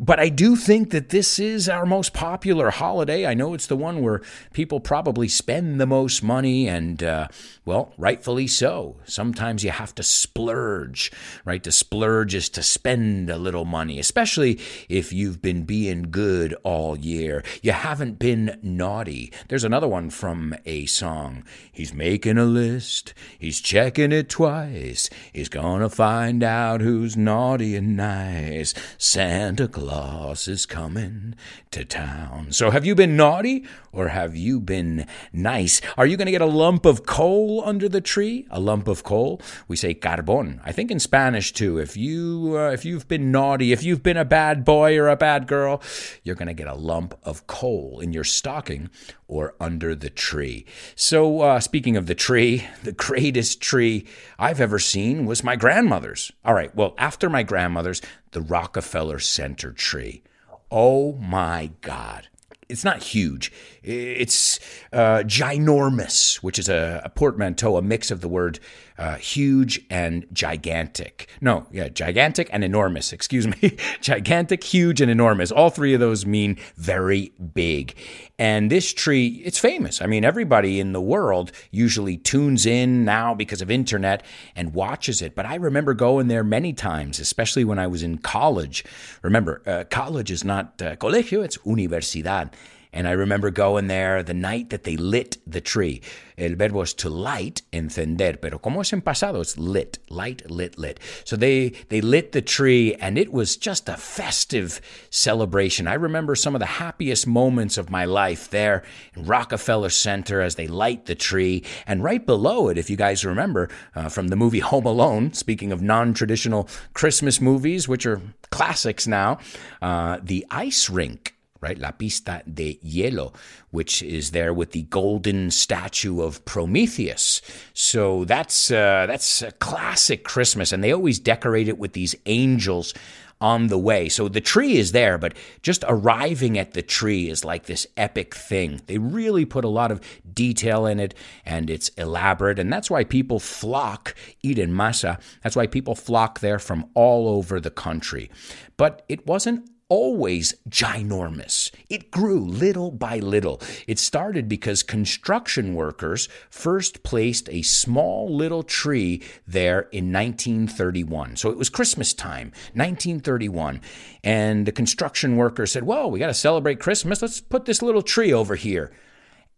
but 0.00 0.18
I 0.18 0.30
do 0.30 0.56
think 0.56 0.92
that 0.92 1.10
this 1.10 1.38
is 1.38 1.68
our 1.68 1.84
most 1.84 2.14
popular 2.14 2.70
holiday. 2.70 3.26
I 3.26 3.34
know 3.34 3.52
it's 3.52 3.66
the 3.66 3.76
one 3.76 4.00
where 4.00 4.22
people 4.54 4.80
probably 4.80 5.28
spend 5.28 5.78
the 5.78 5.86
most 5.86 6.22
money, 6.22 6.66
and, 6.66 7.02
uh, 7.02 7.28
well, 7.66 7.92
rightfully 7.98 8.46
so. 8.46 8.96
Sometimes 9.04 9.62
you 9.62 9.70
have 9.70 9.94
to 9.96 10.02
splurge, 10.02 11.12
right? 11.44 11.62
To 11.64 11.70
splurge 11.70 12.34
is 12.34 12.48
to 12.48 12.62
spend 12.62 13.28
a 13.28 13.36
little 13.36 13.66
money, 13.66 13.98
especially 13.98 14.58
if 14.88 15.12
you've 15.12 15.42
been 15.42 15.64
being 15.64 16.04
good 16.10 16.54
all 16.62 16.98
year. 16.98 17.44
You 17.60 17.72
haven't 17.72 18.18
been 18.18 18.58
naughty. 18.62 19.30
There's 19.48 19.64
another 19.64 19.88
one 19.88 20.08
from 20.08 20.54
a 20.64 20.86
song. 20.86 21.44
He's 21.70 21.92
making 21.92 22.38
a 22.38 22.46
list, 22.46 23.12
he's 23.38 23.60
checking 23.60 24.12
it 24.12 24.30
twice. 24.30 25.10
He's 25.34 25.50
gonna 25.50 25.90
find 25.90 26.42
out 26.42 26.80
who's 26.80 27.18
naughty 27.18 27.76
and 27.76 27.98
nice. 27.98 28.72
Santa 28.96 29.68
Claus 29.68 29.89
Claus 29.90 30.46
is 30.46 30.66
coming 30.66 31.34
to 31.72 31.84
town. 31.84 32.52
So, 32.52 32.70
have 32.70 32.86
you 32.86 32.94
been 32.94 33.16
naughty 33.16 33.66
or 33.90 34.06
have 34.06 34.36
you 34.36 34.60
been 34.60 35.04
nice? 35.32 35.80
Are 35.98 36.06
you 36.06 36.16
going 36.16 36.26
to 36.26 36.32
get 36.32 36.40
a 36.40 36.46
lump 36.46 36.86
of 36.86 37.06
coal 37.06 37.60
under 37.66 37.88
the 37.88 38.00
tree? 38.00 38.46
A 38.52 38.60
lump 38.60 38.86
of 38.86 39.02
coal? 39.02 39.42
We 39.66 39.74
say 39.74 39.92
carbón. 39.92 40.60
I 40.64 40.70
think 40.70 40.92
in 40.92 41.00
Spanish 41.00 41.52
too. 41.52 41.78
If 41.78 41.96
you 41.96 42.54
uh, 42.56 42.70
if 42.70 42.84
you've 42.84 43.08
been 43.08 43.32
naughty, 43.32 43.72
if 43.72 43.82
you've 43.82 44.04
been 44.04 44.16
a 44.16 44.24
bad 44.24 44.64
boy 44.64 44.96
or 44.96 45.08
a 45.08 45.16
bad 45.16 45.48
girl, 45.48 45.82
you're 46.22 46.36
going 46.36 46.46
to 46.46 46.54
get 46.54 46.68
a 46.68 46.74
lump 46.74 47.18
of 47.24 47.48
coal 47.48 47.98
in 47.98 48.12
your 48.12 48.22
stocking 48.22 48.90
or 49.26 49.54
under 49.60 49.94
the 49.94 50.10
tree. 50.10 50.66
So, 50.94 51.40
uh, 51.40 51.60
speaking 51.60 51.96
of 51.96 52.06
the 52.06 52.14
tree, 52.14 52.66
the 52.84 52.92
greatest 52.92 53.60
tree 53.60 54.06
I've 54.38 54.60
ever 54.60 54.78
seen 54.78 55.26
was 55.26 55.44
my 55.44 55.56
grandmother's. 55.56 56.30
All 56.44 56.54
right, 56.54 56.74
well, 56.76 56.94
after 56.96 57.28
my 57.28 57.42
grandmother's, 57.42 58.02
the 58.32 58.40
Rockefeller 58.40 59.18
Center 59.18 59.72
tree. 59.72 60.22
Oh 60.70 61.14
my 61.14 61.70
God. 61.80 62.28
It's 62.68 62.84
not 62.84 63.02
huge. 63.02 63.52
It's 63.82 64.60
uh, 64.92 65.24
ginormous, 65.24 66.36
which 66.36 66.56
is 66.56 66.68
a, 66.68 67.02
a, 67.04 67.08
portmanteau, 67.08 67.76
a 67.76 67.82
mix 67.82 68.12
of 68.12 68.20
the 68.20 68.28
word 68.28 68.60
uh, 69.00 69.16
huge 69.16 69.80
and 69.88 70.26
gigantic. 70.30 71.26
No, 71.40 71.66
yeah, 71.72 71.88
gigantic 71.88 72.50
and 72.52 72.62
enormous. 72.62 73.12
Excuse 73.20 73.46
me. 73.46 73.78
gigantic, 74.02 74.62
huge, 74.62 75.00
and 75.00 75.10
enormous. 75.10 75.50
All 75.50 75.70
three 75.70 75.94
of 75.94 76.00
those 76.00 76.26
mean 76.26 76.58
very 76.76 77.32
big. 77.54 77.94
And 78.38 78.70
this 78.70 78.92
tree, 78.92 79.42
it's 79.44 79.58
famous. 79.58 80.02
I 80.02 80.06
mean, 80.06 80.22
everybody 80.22 80.80
in 80.80 80.92
the 80.92 81.00
world 81.00 81.50
usually 81.70 82.18
tunes 82.18 82.66
in 82.66 83.04
now 83.06 83.34
because 83.34 83.62
of 83.62 83.70
internet 83.70 84.22
and 84.54 84.74
watches 84.74 85.22
it. 85.22 85.34
But 85.34 85.46
I 85.46 85.54
remember 85.54 85.94
going 85.94 86.28
there 86.28 86.44
many 86.44 86.74
times, 86.74 87.18
especially 87.18 87.64
when 87.64 87.78
I 87.78 87.86
was 87.86 88.02
in 88.02 88.18
college. 88.18 88.84
Remember, 89.22 89.62
uh, 89.66 89.84
college 89.90 90.30
is 90.30 90.44
not 90.44 90.80
uh, 90.82 90.96
colegio, 90.96 91.42
it's 91.42 91.56
universidad. 91.58 92.52
And 92.92 93.06
I 93.06 93.12
remember 93.12 93.50
going 93.50 93.86
there 93.86 94.22
the 94.22 94.34
night 94.34 94.70
that 94.70 94.84
they 94.84 94.96
lit 94.96 95.38
the 95.46 95.60
tree. 95.60 96.00
El 96.36 96.54
verbo 96.54 96.80
is 96.80 96.94
to 96.94 97.10
light, 97.10 97.62
encender, 97.72 98.40
pero 98.40 98.58
como 98.58 98.80
es 98.80 98.92
en 98.92 99.02
pasado, 99.02 99.40
it's 99.40 99.58
lit, 99.58 99.98
light, 100.08 100.50
lit, 100.50 100.78
lit. 100.78 100.98
So 101.24 101.36
they, 101.36 101.68
they 101.88 102.00
lit 102.00 102.32
the 102.32 102.42
tree 102.42 102.94
and 102.94 103.18
it 103.18 103.32
was 103.32 103.56
just 103.56 103.88
a 103.88 103.96
festive 103.96 104.80
celebration. 105.10 105.86
I 105.86 105.94
remember 105.94 106.34
some 106.34 106.54
of 106.54 106.60
the 106.60 106.66
happiest 106.66 107.26
moments 107.26 107.76
of 107.76 107.90
my 107.90 108.06
life 108.06 108.50
there 108.50 108.82
in 109.14 109.26
Rockefeller 109.26 109.90
Center 109.90 110.40
as 110.40 110.54
they 110.54 110.66
light 110.66 111.06
the 111.06 111.14
tree. 111.14 111.62
And 111.86 112.02
right 112.02 112.24
below 112.24 112.68
it, 112.68 112.78
if 112.78 112.88
you 112.88 112.96
guys 112.96 113.24
remember 113.24 113.68
uh, 113.94 114.08
from 114.08 114.28
the 114.28 114.36
movie 114.36 114.60
Home 114.60 114.86
Alone, 114.86 115.32
speaking 115.34 115.72
of 115.72 115.82
non 115.82 116.14
traditional 116.14 116.68
Christmas 116.94 117.40
movies, 117.40 117.86
which 117.86 118.06
are 118.06 118.20
classics 118.50 119.06
now, 119.06 119.38
uh, 119.82 120.18
the 120.22 120.46
ice 120.50 120.88
rink 120.88 121.34
right? 121.60 121.78
La 121.78 121.90
pista 121.90 122.42
de 122.52 122.78
hielo, 122.84 123.34
which 123.70 124.02
is 124.02 124.30
there 124.30 124.52
with 124.52 124.72
the 124.72 124.82
golden 124.82 125.50
statue 125.50 126.20
of 126.20 126.44
Prometheus. 126.44 127.42
So 127.74 128.24
that's 128.24 128.70
uh, 128.70 129.06
that's 129.06 129.42
a 129.42 129.52
classic 129.52 130.24
Christmas, 130.24 130.72
and 130.72 130.82
they 130.82 130.92
always 130.92 131.18
decorate 131.18 131.68
it 131.68 131.78
with 131.78 131.92
these 131.92 132.14
angels 132.26 132.94
on 133.40 133.68
the 133.68 133.78
way. 133.78 134.08
So 134.08 134.28
the 134.28 134.40
tree 134.40 134.76
is 134.76 134.92
there, 134.92 135.16
but 135.16 135.34
just 135.62 135.84
arriving 135.88 136.58
at 136.58 136.74
the 136.74 136.82
tree 136.82 137.30
is 137.30 137.44
like 137.44 137.64
this 137.64 137.86
epic 137.96 138.34
thing. 138.34 138.82
They 138.86 138.98
really 138.98 139.46
put 139.46 139.64
a 139.64 139.68
lot 139.68 139.90
of 139.90 140.00
detail 140.34 140.84
in 140.84 141.00
it 141.00 141.14
and 141.46 141.70
it's 141.70 141.88
elaborate. 141.90 142.58
And 142.58 142.70
that's 142.70 142.90
why 142.90 143.04
people 143.04 143.40
flock, 143.40 144.14
in 144.42 144.72
masa, 144.72 145.18
that's 145.42 145.56
why 145.56 145.66
people 145.66 145.94
flock 145.94 146.40
there 146.40 146.58
from 146.58 146.90
all 146.94 147.28
over 147.28 147.60
the 147.60 147.70
country. 147.70 148.30
But 148.76 149.04
it 149.08 149.26
wasn't 149.26 149.70
always 149.90 150.54
ginormous. 150.70 151.70
It 151.90 152.10
grew 152.10 152.42
little 152.46 152.90
by 152.90 153.18
little. 153.18 153.60
It 153.86 153.98
started 153.98 154.48
because 154.48 154.82
construction 154.82 155.74
workers 155.74 156.28
first 156.48 157.02
placed 157.02 157.50
a 157.50 157.60
small 157.62 158.34
little 158.34 158.62
tree 158.62 159.22
there 159.46 159.80
in 159.92 160.10
1931. 160.12 161.36
So 161.36 161.50
it 161.50 161.58
was 161.58 161.68
Christmas 161.68 162.14
time, 162.14 162.52
1931. 162.72 163.82
And 164.24 164.64
the 164.64 164.72
construction 164.72 165.36
workers 165.36 165.72
said, 165.72 165.82
Well, 165.82 166.10
we 166.10 166.18
got 166.18 166.28
to 166.28 166.34
celebrate 166.34 166.80
Christmas. 166.80 167.20
Let's 167.20 167.40
put 167.40 167.66
this 167.66 167.82
little 167.82 168.02
tree 168.02 168.32
over 168.32 168.54
here. 168.54 168.92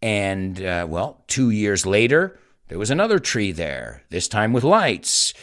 And, 0.01 0.61
uh, 0.61 0.85
well, 0.89 1.23
two 1.27 1.51
years 1.51 1.85
later, 1.85 2.37
there 2.67 2.79
was 2.79 2.89
another 2.89 3.19
tree 3.19 3.51
there, 3.51 4.03
this 4.09 4.27
time 4.27 4.51
with 4.51 4.63
lights 4.63 5.33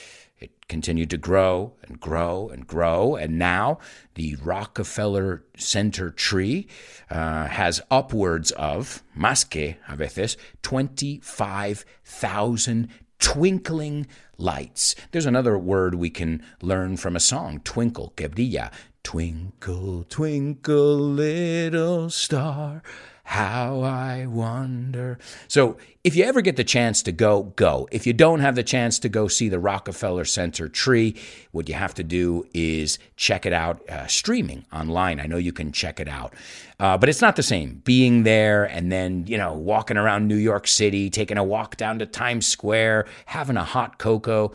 continued 0.68 1.10
to 1.10 1.18
grow 1.18 1.74
and 1.82 2.00
grow 2.00 2.48
and 2.48 2.66
grow. 2.66 3.14
And 3.16 3.38
now 3.38 3.78
the 4.14 4.36
Rockefeller 4.36 5.44
Center 5.56 6.10
tree 6.10 6.66
uh, 7.10 7.48
has 7.48 7.82
upwards 7.90 8.50
of, 8.52 9.02
más 9.16 9.48
que 9.48 9.76
a 9.88 9.96
veces, 9.96 10.36
25,000 10.62 12.88
twinkling 13.18 14.06
lights. 14.38 14.94
There's 15.10 15.26
another 15.26 15.58
word 15.58 15.94
we 15.94 16.10
can 16.10 16.42
learn 16.62 16.96
from 16.96 17.16
a 17.16 17.20
song, 17.20 17.60
twinkle, 17.64 18.12
que 18.16 18.28
brilla. 18.28 18.70
Twinkle, 19.02 20.04
twinkle, 20.10 20.98
little 20.98 22.10
star 22.10 22.82
how 23.30 23.82
I 23.82 24.26
wonder. 24.26 25.16
So, 25.46 25.76
if 26.02 26.16
you 26.16 26.24
ever 26.24 26.40
get 26.40 26.56
the 26.56 26.64
chance 26.64 27.00
to 27.04 27.12
go, 27.12 27.44
go. 27.54 27.86
If 27.92 28.04
you 28.04 28.12
don't 28.12 28.40
have 28.40 28.56
the 28.56 28.64
chance 28.64 28.98
to 28.98 29.08
go 29.08 29.28
see 29.28 29.48
the 29.48 29.60
Rockefeller 29.60 30.24
Center 30.24 30.68
tree, 30.68 31.14
what 31.52 31.68
you 31.68 31.76
have 31.76 31.94
to 31.94 32.02
do 32.02 32.44
is 32.52 32.98
check 33.14 33.46
it 33.46 33.52
out 33.52 33.88
uh, 33.88 34.08
streaming 34.08 34.64
online. 34.72 35.20
I 35.20 35.26
know 35.26 35.36
you 35.36 35.52
can 35.52 35.70
check 35.70 36.00
it 36.00 36.08
out, 36.08 36.34
uh, 36.80 36.98
but 36.98 37.08
it's 37.08 37.20
not 37.20 37.36
the 37.36 37.44
same 37.44 37.82
being 37.84 38.24
there 38.24 38.64
and 38.64 38.90
then, 38.90 39.24
you 39.28 39.38
know, 39.38 39.52
walking 39.52 39.96
around 39.96 40.26
New 40.26 40.34
York 40.34 40.66
City, 40.66 41.08
taking 41.08 41.38
a 41.38 41.44
walk 41.44 41.76
down 41.76 42.00
to 42.00 42.06
Times 42.06 42.48
Square, 42.48 43.06
having 43.26 43.56
a 43.56 43.64
hot 43.64 43.98
cocoa. 43.98 44.52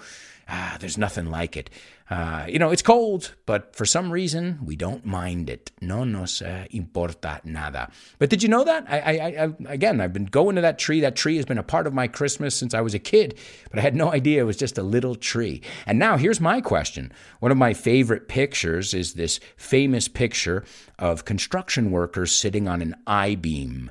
Ah, 0.48 0.78
there's 0.80 0.98
nothing 0.98 1.26
like 1.26 1.58
it. 1.58 1.70
Uh, 2.08 2.46
you 2.48 2.60
know, 2.60 2.70
it's 2.70 2.84
cold, 2.84 3.34
but 3.48 3.76
for 3.76 3.84
some 3.84 4.12
reason 4.12 4.60
we 4.64 4.76
don't 4.76 5.06
mind 5.06 5.50
it. 5.50 5.72
No 5.82 6.04
nos 6.04 6.40
uh, 6.40 6.66
importa 6.70 7.42
nada. 7.44 7.92
But 8.20 8.30
did 8.30 8.44
you 8.44 8.50
know 8.50 8.64
that? 8.64 8.86
I, 8.88 9.00
I, 9.00 9.44
I, 9.46 9.74
again, 9.74 10.00
I've 10.00 10.14
been 10.14 10.26
going 10.26 10.56
to 10.56 10.62
that 10.62 10.78
tree. 10.78 11.00
That 11.00 11.16
tree 11.16 11.38
has 11.38 11.46
been 11.46 11.58
a 11.58 11.64
part 11.64 11.88
of 11.88 11.96
my 11.96 12.08
Christmas 12.08 12.54
since 12.56 12.76
I 12.76 12.82
was 12.82 12.94
a 12.94 13.00
kid, 13.00 13.40
but 13.72 13.80
I 13.80 13.82
had 13.82 13.96
no 13.96 14.12
idea 14.12 14.42
it 14.42 14.46
was 14.46 14.58
just 14.58 14.78
a 14.78 14.84
little 14.84 15.16
tree. 15.16 15.62
And 15.88 15.98
now 15.98 16.16
here's 16.18 16.40
my 16.40 16.62
question. 16.62 17.12
One 17.40 17.52
of 17.52 17.58
my 17.58 17.74
favorite 17.74 18.28
pictures 18.28 18.94
is 18.94 19.14
this 19.14 19.40
famous 19.58 20.08
picture 20.08 20.64
of 21.00 21.26
construction 21.26 21.90
workers 21.90 22.32
sitting 22.32 22.68
on 22.68 22.84
an 22.84 22.96
I 23.08 23.34
beam 23.34 23.90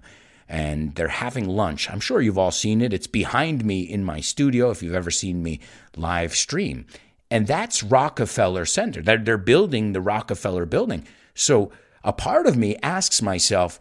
and 0.55 0.94
they're 0.94 1.09
having 1.09 1.48
lunch. 1.48 1.90
I'm 1.90 1.98
sure 1.98 2.20
you've 2.20 2.38
all 2.38 2.52
seen 2.52 2.80
it. 2.80 2.92
It's 2.92 3.09
behind 3.09 3.64
me 3.64 3.80
in 3.80 4.05
my 4.05 4.20
studio 4.20 4.70
if 4.70 4.84
you've 4.84 4.94
ever 4.94 5.11
seen 5.11 5.42
me 5.42 5.59
live 5.96 6.32
stream. 6.36 6.86
And 7.28 7.48
that's 7.48 7.82
Rockefeller 7.82 8.64
Center. 8.64 9.02
They're, 9.02 9.18
they're 9.18 9.36
building 9.36 9.94
the 9.94 10.00
Rockefeller 10.00 10.64
building. 10.64 11.09
So 11.34 11.72
a 12.05 12.12
part 12.12 12.46
of 12.46 12.57
me 12.57 12.76
asks 12.84 13.20
myself, 13.20 13.80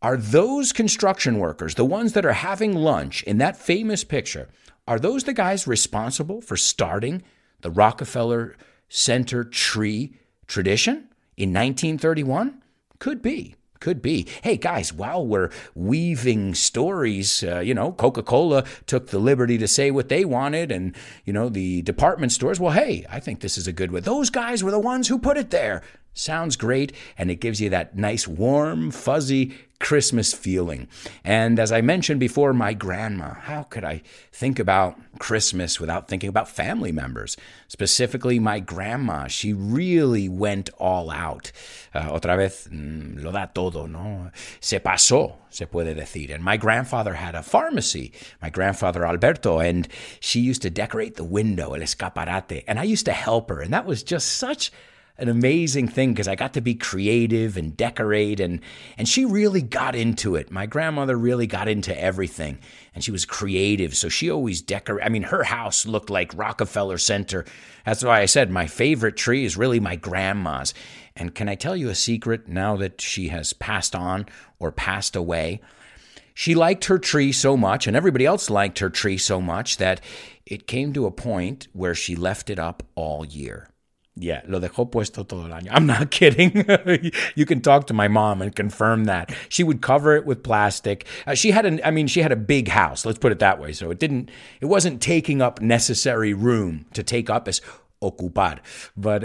are 0.00 0.16
those 0.16 0.72
construction 0.72 1.40
workers, 1.40 1.74
the 1.74 1.84
ones 1.84 2.12
that 2.12 2.24
are 2.24 2.34
having 2.34 2.72
lunch 2.72 3.24
in 3.24 3.38
that 3.38 3.56
famous 3.56 4.04
picture, 4.04 4.48
are 4.86 5.00
those 5.00 5.24
the 5.24 5.34
guys 5.34 5.66
responsible 5.66 6.40
for 6.40 6.56
starting 6.56 7.20
the 7.62 7.70
Rockefeller 7.72 8.54
Center 8.88 9.42
tree 9.42 10.14
tradition 10.46 11.08
in 11.36 11.52
1931? 11.52 12.62
Could 13.00 13.22
be. 13.22 13.56
Could 13.80 14.02
be. 14.02 14.26
Hey, 14.42 14.58
guys, 14.58 14.92
while 14.92 15.26
we're 15.26 15.48
weaving 15.74 16.54
stories, 16.54 17.42
uh, 17.42 17.60
you 17.60 17.72
know, 17.72 17.92
Coca 17.92 18.22
Cola 18.22 18.64
took 18.84 19.06
the 19.06 19.18
liberty 19.18 19.56
to 19.56 19.66
say 19.66 19.90
what 19.90 20.10
they 20.10 20.22
wanted, 20.26 20.70
and, 20.70 20.94
you 21.24 21.32
know, 21.32 21.48
the 21.48 21.80
department 21.80 22.30
stores, 22.30 22.60
well, 22.60 22.72
hey, 22.72 23.06
I 23.08 23.20
think 23.20 23.40
this 23.40 23.56
is 23.56 23.66
a 23.66 23.72
good 23.72 23.90
one. 23.90 24.02
Those 24.02 24.28
guys 24.28 24.62
were 24.62 24.70
the 24.70 24.78
ones 24.78 25.08
who 25.08 25.18
put 25.18 25.38
it 25.38 25.48
there. 25.48 25.82
Sounds 26.12 26.56
great, 26.56 26.92
and 27.16 27.30
it 27.30 27.40
gives 27.40 27.60
you 27.60 27.70
that 27.70 27.96
nice, 27.96 28.26
warm, 28.26 28.90
fuzzy 28.90 29.54
Christmas 29.80 30.34
feeling. 30.34 30.86
And 31.24 31.58
as 31.58 31.72
I 31.72 31.80
mentioned 31.80 32.20
before, 32.20 32.52
my 32.52 32.74
grandma, 32.74 33.34
how 33.34 33.62
could 33.62 33.82
I 33.82 34.02
think 34.30 34.58
about 34.58 34.96
Christmas 35.18 35.80
without 35.80 36.06
thinking 36.06 36.28
about 36.28 36.50
family 36.50 36.92
members? 36.92 37.36
Specifically, 37.66 38.38
my 38.38 38.60
grandma, 38.60 39.26
she 39.26 39.54
really 39.54 40.28
went 40.28 40.68
all 40.78 41.10
out. 41.10 41.50
Uh, 41.94 42.10
otra 42.10 42.36
vez, 42.36 42.68
mm, 42.70 43.22
lo 43.22 43.32
da 43.32 43.46
todo, 43.46 43.86
¿no? 43.86 44.30
Se 44.60 44.80
pasó, 44.80 45.36
se 45.48 45.64
puede 45.64 45.94
decir. 45.96 46.34
And 46.34 46.44
my 46.44 46.58
grandfather 46.58 47.14
had 47.14 47.34
a 47.34 47.42
pharmacy, 47.42 48.12
my 48.42 48.50
grandfather 48.50 49.06
Alberto, 49.06 49.60
and 49.60 49.88
she 50.20 50.40
used 50.40 50.60
to 50.62 50.70
decorate 50.70 51.16
the 51.16 51.24
window, 51.24 51.72
el 51.72 51.80
escaparate, 51.80 52.64
and 52.68 52.78
I 52.78 52.82
used 52.82 53.06
to 53.06 53.12
help 53.12 53.48
her. 53.48 53.62
And 53.62 53.72
that 53.72 53.86
was 53.86 54.02
just 54.02 54.36
such 54.36 54.70
an 55.20 55.28
amazing 55.28 55.88
thing 55.88 56.12
because 56.12 56.28
I 56.28 56.34
got 56.34 56.54
to 56.54 56.60
be 56.60 56.74
creative 56.74 57.56
and 57.56 57.76
decorate 57.76 58.40
and 58.40 58.60
and 58.96 59.08
she 59.08 59.24
really 59.24 59.62
got 59.62 59.94
into 59.94 60.36
it. 60.36 60.50
My 60.50 60.66
grandmother 60.66 61.16
really 61.16 61.46
got 61.46 61.68
into 61.68 61.98
everything 61.98 62.58
and 62.94 63.04
she 63.04 63.10
was 63.10 63.24
creative. 63.24 63.94
So 63.96 64.08
she 64.08 64.30
always 64.30 64.62
decorate 64.62 65.04
I 65.04 65.08
mean 65.08 65.24
her 65.24 65.44
house 65.44 65.86
looked 65.86 66.10
like 66.10 66.36
Rockefeller 66.36 66.98
Center. 66.98 67.44
That's 67.84 68.04
why 68.04 68.20
I 68.20 68.26
said 68.26 68.50
my 68.50 68.66
favorite 68.66 69.16
tree 69.16 69.44
is 69.44 69.56
really 69.56 69.80
my 69.80 69.96
grandma's. 69.96 70.74
And 71.16 71.34
can 71.34 71.48
I 71.48 71.54
tell 71.54 71.76
you 71.76 71.88
a 71.88 71.94
secret 71.94 72.48
now 72.48 72.76
that 72.76 73.00
she 73.00 73.28
has 73.28 73.52
passed 73.52 73.94
on 73.94 74.26
or 74.58 74.72
passed 74.72 75.16
away? 75.16 75.60
She 76.34 76.54
liked 76.54 76.86
her 76.86 76.98
tree 76.98 77.32
so 77.32 77.56
much, 77.56 77.86
and 77.86 77.96
everybody 77.96 78.24
else 78.24 78.48
liked 78.48 78.78
her 78.78 78.88
tree 78.88 79.18
so 79.18 79.40
much, 79.40 79.76
that 79.76 80.00
it 80.46 80.66
came 80.66 80.92
to 80.94 81.04
a 81.04 81.10
point 81.10 81.68
where 81.72 81.94
she 81.94 82.16
left 82.16 82.48
it 82.48 82.58
up 82.58 82.82
all 82.94 83.26
year. 83.26 83.69
Yeah, 84.22 84.42
lo 84.46 84.60
dejó 84.60 84.90
puesto 84.90 85.26
todo 85.26 85.46
el 85.46 85.52
año. 85.52 85.68
I'm 85.70 85.86
not 85.86 86.10
kidding. 86.18 86.64
you 87.34 87.46
can 87.46 87.62
talk 87.62 87.86
to 87.86 87.94
my 87.94 88.06
mom 88.06 88.42
and 88.42 88.54
confirm 88.54 89.04
that. 89.04 89.34
She 89.48 89.64
would 89.64 89.80
cover 89.80 90.14
it 90.14 90.26
with 90.26 90.42
plastic. 90.42 91.06
Uh, 91.26 91.34
she 91.34 91.52
had 91.52 91.64
an 91.64 91.80
I 91.84 91.90
mean 91.90 92.06
she 92.06 92.20
had 92.20 92.30
a 92.30 92.36
big 92.36 92.68
house, 92.68 93.06
let's 93.06 93.18
put 93.18 93.32
it 93.32 93.38
that 93.38 93.58
way. 93.58 93.72
So 93.72 93.90
it 93.90 93.98
didn't 93.98 94.30
it 94.60 94.66
wasn't 94.66 95.00
taking 95.00 95.40
up 95.40 95.62
necessary 95.62 96.34
room 96.34 96.84
to 96.92 97.02
take 97.02 97.30
up 97.30 97.48
as 97.48 97.62
ocupar. 98.02 98.60
But 98.96 99.24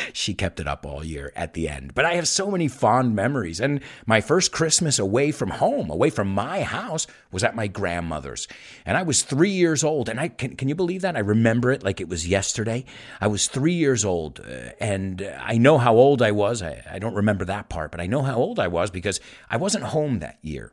she 0.12 0.34
kept 0.34 0.60
it 0.60 0.68
up 0.68 0.84
all 0.84 1.04
year 1.04 1.32
at 1.34 1.54
the 1.54 1.68
end. 1.68 1.94
But 1.94 2.04
I 2.04 2.14
have 2.14 2.28
so 2.28 2.50
many 2.50 2.68
fond 2.68 3.14
memories. 3.14 3.60
And 3.60 3.80
my 4.06 4.20
first 4.20 4.52
Christmas 4.52 4.98
away 4.98 5.32
from 5.32 5.50
home, 5.50 5.90
away 5.90 6.10
from 6.10 6.28
my 6.28 6.62
house, 6.62 7.06
was 7.32 7.44
at 7.44 7.56
my 7.56 7.66
grandmother's. 7.66 8.48
And 8.84 8.96
I 8.96 9.02
was 9.02 9.22
three 9.22 9.50
years 9.50 9.82
old. 9.82 10.08
And 10.08 10.20
I 10.20 10.28
can, 10.28 10.56
can 10.56 10.68
you 10.68 10.74
believe 10.74 11.02
that? 11.02 11.16
I 11.16 11.20
remember 11.20 11.72
it 11.72 11.82
like 11.82 12.00
it 12.00 12.08
was 12.08 12.28
yesterday. 12.28 12.84
I 13.20 13.26
was 13.26 13.48
three 13.48 13.74
years 13.74 14.04
old. 14.04 14.40
Uh, 14.40 14.70
and 14.80 15.22
I 15.40 15.58
know 15.58 15.78
how 15.78 15.94
old 15.94 16.22
I 16.22 16.32
was. 16.32 16.62
I, 16.62 16.82
I 16.90 16.98
don't 16.98 17.14
remember 17.14 17.44
that 17.46 17.68
part, 17.68 17.90
but 17.90 18.00
I 18.00 18.06
know 18.06 18.22
how 18.22 18.36
old 18.36 18.58
I 18.58 18.68
was 18.68 18.90
because 18.90 19.20
I 19.50 19.56
wasn't 19.56 19.84
home 19.84 20.18
that 20.20 20.38
year. 20.42 20.72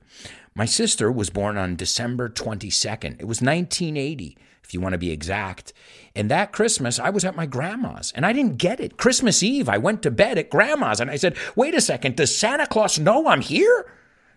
My 0.55 0.65
sister 0.65 1.11
was 1.11 1.31
born 1.31 1.57
on 1.57 1.75
December 1.75 2.29
22nd. 2.29 3.19
It 3.19 3.25
was 3.25 3.41
1980. 3.41 4.37
If 4.63 4.73
you 4.73 4.81
want 4.81 4.93
to 4.93 4.99
be 4.99 5.11
exact. 5.11 5.73
And 6.15 6.29
that 6.29 6.51
Christmas, 6.51 6.99
I 6.99 7.09
was 7.09 7.25
at 7.25 7.35
my 7.35 7.45
grandma's 7.45 8.11
and 8.15 8.25
I 8.25 8.33
didn't 8.33 8.57
get 8.57 8.79
it. 8.79 8.97
Christmas 8.97 9.43
Eve, 9.43 9.67
I 9.67 9.77
went 9.77 10.03
to 10.03 10.11
bed 10.11 10.37
at 10.37 10.49
grandma's 10.49 10.99
and 10.99 11.09
I 11.09 11.15
said, 11.15 11.35
wait 11.55 11.75
a 11.75 11.81
second, 11.81 12.15
does 12.15 12.35
Santa 12.35 12.67
Claus 12.67 12.99
know 12.99 13.27
I'm 13.27 13.41
here? 13.41 13.91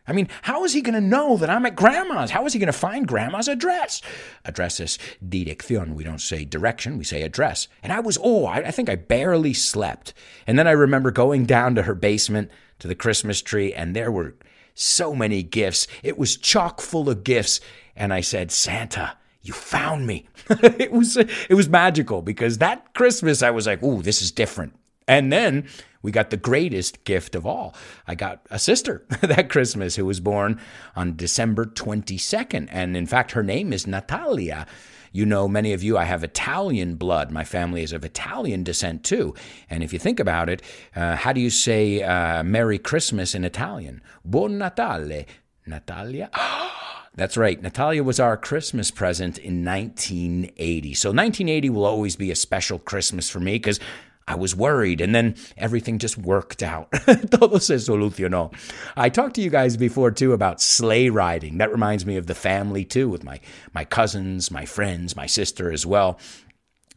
I 0.08 0.12
mean, 0.12 0.28
how 0.42 0.64
is 0.64 0.72
he 0.72 0.82
going 0.82 0.94
to 0.94 1.00
know 1.00 1.36
that 1.36 1.50
I'm 1.50 1.66
at 1.66 1.74
grandma's? 1.74 2.30
How 2.30 2.46
is 2.46 2.52
he 2.52 2.60
going 2.60 2.68
to 2.68 2.72
find 2.72 3.08
grandma's 3.08 3.48
address? 3.48 4.00
Address 4.44 4.78
is 4.78 4.98
dirección. 5.26 5.94
We 5.94 6.04
don't 6.04 6.20
say 6.20 6.44
direction, 6.44 6.96
we 6.96 7.04
say 7.04 7.22
address. 7.22 7.66
And 7.82 7.92
I 7.92 8.00
was, 8.00 8.16
oh, 8.22 8.46
I, 8.46 8.58
I 8.58 8.70
think 8.70 8.88
I 8.88 8.94
barely 8.94 9.52
slept. 9.52 10.14
And 10.46 10.58
then 10.58 10.68
I 10.68 10.72
remember 10.72 11.10
going 11.10 11.44
down 11.44 11.74
to 11.74 11.82
her 11.82 11.94
basement 11.94 12.50
to 12.78 12.86
the 12.86 12.94
Christmas 12.94 13.42
tree, 13.42 13.72
and 13.74 13.96
there 13.96 14.12
were 14.12 14.36
so 14.74 15.14
many 15.14 15.42
gifts. 15.42 15.88
It 16.02 16.18
was 16.18 16.36
chock 16.36 16.80
full 16.80 17.10
of 17.10 17.24
gifts. 17.24 17.60
And 17.96 18.12
I 18.12 18.20
said, 18.20 18.52
Santa, 18.52 19.16
you 19.46 19.54
found 19.54 20.06
me. 20.06 20.26
it 20.50 20.92
was 20.92 21.16
it 21.16 21.54
was 21.54 21.68
magical 21.68 22.22
because 22.22 22.58
that 22.58 22.94
Christmas 22.94 23.42
I 23.42 23.50
was 23.50 23.66
like, 23.66 23.82
"Ooh, 23.82 24.02
this 24.02 24.22
is 24.22 24.30
different." 24.30 24.74
And 25.08 25.32
then 25.32 25.66
we 26.02 26.10
got 26.10 26.30
the 26.30 26.36
greatest 26.36 27.04
gift 27.04 27.34
of 27.34 27.46
all. 27.46 27.74
I 28.06 28.14
got 28.14 28.46
a 28.50 28.58
sister 28.58 29.04
that 29.22 29.48
Christmas 29.48 29.96
who 29.96 30.04
was 30.04 30.20
born 30.20 30.60
on 30.94 31.16
December 31.16 31.64
22nd. 31.64 32.68
And 32.70 32.96
in 32.96 33.06
fact, 33.06 33.32
her 33.32 33.42
name 33.42 33.72
is 33.72 33.86
Natalia. 33.86 34.66
You 35.12 35.24
know, 35.24 35.48
many 35.48 35.72
of 35.72 35.82
you, 35.82 35.96
I 35.96 36.04
have 36.04 36.22
Italian 36.22 36.96
blood. 36.96 37.30
My 37.30 37.44
family 37.44 37.82
is 37.82 37.92
of 37.92 38.04
Italian 38.04 38.64
descent 38.64 39.04
too. 39.04 39.34
And 39.70 39.82
if 39.82 39.92
you 39.92 39.98
think 39.98 40.20
about 40.20 40.48
it, 40.48 40.60
uh, 40.94 41.16
how 41.16 41.32
do 41.32 41.40
you 41.40 41.50
say 41.50 42.02
uh, 42.02 42.42
Merry 42.42 42.78
Christmas 42.78 43.34
in 43.34 43.44
Italian? 43.44 44.02
Buon 44.24 44.58
Natale. 44.58 45.26
Natalia? 45.66 46.30
That's 47.16 47.38
right. 47.38 47.60
Natalia 47.60 48.02
was 48.02 48.20
our 48.20 48.36
Christmas 48.36 48.90
present 48.90 49.38
in 49.38 49.64
1980. 49.64 50.94
So 50.94 51.08
1980 51.08 51.70
will 51.70 51.86
always 51.86 52.14
be 52.14 52.30
a 52.30 52.36
special 52.36 52.78
Christmas 52.78 53.30
for 53.30 53.40
me 53.40 53.54
because 53.54 53.80
I 54.28 54.34
was 54.34 54.56
worried, 54.56 55.00
and 55.00 55.14
then 55.14 55.36
everything 55.56 55.98
just 55.98 56.18
worked 56.18 56.62
out. 56.62 56.90
Todo 57.30 57.58
se 57.58 57.76
solucionó. 57.76 58.52
I 58.96 59.08
talked 59.08 59.36
to 59.36 59.40
you 59.40 59.50
guys 59.50 59.76
before 59.76 60.10
too 60.10 60.32
about 60.32 60.60
sleigh 60.60 61.08
riding. 61.10 61.58
That 61.58 61.70
reminds 61.70 62.04
me 62.04 62.16
of 62.16 62.26
the 62.26 62.34
family 62.34 62.84
too, 62.84 63.08
with 63.08 63.22
my 63.24 63.40
my 63.72 63.84
cousins, 63.84 64.50
my 64.50 64.66
friends, 64.66 65.14
my 65.14 65.26
sister 65.26 65.70
as 65.70 65.86
well. 65.86 66.18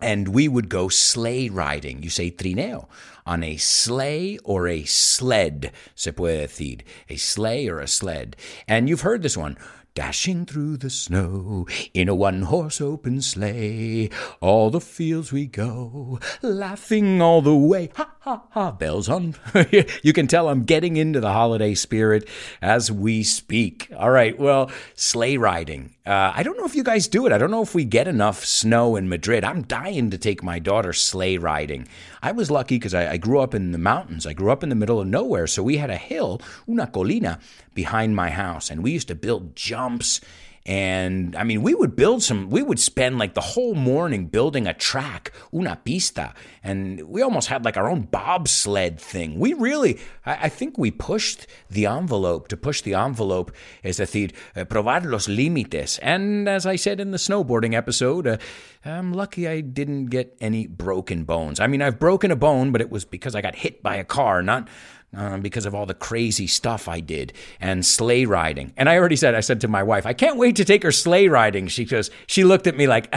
And 0.02 0.30
we 0.30 0.48
would 0.48 0.70
go 0.70 0.90
sleigh 0.90 1.50
riding. 1.50 2.02
You 2.04 2.10
say 2.10 2.32
trineo 2.32 2.88
on 3.30 3.44
a 3.44 3.58
sleigh 3.58 4.40
or 4.44 4.68
a 4.68 4.84
sled, 4.86 5.72
se 5.94 6.12
puede 6.14 6.48
decir. 6.48 6.82
A 7.10 7.16
sleigh 7.16 7.68
or 7.68 7.80
a 7.80 7.88
sled. 7.88 8.36
And 8.68 8.90
you've 8.90 9.02
heard 9.02 9.22
this 9.22 9.38
one 9.38 9.56
dashing 9.94 10.46
through 10.46 10.78
the 10.78 10.90
snow 10.90 11.68
in 11.94 12.08
a 12.10 12.16
one 12.16 12.44
horse 12.44 12.82
open 12.82 13.22
sleigh. 13.22 14.10
All 14.42 14.70
the 14.70 14.82
fields 14.82 15.32
we 15.32 15.46
go, 15.46 16.20
laughing 16.42 17.22
all 17.22 17.42
the 17.42 17.56
way. 17.56 17.90
Ha 17.96 18.10
ha 18.20 18.44
ha, 18.52 18.72
bells 18.72 19.10
on. 19.10 19.36
you 20.04 20.14
can 20.14 20.28
tell 20.28 20.50
I'm 20.50 20.64
getting 20.64 20.98
into 20.98 21.20
the 21.20 21.34
holiday 21.34 21.74
spirit 21.74 22.28
as 22.62 22.92
we 22.92 23.24
speak. 23.24 23.92
All 23.96 24.12
right, 24.12 24.40
well, 24.40 24.72
sleigh 24.96 25.38
riding. 25.38 25.96
Uh, 26.06 26.32
I 26.34 26.44
don't 26.44 26.58
know 26.58 26.66
if 26.66 26.76
you 26.76 26.84
guys 26.84 27.08
do 27.08 27.26
it. 27.26 27.32
I 27.32 27.38
don't 27.38 27.52
know 27.52 27.62
if 27.62 27.76
we 27.76 27.86
get 27.86 28.08
enough 28.08 28.44
snow 28.44 28.96
in 28.96 29.10
Madrid. 29.10 29.44
I'm 29.44 29.64
dying 29.64 30.10
to 30.12 30.18
take 30.18 30.42
my 30.42 30.60
daughter 30.60 30.94
sleigh 30.94 31.38
riding. 31.38 31.88
I 32.22 32.32
was 32.32 32.50
lucky 32.50 32.78
because 32.78 32.94
I, 32.94 33.12
I 33.12 33.18
grew 33.20 33.40
up 33.40 33.54
in 33.54 33.72
the 33.72 33.78
mountains. 33.78 34.26
I 34.26 34.34
grew 34.34 34.52
up 34.52 34.64
in 34.64 34.70
the 34.70 34.76
middle 34.76 35.00
of 35.00 35.08
nowhere, 35.08 35.46
so 35.46 35.62
we 35.62 35.78
had 35.78 35.92
a 35.92 35.98
hill, 35.98 36.42
una 36.68 36.88
colina, 36.88 37.40
behind 37.74 38.16
my 38.16 38.32
house, 38.32 38.72
and 38.72 38.82
we 38.82 38.92
used 38.92 39.08
to 39.10 39.16
build 39.16 39.56
jumps 39.56 40.22
and 40.66 41.36
I 41.36 41.44
mean, 41.44 41.62
we 41.62 41.74
would 41.74 41.96
build 41.96 42.22
some, 42.22 42.50
we 42.50 42.62
would 42.62 42.80
spend 42.80 43.18
like 43.18 43.34
the 43.34 43.42
whole 43.42 43.76
morning 43.76 44.28
building 44.28 44.68
a 44.68 44.74
track, 44.74 45.32
una 45.54 45.80
pista. 45.84 46.34
And 46.64 47.02
we 47.08 47.22
almost 47.22 47.48
had 47.48 47.66
like 47.66 47.78
our 47.78 47.90
own 47.90 48.02
bobsled 48.02 49.00
thing. 49.00 49.40
We 49.40 49.54
really, 49.54 50.00
I, 50.26 50.46
I 50.46 50.50
think 50.50 50.78
we 50.78 50.92
pushed 50.92 51.48
the 51.70 51.86
envelope. 51.86 52.48
To 52.50 52.58
push 52.58 52.82
the 52.82 52.94
envelope, 52.94 53.52
es 53.84 53.98
decir, 53.98 54.32
uh, 54.56 54.66
probar 54.66 55.04
los 55.06 55.28
límites. 55.28 56.00
And 56.02 56.48
as 56.48 56.66
I 56.66 56.76
said 56.76 57.00
in 57.00 57.12
the 57.12 57.18
snowboarding 57.18 57.74
episode, 57.74 58.28
uh, 58.28 58.38
I'm 58.86 59.14
lucky 59.14 59.48
I 59.48 59.62
didn't 59.62 60.08
get 60.08 60.38
any 60.40 60.68
broken 60.68 61.24
bones. 61.24 61.60
I 61.60 61.68
mean, 61.68 61.82
I've 61.82 62.00
broken 62.00 62.32
a 62.32 62.36
bone, 62.36 62.72
but 62.72 62.82
it 62.82 62.90
was 62.90 63.06
because 63.06 63.36
I 63.36 63.42
got 63.42 63.56
hit 63.56 63.84
by 63.84 63.96
a 63.96 64.04
car, 64.04 64.42
not 64.42 64.68
uh, 65.16 65.38
because 65.38 65.66
of 65.66 65.74
all 65.74 65.86
the 65.86 65.94
crazy 65.94 66.48
stuff 66.48 66.88
I 66.88 67.00
did 67.00 67.34
and 67.60 67.86
sleigh 67.86 68.26
riding. 68.26 68.74
And 68.78 68.88
I 68.88 68.98
already 68.98 69.16
said, 69.16 69.36
I 69.36 69.40
said 69.40 69.62
to 69.62 69.68
my 69.68 69.82
wife, 69.82 70.06
I 70.06 70.14
can't 70.14 70.38
wait 70.38 70.56
to 70.58 70.66
take 70.66 70.84
her 70.84 70.92
sleigh 70.92 71.28
riding. 71.28 71.68
She 71.68 71.86
goes, 71.86 72.12
she 72.28 72.44
looked 72.44 72.68
at 72.68 72.78
me 72.78 72.88
like, 72.88 73.14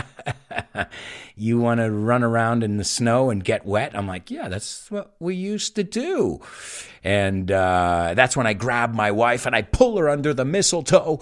you 1.37 1.59
want 1.59 1.81
to 1.81 1.91
run 1.91 2.23
around 2.23 2.63
in 2.63 2.79
the 2.79 2.85
snow 2.85 3.31
and 3.31 3.45
get 3.45 3.67
wet? 3.67 3.95
I'm 3.95 4.07
like, 4.07 4.31
yeah, 4.31 4.49
that's 4.49 4.91
what 4.91 5.15
we 5.19 5.35
used 5.35 5.75
to 5.77 5.85
do. 5.85 6.41
And 7.05 7.51
uh, 7.51 8.15
that's 8.17 8.37
when 8.37 8.47
I 8.47 8.55
grab 8.55 8.95
my 8.95 9.11
wife 9.11 9.45
and 9.45 9.55
I 9.55 9.63
pull 9.63 9.99
her 9.99 10.09
under 10.09 10.33
the 10.33 10.45
mistletoe 10.45 11.21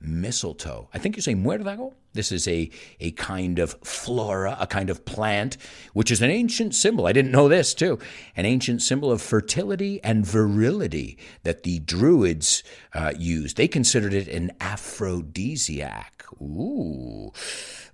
mistletoe. 0.00 0.88
I 0.92 0.98
think 0.98 1.16
you 1.16 1.22
say 1.22 1.34
muérdago. 1.34 1.94
This 2.12 2.32
is 2.32 2.48
a, 2.48 2.70
a 2.98 3.10
kind 3.12 3.58
of 3.58 3.76
flora, 3.84 4.56
a 4.58 4.66
kind 4.66 4.88
of 4.88 5.04
plant, 5.04 5.58
which 5.92 6.10
is 6.10 6.22
an 6.22 6.30
ancient 6.30 6.74
symbol. 6.74 7.06
I 7.06 7.12
didn't 7.12 7.30
know 7.30 7.48
this 7.48 7.74
too. 7.74 7.98
An 8.36 8.46
ancient 8.46 8.82
symbol 8.82 9.10
of 9.12 9.20
fertility 9.20 10.00
and 10.02 10.24
virility 10.24 11.18
that 11.42 11.62
the 11.62 11.78
Druids 11.80 12.62
uh, 12.94 13.12
used. 13.18 13.56
They 13.56 13.68
considered 13.68 14.14
it 14.14 14.28
an 14.28 14.52
aphrodisiac. 14.60 16.24
Ooh. 16.40 17.32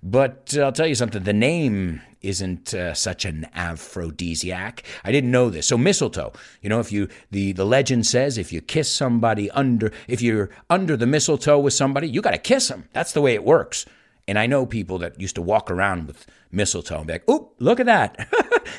But 0.03 0.55
I'll 0.57 0.73
tell 0.73 0.85
you 0.85 0.95
something 0.95 1.23
the 1.23 1.31
name 1.31 2.01
isn't 2.21 2.73
uh, 2.73 2.93
such 2.93 3.23
an 3.23 3.47
aphrodisiac. 3.53 4.83
I 5.03 5.11
didn't 5.13 5.31
know 5.31 5.49
this. 5.49 5.65
So 5.67 5.77
mistletoe, 5.77 6.33
you 6.61 6.69
know, 6.69 6.81
if 6.81 6.91
you 6.91 7.07
the 7.31 7.53
the 7.53 7.65
legend 7.65 8.05
says 8.05 8.37
if 8.37 8.51
you 8.51 8.59
kiss 8.59 8.91
somebody 8.91 9.49
under 9.51 9.93
if 10.07 10.21
you're 10.21 10.49
under 10.69 10.97
the 10.97 11.07
mistletoe 11.07 11.57
with 11.57 11.73
somebody, 11.73 12.09
you 12.09 12.21
got 12.21 12.31
to 12.31 12.37
kiss 12.37 12.67
them. 12.67 12.89
That's 12.91 13.13
the 13.13 13.21
way 13.21 13.33
it 13.33 13.45
works. 13.45 13.85
And 14.27 14.37
I 14.37 14.45
know 14.45 14.65
people 14.65 14.97
that 14.99 15.19
used 15.19 15.35
to 15.35 15.41
walk 15.41 15.71
around 15.71 16.07
with 16.07 16.25
mistletoe 16.51 16.97
and 16.97 17.07
be 17.07 17.13
like, 17.13 17.29
"Oop, 17.29 17.53
look 17.59 17.79
at 17.79 17.85
that," 17.85 18.29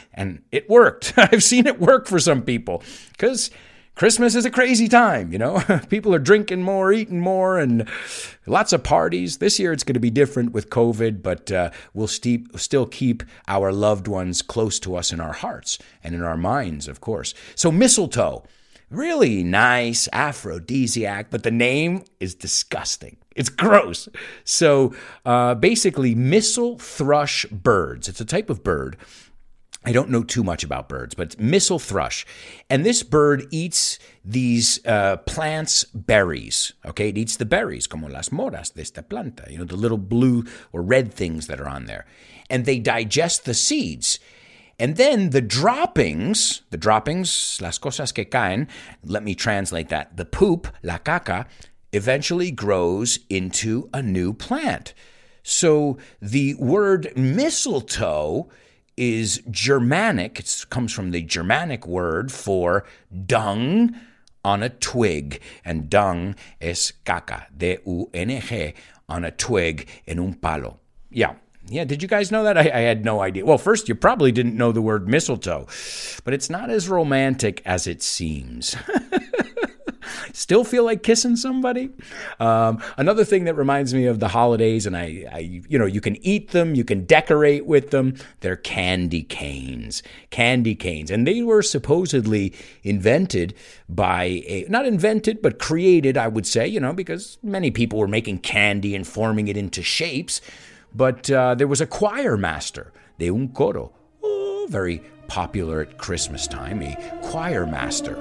and 0.15 0.43
it 0.53 0.69
worked. 0.69 1.15
I've 1.17 1.43
seen 1.43 1.67
it 1.67 1.81
work 1.81 2.07
for 2.07 2.19
some 2.19 2.43
people 2.43 2.83
because 3.13 3.51
Christmas 3.95 4.35
is 4.35 4.45
a 4.45 4.51
crazy 4.51 4.89
time, 4.89 5.33
you 5.33 5.39
know? 5.39 5.61
People 5.89 6.13
are 6.15 6.19
drinking 6.19 6.63
more, 6.63 6.93
eating 6.93 7.21
more, 7.21 7.59
and 7.59 7.89
lots 8.45 8.73
of 8.73 8.83
parties. 8.83 9.39
This 9.39 9.61
year 9.61 9.73
it's 9.73 9.85
going 9.85 9.95
to 9.95 10.01
be 10.01 10.11
different 10.11 10.53
with 10.53 10.69
COVID, 10.69 11.23
but 11.23 11.53
uh, 11.53 11.71
we'll 11.93 12.09
still 12.09 12.87
keep 12.87 13.23
our 13.47 13.73
loved 13.73 14.09
ones 14.09 14.43
close 14.43 14.81
to 14.81 14.97
us 14.97 15.13
in 15.13 15.21
our 15.21 15.33
hearts 15.33 15.79
and 16.03 16.13
in 16.13 16.23
our 16.23 16.37
minds, 16.37 16.89
of 16.89 17.01
course. 17.01 17.35
So, 17.55 17.71
mistletoe, 17.71 18.43
really 18.91 19.45
nice, 19.45 20.09
aphrodisiac, 20.13 21.31
but 21.31 21.45
the 21.45 21.53
name 21.53 22.03
is 22.19 22.35
disgusting. 22.35 23.17
It's 23.37 23.49
gross. 23.49 24.09
So, 24.43 24.93
uh, 25.25 25.55
basically, 25.55 26.17
mistle 26.17 26.79
thrush 26.79 27.47
birds. 27.47 28.09
It's 28.09 28.21
a 28.21 28.25
type 28.25 28.51
of 28.51 28.65
bird 28.65 28.97
I 29.85 29.93
don't 29.93 30.09
know 30.09 30.23
too 30.23 30.43
much 30.43 30.65
about 30.65 30.89
birds, 30.89 31.15
but 31.15 31.27
it's 31.27 31.39
mistle 31.39 31.79
thrush. 31.79 32.25
And 32.71 32.85
this 32.85 33.03
bird 33.03 33.47
eats 33.51 33.99
these 34.25 34.85
uh, 34.87 35.19
plants' 35.19 35.85
berries. 35.85 36.73
Okay, 36.87 37.11
it 37.11 37.19
eats 37.19 37.37
the 37.37 37.45
berries, 37.45 37.87
como 37.87 38.09
las 38.09 38.31
moras 38.31 38.71
de 38.71 38.81
esta 38.81 39.03
planta, 39.03 39.51
you 39.51 39.59
know, 39.59 39.65
the 39.65 39.77
little 39.77 39.99
blue 39.99 40.45
or 40.73 40.83
red 40.83 41.13
things 41.13 41.47
that 41.49 41.61
are 41.61 41.69
on 41.69 41.85
there. 41.85 42.07
And 42.49 42.65
they 42.65 42.79
digest 42.79 43.45
the 43.45 43.55
seeds. 43.55 44.19
And 44.79 44.97
then 44.97 45.31
the 45.31 45.43
droppings, 45.43 46.63
the 46.71 46.79
droppings, 46.79 47.61
las 47.61 47.79
cosas 47.79 48.13
que 48.13 48.25
caen, 48.25 48.69
let 49.05 49.23
me 49.23 49.35
translate 49.35 49.89
that. 49.91 50.17
The 50.17 50.25
poop, 50.25 50.67
la 50.83 50.99
caca, 50.99 51.47
eventually 51.93 52.51
grows 52.51 53.21
into 53.29 53.89
a 53.93 54.03
new 54.03 54.33
plant. 54.33 54.95
So 55.43 55.99
the 56.21 56.55
word 56.55 57.13
mistletoe 57.17 58.49
is 58.97 59.43
Germanic. 59.51 60.41
It 60.41 60.65
comes 60.71 60.93
from 60.93 61.11
the 61.11 61.23
Germanic 61.23 61.87
word 61.87 62.31
for 62.31 62.85
dung 63.27 63.95
on 64.45 64.63
a 64.63 64.69
twig. 64.69 65.41
And 65.65 65.89
dung 65.89 66.37
es 66.61 66.93
caca, 67.05 67.47
D-U-N-G, 67.57 68.75
on 69.09 69.25
a 69.25 69.31
twig 69.31 69.89
en 70.07 70.19
un 70.19 70.35
palo. 70.35 70.79
Yeah. 71.11 71.35
Yeah, 71.67 71.85
did 71.85 72.03
you 72.03 72.09
guys 72.09 72.31
know 72.31 72.45
that? 72.45 72.59
I, 72.59 72.61
I, 72.61 72.81
had 72.81 73.07
no 73.07 73.23
idea. 73.23 73.47
Well, 73.47 73.57
first, 73.57 73.89
you 73.89 73.95
probably 73.95 74.31
didn't 74.33 74.55
know 74.55 74.71
the 74.71 74.83
word 74.83 75.09
mistletoe, 75.09 75.67
but 76.23 76.35
it's 76.35 76.51
not 76.51 76.69
as 76.69 76.91
romantic 76.91 77.63
as 77.65 77.87
it 77.87 78.03
seems. 78.03 78.77
Still 80.33 80.65
feel 80.65 80.85
like 80.85 81.03
kissing 81.03 81.37
somebody? 81.37 81.91
Um, 82.41 82.83
another 82.97 83.25
thing 83.25 83.45
that 83.45 83.55
reminds 83.55 83.95
me 83.95 84.07
of 84.07 84.21
the 84.21 84.29
holidays, 84.29 84.87
and 84.87 84.97
I, 84.97 85.25
I, 85.33 85.39
you 85.69 85.79
know, 85.79 85.87
you 85.87 86.01
can 86.01 86.17
eat 86.25 86.51
them, 86.51 86.75
you 86.75 86.85
can 86.85 87.05
decorate 87.05 87.67
with 87.67 87.91
them. 87.91 88.15
They're 88.41 88.57
candy 88.57 89.23
canes. 89.23 90.03
Candy 90.31 90.75
canes. 90.75 91.11
And 91.11 91.27
they 91.27 91.43
were 91.43 91.63
supposedly 91.63 92.53
invented 92.83 93.55
by 93.89 94.25
a, 94.47 94.67
not 94.69 94.87
invented, 94.87 95.43
but 95.43 95.59
created, 95.59 96.17
I 96.17 96.29
would 96.29 96.47
say, 96.47 96.67
you 96.67 96.81
know, 96.81 96.93
because 96.93 97.39
many 97.43 97.71
people 97.71 97.99
were 97.99 98.09
making 98.09 98.39
candy 98.39 98.95
and 98.95 99.07
forming 99.07 99.49
it 99.49 99.57
into 99.57 99.83
shapes 99.83 100.41
but 100.95 101.29
uh, 101.31 101.55
there 101.57 101.67
was 101.67 101.81
a 101.81 101.87
choir 101.87 102.37
master, 102.37 102.93
de 103.19 103.29
un 103.29 103.49
coro, 103.49 103.93
oh, 104.23 104.67
very 104.71 105.03
popular 105.27 105.81
at 105.81 105.99
Christmas 105.99 106.47
time, 106.47 106.83
a 106.83 107.19
choir 107.23 107.67
master. 107.67 108.17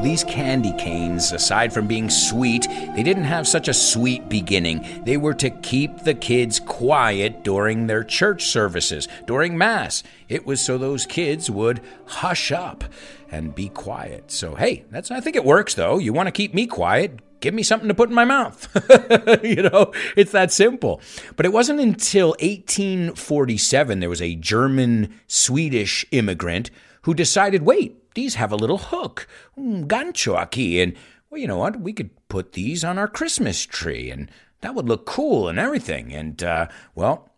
These 0.00 0.24
candy 0.24 0.72
canes, 0.78 1.32
aside 1.32 1.72
from 1.72 1.86
being 1.86 2.08
sweet, 2.08 2.66
they 2.94 3.02
didn't 3.02 3.24
have 3.24 3.46
such 3.46 3.68
a 3.68 3.74
sweet 3.74 4.28
beginning. 4.28 5.02
They 5.04 5.16
were 5.16 5.34
to 5.34 5.50
keep 5.50 6.04
the 6.04 6.14
kids 6.14 6.58
quiet 6.58 7.44
during 7.44 7.86
their 7.86 8.04
church 8.04 8.46
services, 8.46 9.08
during 9.26 9.58
Mass. 9.58 10.02
It 10.28 10.46
was 10.46 10.60
so 10.60 10.78
those 10.78 11.06
kids 11.06 11.50
would 11.50 11.80
hush 12.06 12.50
up 12.52 12.84
and 13.30 13.54
be 13.54 13.68
quiet. 13.68 14.30
So, 14.30 14.54
hey, 14.54 14.84
that's 14.90 15.10
I 15.10 15.20
think 15.20 15.36
it 15.36 15.44
works 15.44 15.74
though. 15.74 15.98
You 15.98 16.12
want 16.12 16.26
to 16.26 16.32
keep 16.32 16.54
me 16.54 16.66
quiet, 16.66 17.20
give 17.40 17.54
me 17.54 17.62
something 17.62 17.88
to 17.88 17.94
put 17.94 18.08
in 18.08 18.14
my 18.14 18.24
mouth. 18.24 18.68
you 19.42 19.62
know, 19.62 19.92
it's 20.16 20.32
that 20.32 20.52
simple. 20.52 21.00
But 21.36 21.46
it 21.46 21.52
wasn't 21.52 21.80
until 21.80 22.30
1847 22.40 24.00
there 24.00 24.08
was 24.08 24.22
a 24.22 24.36
German 24.36 25.20
Swedish 25.26 26.04
immigrant 26.10 26.70
who 27.02 27.14
decided, 27.14 27.62
wait, 27.62 28.09
these 28.20 28.34
have 28.34 28.52
a 28.52 28.56
little 28.56 28.76
hook, 28.78 29.26
un 29.56 29.88
gancho 29.88 30.36
aquí, 30.36 30.82
and 30.82 30.94
well, 31.30 31.40
you 31.40 31.46
know 31.46 31.56
what? 31.56 31.80
We 31.80 31.94
could 31.94 32.10
put 32.28 32.52
these 32.52 32.84
on 32.84 32.98
our 32.98 33.08
Christmas 33.08 33.64
tree, 33.64 34.10
and 34.10 34.30
that 34.60 34.74
would 34.74 34.88
look 34.88 35.06
cool 35.06 35.48
and 35.48 35.58
everything. 35.58 36.12
And 36.12 36.42
uh, 36.42 36.66
well, 36.94 37.30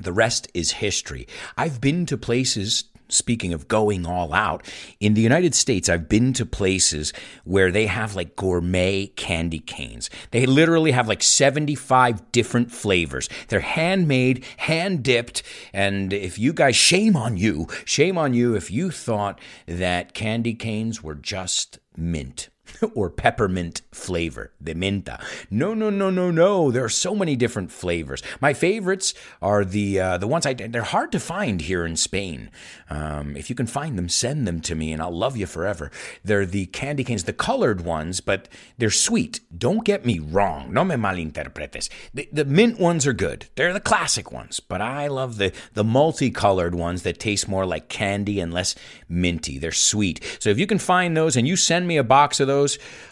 the 0.00 0.12
rest 0.12 0.48
is 0.52 0.82
history. 0.82 1.28
I've 1.56 1.80
been 1.80 2.06
to 2.06 2.16
places 2.18 2.84
speaking 3.08 3.52
of 3.52 3.68
going 3.68 4.06
all 4.06 4.32
out, 4.32 4.64
in 5.00 5.14
the 5.14 5.20
United 5.20 5.54
States, 5.54 5.88
I've 5.88 6.08
been 6.08 6.32
to 6.34 6.46
places 6.46 7.12
where 7.44 7.70
they 7.70 7.86
have 7.86 8.14
like 8.14 8.36
gourmet 8.36 9.06
candy 9.08 9.60
canes. 9.60 10.10
They 10.30 10.46
literally 10.46 10.92
have 10.92 11.08
like 11.08 11.22
75 11.22 12.32
different 12.32 12.70
flavors. 12.70 13.28
They're 13.48 13.60
handmade, 13.60 14.44
hand 14.58 15.02
dipped. 15.02 15.42
And 15.72 16.12
if 16.12 16.38
you 16.38 16.52
guys, 16.52 16.76
shame 16.76 17.16
on 17.16 17.36
you, 17.36 17.66
shame 17.84 18.18
on 18.18 18.34
you 18.34 18.54
if 18.54 18.70
you 18.70 18.90
thought 18.90 19.40
that 19.66 20.14
candy 20.14 20.54
canes 20.54 21.02
were 21.02 21.14
just 21.14 21.78
mint. 21.96 22.48
or 22.94 23.10
peppermint 23.10 23.82
flavor, 23.92 24.52
de 24.62 24.74
menta. 24.74 25.22
No, 25.50 25.74
no, 25.74 25.90
no, 25.90 26.10
no, 26.10 26.30
no. 26.30 26.70
There 26.70 26.84
are 26.84 26.88
so 26.88 27.14
many 27.14 27.36
different 27.36 27.70
flavors. 27.70 28.22
My 28.40 28.52
favorites 28.52 29.14
are 29.40 29.64
the 29.64 30.00
uh, 30.00 30.18
the 30.18 30.26
ones 30.26 30.46
I 30.46 30.54
they're 30.54 30.82
hard 30.82 31.12
to 31.12 31.20
find 31.20 31.60
here 31.60 31.84
in 31.84 31.96
Spain. 31.96 32.50
Um, 32.88 33.36
if 33.36 33.50
you 33.50 33.56
can 33.56 33.66
find 33.66 33.98
them, 33.98 34.08
send 34.08 34.46
them 34.46 34.60
to 34.62 34.74
me, 34.74 34.92
and 34.92 35.02
I'll 35.02 35.16
love 35.16 35.36
you 35.36 35.46
forever. 35.46 35.90
They're 36.24 36.46
the 36.46 36.66
candy 36.66 37.04
canes, 37.04 37.24
the 37.24 37.32
colored 37.32 37.82
ones, 37.82 38.20
but 38.20 38.48
they're 38.78 38.90
sweet. 38.90 39.40
Don't 39.56 39.84
get 39.84 40.04
me 40.04 40.18
wrong. 40.18 40.72
No 40.72 40.84
me 40.84 40.94
malinterpretes. 40.94 41.88
The, 42.14 42.28
the 42.32 42.44
mint 42.44 42.78
ones 42.78 43.06
are 43.06 43.12
good. 43.12 43.46
They're 43.54 43.72
the 43.72 43.80
classic 43.80 44.32
ones, 44.32 44.60
but 44.60 44.80
I 44.80 45.08
love 45.08 45.38
the 45.38 45.52
the 45.74 45.84
multicolored 45.84 46.74
ones 46.74 47.02
that 47.02 47.18
taste 47.18 47.48
more 47.48 47.66
like 47.66 47.88
candy 47.88 48.40
and 48.40 48.52
less 48.52 48.74
minty. 49.08 49.58
They're 49.58 49.72
sweet. 49.72 50.20
So 50.38 50.50
if 50.50 50.58
you 50.58 50.66
can 50.66 50.78
find 50.78 51.16
those 51.16 51.36
and 51.36 51.46
you 51.46 51.56
send 51.56 51.86
me 51.86 51.96
a 51.96 52.04
box 52.04 52.40
of 52.40 52.46
those 52.46 52.65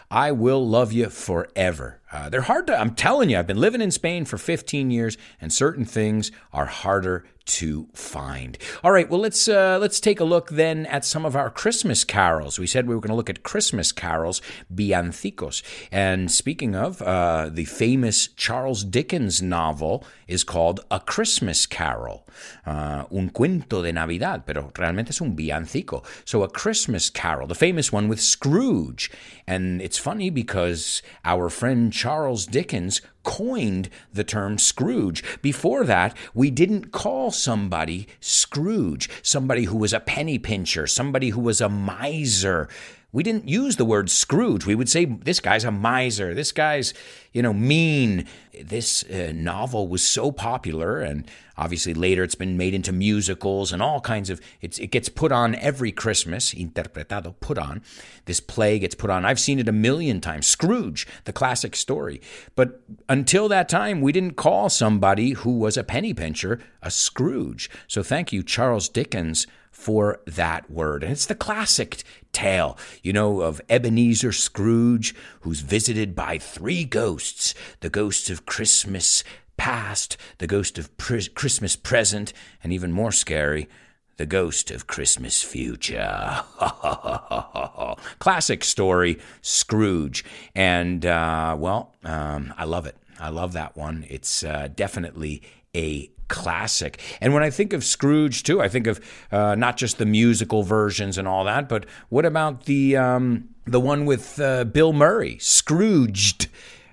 I 0.09 0.31
will 0.31 0.67
love 0.67 0.91
you 0.91 1.09
forever. 1.09 2.01
Uh, 2.15 2.29
they're 2.29 2.41
hard 2.41 2.65
to, 2.65 2.79
I'm 2.79 2.95
telling 2.95 3.29
you, 3.29 3.37
I've 3.37 3.45
been 3.45 3.59
living 3.59 3.81
in 3.81 3.91
Spain 3.91 4.23
for 4.23 4.37
15 4.37 4.89
years, 4.89 5.17
and 5.41 5.51
certain 5.51 5.83
things 5.83 6.31
are 6.53 6.65
harder 6.65 7.25
to 7.45 7.87
find. 7.93 8.57
All 8.83 8.91
right, 8.91 9.09
well 9.09 9.19
let's 9.19 9.47
uh, 9.47 9.77
let's 9.79 9.99
take 9.99 10.19
a 10.19 10.23
look 10.23 10.49
then 10.49 10.85
at 10.87 11.05
some 11.05 11.25
of 11.25 11.35
our 11.35 11.49
Christmas 11.49 12.03
carols. 12.03 12.57
We 12.57 12.67
said 12.67 12.87
we 12.87 12.95
were 12.95 13.01
going 13.01 13.11
to 13.11 13.15
look 13.15 13.29
at 13.29 13.43
Christmas 13.43 13.91
carols, 13.91 14.41
villancicos. 14.73 15.61
And 15.91 16.31
speaking 16.31 16.75
of, 16.75 17.01
uh, 17.01 17.49
the 17.51 17.65
famous 17.65 18.27
Charles 18.29 18.83
Dickens 18.83 19.41
novel 19.41 20.03
is 20.27 20.43
called 20.43 20.79
A 20.89 20.99
Christmas 20.99 21.67
Carol, 21.67 22.25
uh, 22.65 23.05
un 23.11 23.29
cuento 23.29 23.83
de 23.83 23.93
Navidad, 23.93 24.43
pero 24.47 24.71
realmente 24.75 25.09
es 25.09 25.21
un 25.21 25.35
villancico. 25.35 26.03
So 26.25 26.41
a 26.41 26.49
Christmas 26.49 27.11
Carol, 27.11 27.47
the 27.47 27.55
famous 27.55 27.91
one 27.91 28.07
with 28.07 28.19
Scrooge, 28.19 29.11
and 29.45 29.81
it's 29.81 29.99
funny 29.99 30.31
because 30.31 31.03
our 31.23 31.49
friend 31.49 31.93
Charles 31.93 32.04
Dickens 32.51 33.01
coined 33.23 33.89
the 34.13 34.23
term 34.23 34.59
Scrooge. 34.59 35.23
Before 35.41 35.83
that, 35.85 36.15
we 36.35 36.51
didn't 36.51 36.91
call 36.91 37.31
somebody 37.31 38.07
Scrooge, 38.19 39.09
somebody 39.23 39.63
who 39.63 39.77
was 39.77 39.91
a 39.91 39.99
penny 39.99 40.37
pincher, 40.37 40.85
somebody 40.85 41.29
who 41.29 41.41
was 41.41 41.61
a 41.61 41.69
miser. 41.69 42.69
We 43.15 43.23
didn't 43.23 43.47
use 43.47 43.77
the 43.77 43.85
word 43.85 44.09
Scrooge. 44.09 44.65
We 44.65 44.75
would 44.75 44.89
say, 44.89 45.05
this 45.05 45.39
guy's 45.39 45.63
a 45.63 45.71
miser. 45.71 46.33
This 46.33 46.51
guy's, 46.51 46.93
you 47.31 47.41
know, 47.41 47.53
mean. 47.53 48.27
This 48.61 49.05
uh, 49.05 49.31
novel 49.33 49.87
was 49.87 50.05
so 50.05 50.33
popular, 50.33 50.99
and 50.99 51.25
obviously 51.57 51.93
later 51.93 52.25
it's 52.25 52.35
been 52.35 52.57
made 52.57 52.73
into 52.73 52.91
musicals 52.91 53.71
and 53.71 53.81
all 53.81 54.01
kinds 54.01 54.29
of. 54.29 54.41
it 54.61 54.91
gets 54.91 55.07
put 55.07 55.31
on 55.31 55.55
every 55.55 55.93
Christmas, 55.93 56.53
interpretado, 56.53 57.35
put 57.39 57.57
on. 57.57 57.81
This 58.25 58.41
play 58.41 58.79
gets 58.79 58.95
put 58.95 59.09
on. 59.09 59.23
I've 59.23 59.39
seen 59.39 59.59
it 59.59 59.69
a 59.69 59.73
million 59.73 60.19
times. 60.19 60.45
Scrooge, 60.45 61.07
the 61.23 61.31
classic 61.31 61.77
story. 61.77 62.19
But 62.53 62.81
until 63.07 63.47
that 63.47 63.69
time, 63.69 64.01
we 64.01 64.11
didn't 64.11 64.35
call 64.35 64.67
somebody 64.67 65.31
who 65.31 65.57
was 65.57 65.77
a 65.77 65.85
penny 65.85 66.13
pincher 66.13 66.59
a 66.81 66.91
Scrooge. 66.91 67.69
So 67.87 68.03
thank 68.03 68.33
you, 68.33 68.43
Charles 68.43 68.89
Dickens 68.89 69.47
for 69.75 70.21
that 70.25 70.71
word. 70.71 71.03
And 71.03 71.11
it's 71.11 71.25
the 71.25 71.35
classic 71.35 72.01
tale, 72.31 72.77
you 73.03 73.11
know, 73.11 73.41
of 73.41 73.61
Ebenezer 73.69 74.31
Scrooge, 74.31 75.13
who's 75.41 75.59
visited 75.59 76.15
by 76.15 76.37
three 76.39 76.85
ghosts 76.85 77.53
the 77.81 77.89
ghosts 77.89 78.29
of 78.29 78.45
Christmas 78.45 79.23
past, 79.57 80.15
the 80.37 80.47
ghost 80.47 80.79
of 80.79 80.95
Christmas 80.97 81.75
present, 81.75 82.31
and 82.63 82.71
even 82.71 82.93
more 82.93 83.11
scary, 83.11 83.67
the 84.15 84.25
ghost 84.25 84.71
of 84.71 84.87
Christmas 84.87 85.43
future. 85.43 86.41
Classic 88.19 88.63
story, 88.63 89.19
Scrooge. 89.41 90.23
And, 90.55 91.05
uh, 91.05 91.55
well, 91.59 91.93
um, 92.03 92.53
I 92.57 92.63
love 92.63 92.85
it. 92.85 92.95
I 93.19 93.29
love 93.29 93.51
that 93.53 93.75
one. 93.75 94.05
It's 94.09 94.41
uh, 94.41 94.69
definitely 94.73 95.43
a 95.75 96.09
classic. 96.27 96.99
And 97.21 97.33
when 97.33 97.43
I 97.43 97.49
think 97.49 97.73
of 97.73 97.83
Scrooge, 97.83 98.43
too, 98.43 98.61
I 98.61 98.67
think 98.67 98.87
of 98.87 98.99
uh, 99.31 99.55
not 99.55 99.77
just 99.77 99.97
the 99.97 100.05
musical 100.05 100.63
versions 100.63 101.17
and 101.17 101.27
all 101.27 101.43
that, 101.45 101.69
but 101.69 101.85
what 102.09 102.25
about 102.25 102.65
the 102.65 102.97
um, 102.97 103.49
the 103.65 103.79
one 103.79 104.05
with 104.05 104.39
uh, 104.39 104.63
Bill 104.65 104.93
Murray, 104.93 105.37
Scrooged? 105.39 106.47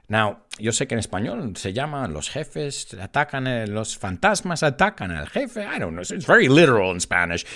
Now, 0.08 0.40
yo 0.58 0.72
sé 0.72 0.86
que 0.86 0.94
en 0.94 1.02
español 1.02 1.56
se 1.56 1.72
llama 1.72 2.06
Los 2.06 2.28
jefes 2.28 2.94
atacan, 2.94 3.46
eh, 3.46 3.66
los 3.66 3.96
fantasmas 3.96 4.62
atacan 4.62 5.10
al 5.10 5.26
jefe. 5.26 5.64
I 5.64 5.78
don't 5.78 5.94
know. 5.94 6.02
It's 6.02 6.26
very 6.26 6.48
literal 6.48 6.90
in 6.90 7.00
Spanish. 7.00 7.46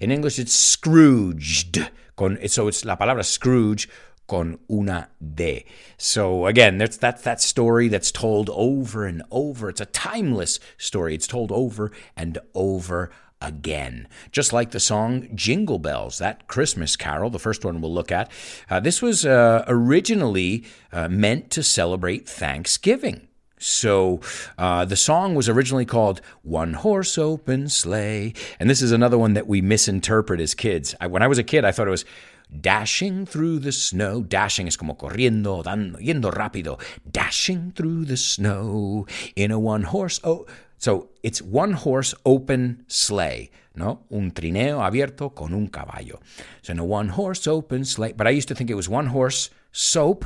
In 0.00 0.10
English, 0.10 0.38
it's 0.38 0.54
Scrooged. 0.54 1.90
Con, 2.16 2.38
so 2.48 2.68
it's 2.68 2.86
la 2.86 2.96
palabra 2.96 3.22
Scrooge 3.22 3.88
con 4.26 4.58
una 4.70 5.08
D. 5.34 5.64
So 5.96 6.46
again, 6.46 6.78
that's 6.78 6.96
that's 6.96 7.22
that 7.22 7.40
story 7.40 7.88
that's 7.88 8.10
told 8.10 8.50
over 8.50 9.06
and 9.06 9.22
over. 9.30 9.68
It's 9.68 9.80
a 9.80 9.86
timeless 9.86 10.58
story. 10.78 11.14
It's 11.14 11.26
told 11.26 11.52
over 11.52 11.92
and 12.16 12.38
over 12.54 13.10
again. 13.40 14.08
Just 14.32 14.52
like 14.52 14.70
the 14.70 14.80
song 14.80 15.28
Jingle 15.34 15.78
Bells, 15.78 16.18
that 16.18 16.46
Christmas 16.46 16.96
carol, 16.96 17.30
the 17.30 17.38
first 17.38 17.64
one 17.64 17.80
we'll 17.80 17.92
look 17.92 18.10
at. 18.10 18.30
Uh, 18.68 18.80
this 18.80 19.02
was 19.02 19.26
uh, 19.26 19.64
originally 19.68 20.64
uh, 20.92 21.08
meant 21.08 21.50
to 21.50 21.62
celebrate 21.62 22.28
Thanksgiving. 22.28 23.28
So 23.58 24.20
uh, 24.58 24.84
the 24.84 24.96
song 24.96 25.34
was 25.34 25.48
originally 25.48 25.86
called 25.86 26.20
One 26.42 26.74
Horse 26.74 27.16
Open 27.16 27.68
Sleigh. 27.68 28.34
And 28.60 28.68
this 28.68 28.82
is 28.82 28.92
another 28.92 29.16
one 29.16 29.32
that 29.34 29.46
we 29.46 29.62
misinterpret 29.62 30.40
as 30.40 30.54
kids. 30.54 30.94
I, 31.00 31.06
when 31.06 31.22
I 31.22 31.26
was 31.26 31.38
a 31.38 31.44
kid, 31.44 31.64
I 31.64 31.72
thought 31.72 31.88
it 31.88 31.90
was 31.90 32.04
dashing 32.50 33.26
through 33.26 33.60
the 33.60 33.72
snow. 33.72 34.22
Dashing 34.22 34.68
es 34.68 34.76
como 34.76 34.96
corriendo, 34.96 35.62
dando, 35.62 35.98
yendo 35.98 36.30
rápido. 36.30 36.78
Dashing 37.10 37.72
through 37.72 38.06
the 38.06 38.16
snow 38.16 39.06
in 39.34 39.50
a 39.50 39.58
one 39.58 39.84
horse. 39.84 40.20
Oh, 40.24 40.46
so 40.78 41.10
it's 41.22 41.40
one 41.40 41.72
horse 41.72 42.14
open 42.24 42.84
sleigh, 42.86 43.50
no? 43.74 44.00
Un 44.10 44.30
trineo 44.30 44.82
abierto 44.82 45.34
con 45.34 45.54
un 45.54 45.68
caballo. 45.68 46.20
So 46.62 46.72
in 46.72 46.78
a 46.78 46.84
one 46.84 47.08
horse 47.08 47.46
open 47.46 47.84
sleigh. 47.84 48.12
But 48.12 48.26
I 48.26 48.30
used 48.30 48.48
to 48.48 48.54
think 48.54 48.70
it 48.70 48.74
was 48.74 48.88
one 48.88 49.06
horse, 49.06 49.50
soap, 49.72 50.24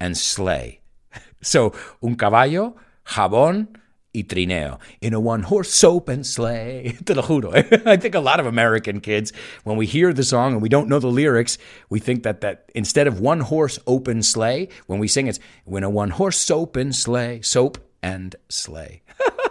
and 0.00 0.16
sleigh. 0.16 0.80
So 1.44 1.72
un 2.00 2.14
caballo, 2.14 2.76
jabón, 3.04 3.76
y 4.14 4.24
trineo 4.24 4.78
in 5.00 5.14
a 5.14 5.20
one 5.20 5.42
horse 5.42 5.82
open 5.84 6.24
sleigh. 6.24 6.96
Te 7.04 7.14
lo 7.14 7.22
juro. 7.22 7.54
Eh? 7.54 7.78
I 7.86 7.96
think 7.96 8.14
a 8.14 8.20
lot 8.20 8.40
of 8.40 8.46
American 8.46 9.00
kids, 9.00 9.32
when 9.64 9.76
we 9.76 9.86
hear 9.86 10.12
the 10.12 10.22
song 10.22 10.52
and 10.52 10.62
we 10.62 10.68
don't 10.68 10.88
know 10.88 10.98
the 10.98 11.08
lyrics, 11.08 11.58
we 11.88 11.98
think 11.98 12.22
that, 12.22 12.40
that 12.42 12.70
instead 12.74 13.06
of 13.06 13.20
one 13.20 13.40
horse 13.40 13.78
open 13.86 14.22
sleigh, 14.22 14.68
when 14.86 14.98
we 14.98 15.08
sing 15.08 15.26
it's 15.26 15.40
when 15.64 15.82
a 15.82 15.90
one 15.90 16.10
horse 16.10 16.50
open 16.50 16.92
sleigh, 16.92 17.40
soap 17.42 17.78
and 18.02 18.36
sleigh. 18.48 19.02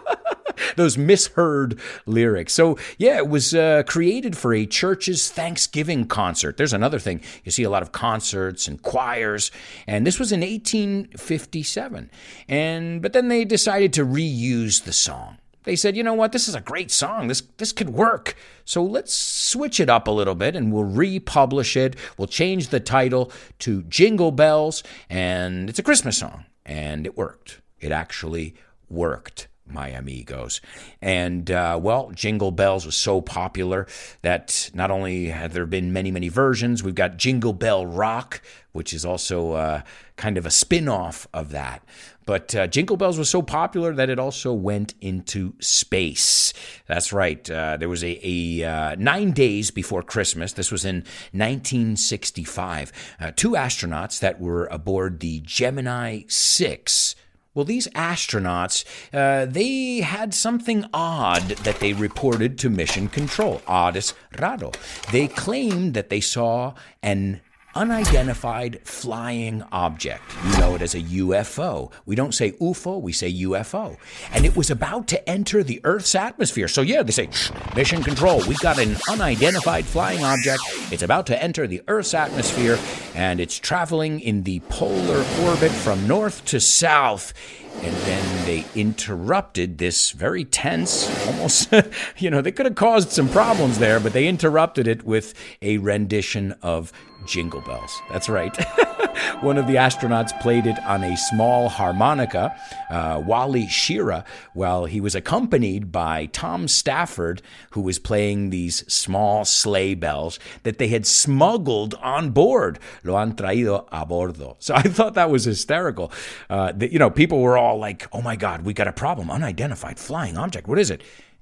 those 0.76 0.98
misheard 0.98 1.80
lyrics. 2.06 2.54
So, 2.54 2.78
yeah, 2.98 3.18
it 3.18 3.28
was 3.28 3.54
uh, 3.54 3.84
created 3.88 4.38
for 4.38 4.54
a 4.54 4.66
church's 4.66 5.30
Thanksgiving 5.32 6.06
concert. 6.06 6.58
There's 6.58 6.74
another 6.74 7.00
thing. 7.00 7.22
You 7.44 7.52
see 7.52 7.64
a 7.64 7.70
lot 7.70 7.82
of 7.82 7.92
concerts 7.92 8.68
and 8.68 8.82
choirs, 8.82 9.52
and 9.88 10.06
this 10.06 10.20
was 10.20 10.32
in 10.32 10.42
1857. 10.42 12.10
And 12.48 13.02
but 13.02 13.14
then 13.14 13.28
they 13.28 13.46
decided 13.46 13.94
to 13.94 14.06
reuse 14.06 14.84
the 14.84 14.94
song. 14.94 15.38
They 15.64 15.76
said, 15.76 15.96
"You 15.96 16.04
know 16.04 16.14
what? 16.14 16.32
This 16.32 16.48
is 16.48 16.56
a 16.56 16.62
great 16.62 16.92
song. 16.92 17.28
This 17.28 17.42
this 17.58 17.72
could 17.72 17.92
work. 17.92 18.36
So 18.66 18.84
let's 18.84 19.14
switch 19.14 19.80
it 19.80 19.90
up 19.90 20.08
a 20.08 20.12
little 20.12 20.36
bit 20.36 20.56
and 20.56 20.72
we'll 20.72 20.84
republish 20.84 21.78
it. 21.78 21.96
We'll 22.18 22.28
change 22.28 22.70
the 22.70 22.80
title 22.80 23.32
to 23.60 23.84
Jingle 23.84 24.32
Bells 24.32 24.84
and 25.10 25.70
it's 25.70 25.80
a 25.80 25.84
Christmas 25.84 26.18
song." 26.18 26.46
And 26.66 27.06
it 27.06 27.18
worked. 27.18 27.62
It 27.80 27.92
actually 27.92 28.56
worked 28.90 29.48
my 29.74 29.90
amigos. 29.90 30.62
And 31.02 31.50
uh, 31.50 31.80
well, 31.82 32.12
Jingle 32.14 32.52
Bells 32.52 32.86
was 32.86 32.96
so 32.96 33.22
popular 33.22 33.88
that 34.22 34.70
not 34.74 34.92
only 34.92 35.28
have 35.28 35.54
there 35.54 35.66
been 35.66 35.94
many, 35.94 36.12
many 36.12 36.30
versions, 36.30 36.84
we've 36.84 36.96
got 36.96 37.18
Jingle 37.18 37.54
Bell 37.54 37.86
Rock, 37.86 38.42
which 38.72 38.94
is 38.94 39.06
also 39.06 39.54
uh, 39.54 39.82
kind 40.16 40.38
of 40.38 40.46
a 40.46 40.52
spin 40.52 40.88
off 40.88 41.28
of 41.34 41.52
that. 41.52 41.84
But 42.26 42.56
uh, 42.56 42.68
Jingle 42.68 42.98
Bells 42.98 43.18
was 43.18 43.30
so 43.30 43.42
popular 43.42 43.94
that 43.94 44.10
it 44.10 44.20
also 44.20 44.54
went 44.54 44.94
into 45.02 45.54
space. 45.60 46.54
That's 46.88 47.12
right. 47.12 47.50
Uh, 47.50 47.78
there 47.78 47.90
was 47.90 48.04
a, 48.04 48.20
a 48.24 48.64
uh, 48.64 48.96
nine 48.98 49.32
days 49.32 49.72
before 49.72 50.04
Christmas. 50.04 50.54
This 50.54 50.72
was 50.72 50.86
in 50.86 50.98
1965. 51.34 52.92
Uh, 53.20 53.32
two 53.36 53.52
astronauts 53.52 54.20
that 54.20 54.40
were 54.40 54.68
aboard 54.68 55.20
the 55.20 55.42
Gemini 55.42 56.22
6 56.28 57.16
well, 57.54 57.66
these 57.66 57.88
astronauts, 57.90 58.86
uh, 59.14 59.46
they 59.46 60.02
had 60.02 60.34
something 60.34 60.86
odd 60.94 61.42
that 61.64 61.80
they 61.80 61.94
reported 61.94 62.58
to 62.60 62.70
Mission 62.70 63.10
Control. 63.10 63.62
Odd 63.68 63.98
es 63.98 64.14
raro. 64.40 64.72
They 65.12 65.28
claimed 65.28 65.94
that 65.94 66.10
they 66.10 66.22
saw 66.22 66.74
an 67.04 67.42
unidentified 67.76 68.80
flying 68.84 69.64
object. 69.72 70.24
You 70.46 70.58
know 70.60 70.76
it 70.76 70.82
as 70.82 70.96
a 70.96 71.02
UFO. 71.02 71.92
We 72.06 72.16
don't 72.16 72.34
say 72.34 72.52
UFO, 72.54 73.02
we 73.02 73.14
say 73.14 73.32
UFO. 73.32 73.98
And 74.34 74.46
it 74.46 74.56
was 74.56 74.70
about 74.70 75.08
to 75.10 75.30
enter 75.30 75.64
the 75.64 75.82
Earth's 75.84 76.16
atmosphere. 76.16 76.68
So, 76.68 76.82
yeah, 76.82 77.04
they 77.04 77.12
say, 77.12 77.30
mission 77.76 78.04
control, 78.04 78.42
we've 78.48 78.60
got 78.60 78.80
an 78.80 78.96
unidentified 79.10 79.86
flying 79.86 80.24
object. 80.24 80.62
It's 80.92 81.04
about 81.04 81.28
to 81.28 81.42
enter 81.42 81.68
the 81.68 81.82
Earth's 81.88 82.14
atmosphere, 82.14 82.78
and 83.16 83.40
it's 83.40 83.58
traveling 83.58 84.20
in 84.20 84.44
the 84.44 84.60
polar 84.70 85.26
orbit 85.44 85.72
from 85.72 86.08
north 86.08 86.44
to 86.46 86.60
south. 86.60 87.34
And 87.76 87.96
then 87.96 88.46
they 88.46 88.66
interrupted 88.76 89.78
this 89.78 90.12
very 90.12 90.46
tense, 90.46 91.10
almost, 91.28 91.74
you 92.18 92.30
know, 92.30 92.42
they 92.42 92.52
could 92.52 92.66
have 92.66 92.76
caused 92.76 93.12
some 93.12 93.30
problems 93.30 93.80
there, 93.80 94.00
but 94.00 94.14
they 94.14 94.28
interrupted 94.28 94.88
it 94.88 95.04
with 95.04 95.34
a 95.62 95.78
rendition 95.80 96.54
of 96.62 96.92
Jingle 97.26 97.62
Bells. 97.62 98.02
That's 98.12 98.30
right. 98.30 98.56
One 99.42 99.58
of 99.58 99.68
the 99.68 99.76
astronauts 99.76 100.40
played 100.42 100.66
it 100.66 100.78
on 100.86 101.04
a 101.04 101.18
small 101.18 101.70
harmonica, 101.70 102.56
uh, 102.90 103.22
Wally 103.26 103.66
Schirra, 103.66 104.24
while 104.54 104.86
he 104.86 105.02
was 105.02 105.16
accompanied 105.16 105.92
by 105.92 106.28
Tom 106.28 106.68
Stafford, 106.68 107.42
who 107.72 107.82
was 107.82 108.00
playing 108.00 108.50
these 108.50 108.86
small 108.92 109.46
sleigh 109.46 109.96
bells 109.96 110.40
that 110.64 110.78
they 110.78 110.88
had 110.88 111.06
smuggled 111.06 111.96
on 111.96 112.32
board. 112.32 112.80
Lo 113.04 113.16
han 113.16 113.36
traído 113.36 113.88
a 113.92 114.06
bordo. 114.06 114.58
So 114.72 114.76
I 114.76 114.84
thought 114.84 115.16
that 115.16 115.30
was 115.30 115.46
hysterical. 115.46 116.12
Uh, 116.50 116.72
that, 116.74 116.92
you 116.92 117.00
know, 117.00 117.10
people 117.10 117.42
were 117.42 117.58
all 117.58 117.78
like, 117.78 118.08
oh 118.14 118.22
my 118.22 118.36
God, 118.36 118.64
we 118.64 118.74
got 118.74 118.88
a 118.88 118.94
problem. 118.94 119.32
Unidentified 119.32 119.98
flying 120.00 120.38
object. 120.38 120.68
What 120.68 120.80
is 120.80 120.92
it? 120.92 121.02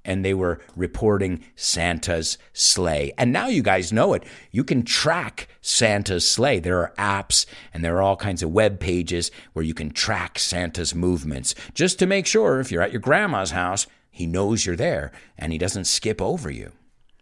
And 0.09 0.25
they 0.25 0.33
were 0.33 0.59
reporting 0.75 1.45
Santa's 1.55 2.39
sleigh. 2.51 3.13
And 3.15 3.31
now 3.31 3.47
you 3.47 3.61
guys 3.61 3.93
know 3.93 4.13
it. 4.13 4.23
You 4.51 4.63
can 4.63 4.81
track 4.81 5.47
Santa's 5.61 6.27
sleigh. 6.27 6.59
There 6.59 6.79
are 6.79 6.93
apps 6.97 7.45
and 7.73 7.85
there 7.85 7.95
are 7.97 8.01
all 8.01 8.17
kinds 8.17 8.41
of 8.41 8.49
web 8.51 8.79
pages 8.79 9.29
where 9.53 9.63
you 9.63 9.75
can 9.75 9.91
track 9.91 10.39
Santa's 10.39 10.95
movements 10.95 11.53
just 11.75 11.99
to 11.99 12.07
make 12.07 12.25
sure 12.25 12.59
if 12.59 12.71
you're 12.71 12.81
at 12.81 12.91
your 12.91 13.01
grandma's 13.01 13.51
house, 13.51 13.85
he 14.09 14.25
knows 14.25 14.65
you're 14.65 14.75
there 14.75 15.11
and 15.37 15.51
he 15.51 15.59
doesn't 15.59 15.85
skip 15.85 16.19
over 16.21 16.49
you. 16.49 16.71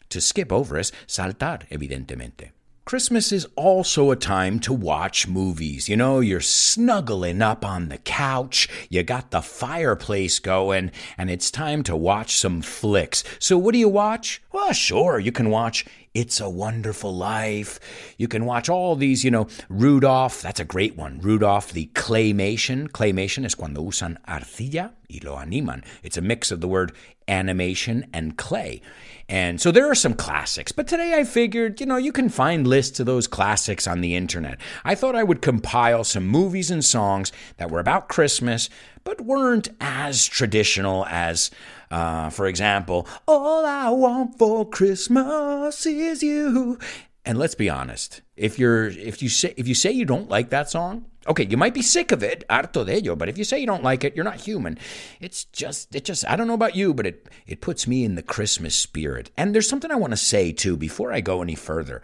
To 0.10 0.22
skip 0.22 0.54
over 0.54 0.80
is 0.80 0.94
saltar, 1.06 1.68
evidentemente. 1.70 2.52
Christmas 2.88 3.34
is 3.34 3.46
also 3.58 4.12
a 4.12 4.16
time 4.16 4.62
to 4.62 4.72
watch 4.72 5.28
movies. 5.28 5.90
You 5.90 5.98
know, 5.98 6.22
you're 6.22 6.40
snuggling 6.40 7.42
up 7.42 7.66
on 7.66 7.90
the 7.90 7.98
couch, 7.98 8.70
you 8.90 9.04
got 9.04 9.32
the 9.32 9.42
fireplace 9.42 10.40
going, 10.40 10.92
and 11.18 11.30
it's 11.30 11.52
time 11.52 11.84
to 11.84 11.98
watch 11.98 12.38
some 12.38 12.62
flicks. 12.62 13.26
So, 13.40 13.58
what 13.58 13.74
do 13.74 13.78
you 13.78 13.90
watch? 13.90 14.42
Well, 14.54 14.72
sure, 14.72 15.20
you 15.20 15.34
can 15.34 15.50
watch 15.50 15.86
It's 16.18 16.42
a 16.42 16.50
Wonderful 16.50 17.16
Life. 17.16 17.80
You 18.18 18.28
can 18.28 18.46
watch 18.46 18.70
all 18.70 18.96
these, 18.96 19.24
you 19.24 19.30
know, 19.30 19.46
Rudolph, 19.70 20.42
that's 20.42 20.60
a 20.60 20.66
great 20.66 20.98
one. 20.98 21.20
Rudolph, 21.22 21.72
the 21.72 21.92
claymation. 21.94 22.90
Claymation 22.90 23.46
is 23.46 23.54
cuando 23.54 23.84
usan 23.84 24.18
arcilla 24.28 24.94
y 25.12 25.20
lo 25.24 25.36
animan. 25.36 25.86
It's 26.02 26.18
a 26.18 26.22
mix 26.22 26.50
of 26.50 26.60
the 26.60 26.68
word 26.68 26.92
animation 27.28 28.08
and 28.14 28.36
clay. 28.36 28.82
And 29.30 29.62
so 29.62 29.70
there 29.70 29.92
are 29.92 29.94
some 29.94 30.16
classics, 30.16 30.72
but 30.72 30.88
today 30.88 31.14
I 31.14 31.24
figured, 31.24 31.80
you 31.80 31.86
know, 31.86 31.98
you 31.98 32.12
can 32.12 32.30
find 32.30 32.66
lists 32.66 33.00
of 33.00 33.06
those 33.06 33.28
classics 33.28 33.86
on 33.86 34.02
the 34.02 34.16
internet. 34.16 34.58
I 34.84 34.96
thought 34.96 35.16
I 35.16 35.24
would 35.24 35.44
compile 35.44 36.04
some 36.04 36.26
movies 36.26 36.72
and 36.72 36.84
songs 36.84 37.32
that 37.58 37.70
were 37.70 37.80
about 37.80 38.10
Christmas, 38.10 38.70
but 39.04 39.22
weren't 39.22 39.70
as 39.80 40.26
traditional 40.26 41.06
as, 41.06 41.52
uh, 41.92 42.30
for 42.30 42.48
example, 42.48 43.08
All 43.28 43.66
I 43.66 43.90
Want 43.90 44.38
for 44.38 44.68
Christmas 44.70 45.86
is 45.86 46.24
You. 46.24 46.78
And 47.26 47.38
let's 47.38 47.56
be 47.56 47.70
honest, 47.70 48.22
if 48.38 48.58
you're 48.58 48.88
if 48.88 49.22
you 49.22 49.28
say 49.28 49.54
if 49.58 49.68
you 49.68 49.76
say 49.76 49.92
you 49.92 50.06
don't 50.06 50.30
like 50.30 50.50
that 50.52 50.70
song, 50.70 51.06
okay, 51.28 51.46
you 51.46 51.58
might 51.58 51.74
be 51.74 51.82
sick 51.82 52.14
of 52.14 52.24
it, 52.24 52.46
harto 52.50 52.86
de 52.86 53.02
ello, 53.02 53.18
but 53.18 53.28
if 53.28 53.38
you 53.38 53.44
say 53.44 53.60
you 53.60 53.66
don't 53.66 53.84
like 53.84 54.06
it, 54.06 54.16
you're 54.16 54.24
not 54.24 54.40
human. 54.40 54.78
It's 55.20 55.44
just 55.44 55.94
it 55.94 56.06
just 56.06 56.26
I 56.26 56.38
don't 56.38 56.48
know 56.48 56.54
about 56.54 56.78
you, 56.78 56.94
but 56.94 57.06
it 57.06 57.28
it 57.46 57.60
puts 57.60 57.86
me 57.86 58.06
in 58.06 58.16
the 58.16 58.24
Christmas 58.24 58.76
spirit. 58.76 59.30
And 59.36 59.54
there's 59.54 59.68
something 59.68 59.92
I 59.92 59.96
want 59.96 60.12
to 60.12 60.18
say 60.18 60.54
too 60.54 60.78
before 60.78 61.12
I 61.12 61.20
go 61.20 61.42
any 61.42 61.56
further. 61.56 62.02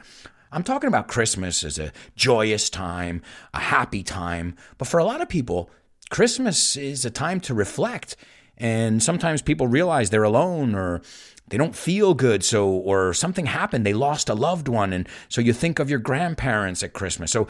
I'm 0.51 0.63
talking 0.63 0.89
about 0.89 1.07
Christmas 1.07 1.63
as 1.63 1.79
a 1.79 1.93
joyous 2.15 2.69
time, 2.69 3.21
a 3.53 3.59
happy 3.59 4.03
time, 4.03 4.55
but 4.77 4.87
for 4.87 4.99
a 4.99 5.05
lot 5.05 5.21
of 5.21 5.29
people, 5.29 5.69
Christmas 6.09 6.75
is 6.75 7.05
a 7.05 7.09
time 7.09 7.39
to 7.41 7.53
reflect. 7.53 8.15
And 8.57 9.01
sometimes 9.01 9.41
people 9.41 9.67
realize 9.67 10.09
they're 10.09 10.23
alone 10.23 10.75
or 10.75 11.01
they 11.47 11.57
don't 11.57 11.75
feel 11.75 12.13
good 12.13 12.43
so 12.43 12.69
or 12.69 13.13
something 13.13 13.45
happened 13.45 13.85
they 13.85 13.93
lost 13.93 14.29
a 14.29 14.33
loved 14.33 14.67
one 14.67 14.93
and 14.93 15.07
so 15.27 15.41
you 15.41 15.53
think 15.53 15.77
of 15.77 15.89
your 15.89 15.99
grandparents 15.99 16.83
at 16.83 16.93
christmas. 16.93 17.31
So 17.31 17.47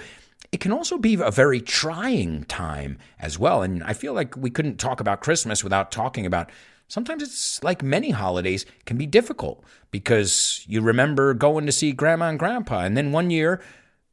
it 0.51 0.59
can 0.59 0.71
also 0.71 0.97
be 0.97 1.15
a 1.15 1.31
very 1.31 1.59
trying 1.59 2.43
time 2.45 2.97
as 3.19 3.39
well 3.39 3.63
and 3.63 3.83
i 3.83 3.93
feel 3.93 4.13
like 4.13 4.37
we 4.37 4.49
couldn't 4.49 4.77
talk 4.77 4.99
about 4.99 5.21
christmas 5.21 5.63
without 5.63 5.91
talking 5.91 6.25
about 6.25 6.51
sometimes 6.87 7.23
it's 7.23 7.63
like 7.63 7.81
many 7.81 8.11
holidays 8.11 8.65
can 8.85 8.97
be 8.97 9.07
difficult 9.07 9.63
because 9.89 10.63
you 10.67 10.81
remember 10.81 11.33
going 11.33 11.65
to 11.65 11.71
see 11.71 11.91
grandma 11.91 12.29
and 12.29 12.39
grandpa 12.39 12.81
and 12.81 12.95
then 12.95 13.11
one 13.11 13.29
year 13.31 13.61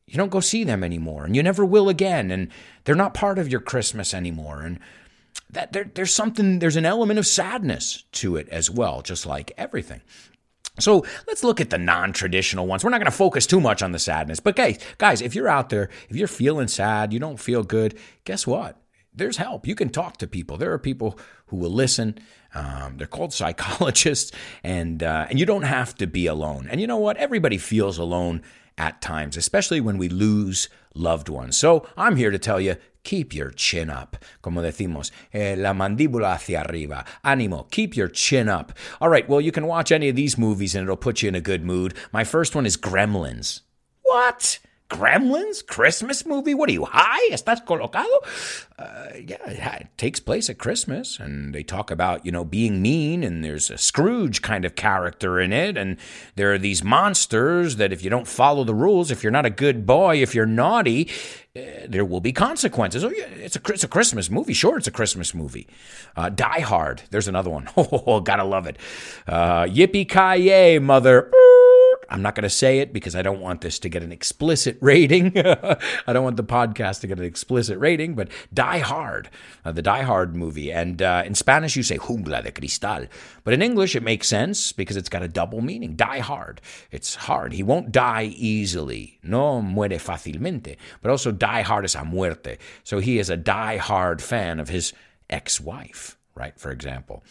you 0.07 0.17
don't 0.17 0.31
go 0.31 0.41
see 0.41 0.65
them 0.65 0.83
anymore 0.83 1.25
and 1.25 1.37
you 1.37 1.43
never 1.43 1.65
will 1.65 1.89
again 1.89 2.31
and 2.31 2.49
they're 2.85 2.95
not 2.95 3.13
part 3.13 3.39
of 3.39 3.49
your 3.49 3.61
christmas 3.61 4.15
anymore 4.15 4.63
and 4.63 4.79
that 5.53 5.73
there, 5.73 5.91
there's 5.95 6.15
something, 6.15 6.59
there's 6.59 6.77
an 6.77 6.87
element 6.87 7.19
of 7.19 7.27
sadness 7.27 8.05
to 8.13 8.37
it 8.37 8.49
as 8.49 8.71
well, 8.71 9.03
just 9.03 9.27
like 9.27 9.53
everything. 9.57 10.01
So 10.79 11.05
let's 11.27 11.45
look 11.45 11.61
at 11.61 11.71
the 11.71 11.79
non-traditional 11.79 12.67
ones. 12.67 12.85
We're 12.85 12.91
not 12.91 13.01
going 13.01 13.11
to 13.11 13.17
focus 13.17 13.47
too 13.47 13.61
much 13.61 13.83
on 13.83 13.93
the 13.93 13.99
sadness, 13.99 14.41
but 14.41 14.57
guys, 14.57 14.79
guys, 14.99 15.21
if 15.21 15.35
you're 15.35 15.49
out 15.49 15.69
there, 15.69 15.91
if 16.09 16.17
you're 16.17 16.29
feeling 16.29 16.69
sad, 16.69 17.13
you 17.13 17.19
don't 17.19 17.39
feel 17.39 17.63
good, 17.63 17.99
guess 18.25 18.47
what? 18.47 18.81
There's 19.13 19.39
help. 19.39 19.67
You 19.67 19.75
can 19.75 19.91
talk 19.91 20.19
to 20.19 20.29
people. 20.29 20.57
There 20.57 20.73
are 20.73 20.79
people 20.79 21.19
who 21.47 21.57
will 21.57 21.71
listen. 21.71 22.19
Um, 22.55 22.97
they're 22.97 23.09
called 23.09 23.33
psychologists, 23.33 24.31
and 24.63 25.03
uh, 25.03 25.27
and 25.29 25.39
you 25.39 25.45
don't 25.45 25.65
have 25.65 25.97
to 25.97 26.07
be 26.07 26.27
alone. 26.27 26.69
And 26.71 26.81
you 26.81 26.87
know 26.87 26.97
what? 26.97 27.17
Everybody 27.17 27.59
feels 27.59 27.99
alone 27.99 28.43
at 28.79 29.03
times, 29.03 29.37
especially 29.37 29.81
when 29.81 29.99
we 29.99 30.09
lose 30.09 30.69
loved 30.95 31.29
ones. 31.29 31.57
So 31.57 31.87
I'm 31.97 32.17
here 32.17 32.31
to 32.31 32.39
tell 32.39 32.61
you 32.61 32.77
keep 33.03 33.35
your 33.35 33.51
chin 33.51 33.91
up. 33.91 34.17
Como 34.43 34.63
decimos, 34.63 35.11
eh, 35.33 35.55
la 35.57 35.73
mandíbula 35.73 36.35
hacia 36.35 36.63
arriba. 36.63 37.05
Ánimo, 37.25 37.71
keep 37.71 37.97
your 37.97 38.09
chin 38.09 38.49
up. 38.49 38.73
All 39.01 39.09
right, 39.09 39.29
well, 39.29 39.41
you 39.41 39.53
can 39.53 39.67
watch 39.67 39.93
any 39.93 40.09
of 40.09 40.17
these 40.17 40.39
movies 40.39 40.75
and 40.75 40.85
it'll 40.85 40.97
put 40.97 41.23
you 41.23 41.29
in 41.29 41.35
a 41.35 41.41
good 41.41 41.65
mood. 41.65 41.95
My 42.13 42.25
first 42.25 42.55
one 42.55 42.67
is 42.67 42.77
Gremlins. 42.77 43.61
What? 44.03 44.59
Gremlins 44.91 45.65
Christmas 45.65 46.27
movie? 46.27 46.53
What 46.53 46.69
are 46.69 46.73
you 46.73 46.85
high? 46.85 47.31
¿Estás 47.31 47.65
colocado? 47.65 48.11
Uh, 48.79 49.13
yeah, 49.25 49.77
it, 49.77 49.87
takes 49.97 50.21
place 50.21 50.51
at 50.51 50.59
Christmas, 50.59 51.19
and 51.21 51.55
they 51.55 51.63
talk 51.63 51.91
about 51.91 52.27
you 52.27 52.33
know 52.33 52.45
being 52.45 52.83
mean, 52.83 53.23
and 53.23 53.45
there's 53.45 53.71
a 53.71 53.79
Scrooge 53.79 54.43
kind 54.43 54.65
of 54.65 54.75
character 54.75 55.39
in 55.39 55.53
it, 55.53 55.77
and 55.77 55.97
there 56.35 56.53
are 56.53 56.59
these 56.59 56.83
monsters 56.83 57.77
that 57.77 57.93
if 57.93 58.03
you 58.03 58.11
don't 58.11 58.27
follow 58.27 58.65
the 58.65 58.75
rules, 58.75 59.11
if 59.11 59.23
you're 59.23 59.31
not 59.31 59.47
a 59.47 59.51
good 59.51 59.87
boy, 59.87 60.17
if 60.17 60.35
you're 60.35 60.47
naughty, 60.47 61.09
uh, 61.57 61.61
there 61.89 62.05
will 62.05 62.21
be 62.21 62.33
consequences. 62.33 63.05
Oh, 63.05 63.11
yeah, 63.11 63.27
it's 63.27 63.57
a 63.57 63.61
it's 63.69 63.85
a 63.85 63.89
Christmas 63.89 64.31
movie. 64.31 64.55
Sure, 64.55 64.77
it's 64.77 64.89
a 64.89 64.93
Christmas 64.93 65.35
movie. 65.35 65.69
Uh, 66.17 66.31
Die 66.31 66.61
Hard. 66.61 67.03
There's 67.11 67.29
another 67.29 67.51
one. 67.51 67.69
Oh, 67.77 68.21
gotta 68.21 68.45
love 68.45 68.67
it. 68.67 68.77
Uh, 69.27 69.65
Yippee 69.65 70.09
ki 70.09 70.45
yay, 70.45 70.79
mother. 70.79 71.31
I'm 72.11 72.23
not 72.23 72.35
going 72.35 72.43
to 72.43 72.51
say 72.51 72.81
it 72.81 72.93
because 72.93 73.15
I 73.15 73.23
don't 73.23 73.41
want 73.41 73.61
this 73.61 73.79
to 73.81 73.89
get 73.89 74.03
an 74.03 74.13
explicit 74.13 74.77
rating. 74.83 75.33
I 75.39 76.13
don't 76.13 76.25
want 76.25 76.37
the 76.37 76.45
podcast 76.45 77.01
to 77.01 77.07
get 77.07 77.19
an 77.19 77.25
explicit 77.25 77.79
rating, 77.79 78.15
but 78.15 78.29
Die 78.53 78.79
Hard, 78.79 79.31
uh, 79.65 79.73
the 79.73 79.83
Die 79.83 80.03
Hard 80.03 80.35
movie. 80.35 80.73
And 80.73 81.01
uh, 81.01 81.23
in 81.25 81.35
Spanish, 81.35 81.77
you 81.77 81.83
say 81.83 81.99
jungla 81.99 82.43
de 82.43 82.51
cristal. 82.51 83.07
But 83.45 83.55
in 83.55 83.63
English, 83.63 83.95
it 83.97 84.03
makes 84.03 84.29
sense 84.29 84.73
because 84.73 84.97
it's 84.97 85.09
got 85.09 85.23
a 85.23 85.29
double 85.29 85.61
meaning. 85.61 85.97
Die 85.97 86.19
hard. 86.19 86.61
It's 86.91 87.15
hard. 87.15 87.53
He 87.53 87.63
won't 87.63 87.93
die 87.93 88.35
easily. 88.37 89.19
No 89.23 89.63
muere 89.63 89.99
fácilmente. 89.99 90.77
But 91.03 91.11
also, 91.11 91.33
die 91.33 91.63
hard 91.63 91.85
es 91.85 91.95
a 91.95 92.05
muerte. 92.05 92.59
So 92.85 92.99
he 92.99 93.19
is 93.19 93.31
a 93.31 93.37
die 93.37 93.77
hard 93.77 94.21
fan 94.21 94.61
of 94.61 94.69
his 94.69 94.93
ex 95.29 95.61
wife, 95.61 96.17
right? 96.35 96.59
For 96.59 96.71
example. 96.71 97.23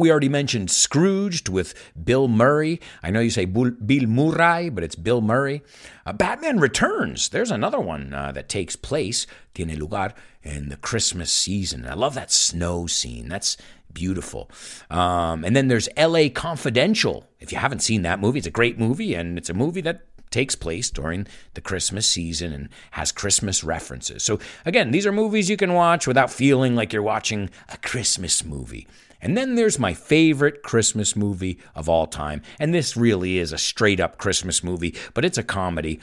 We 0.00 0.10
already 0.10 0.30
mentioned 0.30 0.70
Scrooged 0.70 1.50
with 1.50 1.74
Bill 2.02 2.26
Murray. 2.26 2.80
I 3.02 3.10
know 3.10 3.20
you 3.20 3.28
say 3.28 3.44
Bill 3.44 3.72
Murray, 4.06 4.70
but 4.70 4.82
it's 4.82 4.94
Bill 4.94 5.20
Murray. 5.20 5.62
Uh, 6.06 6.14
Batman 6.14 6.58
Returns. 6.58 7.28
There's 7.28 7.50
another 7.50 7.78
one 7.78 8.14
uh, 8.14 8.32
that 8.32 8.48
takes 8.48 8.76
place, 8.76 9.26
tiene 9.52 9.78
lugar, 9.78 10.14
in 10.42 10.70
the 10.70 10.78
Christmas 10.78 11.30
season. 11.30 11.84
I 11.86 11.92
love 11.92 12.14
that 12.14 12.30
snow 12.32 12.86
scene. 12.86 13.28
That's 13.28 13.58
beautiful. 13.92 14.50
Um, 14.88 15.44
and 15.44 15.54
then 15.54 15.68
there's 15.68 15.90
LA 15.98 16.30
Confidential. 16.32 17.26
If 17.38 17.52
you 17.52 17.58
haven't 17.58 17.80
seen 17.80 18.00
that 18.00 18.20
movie, 18.20 18.38
it's 18.38 18.46
a 18.46 18.50
great 18.50 18.78
movie, 18.78 19.12
and 19.12 19.36
it's 19.36 19.50
a 19.50 19.54
movie 19.54 19.82
that 19.82 20.06
takes 20.30 20.54
place 20.54 20.90
during 20.90 21.26
the 21.52 21.60
Christmas 21.60 22.06
season 22.06 22.54
and 22.54 22.68
has 22.92 23.12
Christmas 23.12 23.62
references. 23.62 24.22
So, 24.22 24.38
again, 24.64 24.92
these 24.92 25.04
are 25.04 25.12
movies 25.12 25.50
you 25.50 25.58
can 25.58 25.74
watch 25.74 26.06
without 26.06 26.30
feeling 26.30 26.74
like 26.74 26.90
you're 26.90 27.02
watching 27.02 27.50
a 27.68 27.76
Christmas 27.76 28.42
movie. 28.42 28.86
And 29.22 29.36
then 29.36 29.54
there's 29.54 29.78
my 29.78 29.94
favorite 29.94 30.62
Christmas 30.62 31.14
movie 31.14 31.58
of 31.74 31.88
all 31.88 32.06
time. 32.06 32.42
And 32.58 32.72
this 32.72 32.96
really 32.96 33.38
is 33.38 33.52
a 33.52 33.58
straight 33.58 34.00
up 34.00 34.18
Christmas 34.18 34.64
movie, 34.64 34.94
but 35.14 35.24
it's 35.24 35.38
a 35.38 35.42
comedy. 35.42 36.00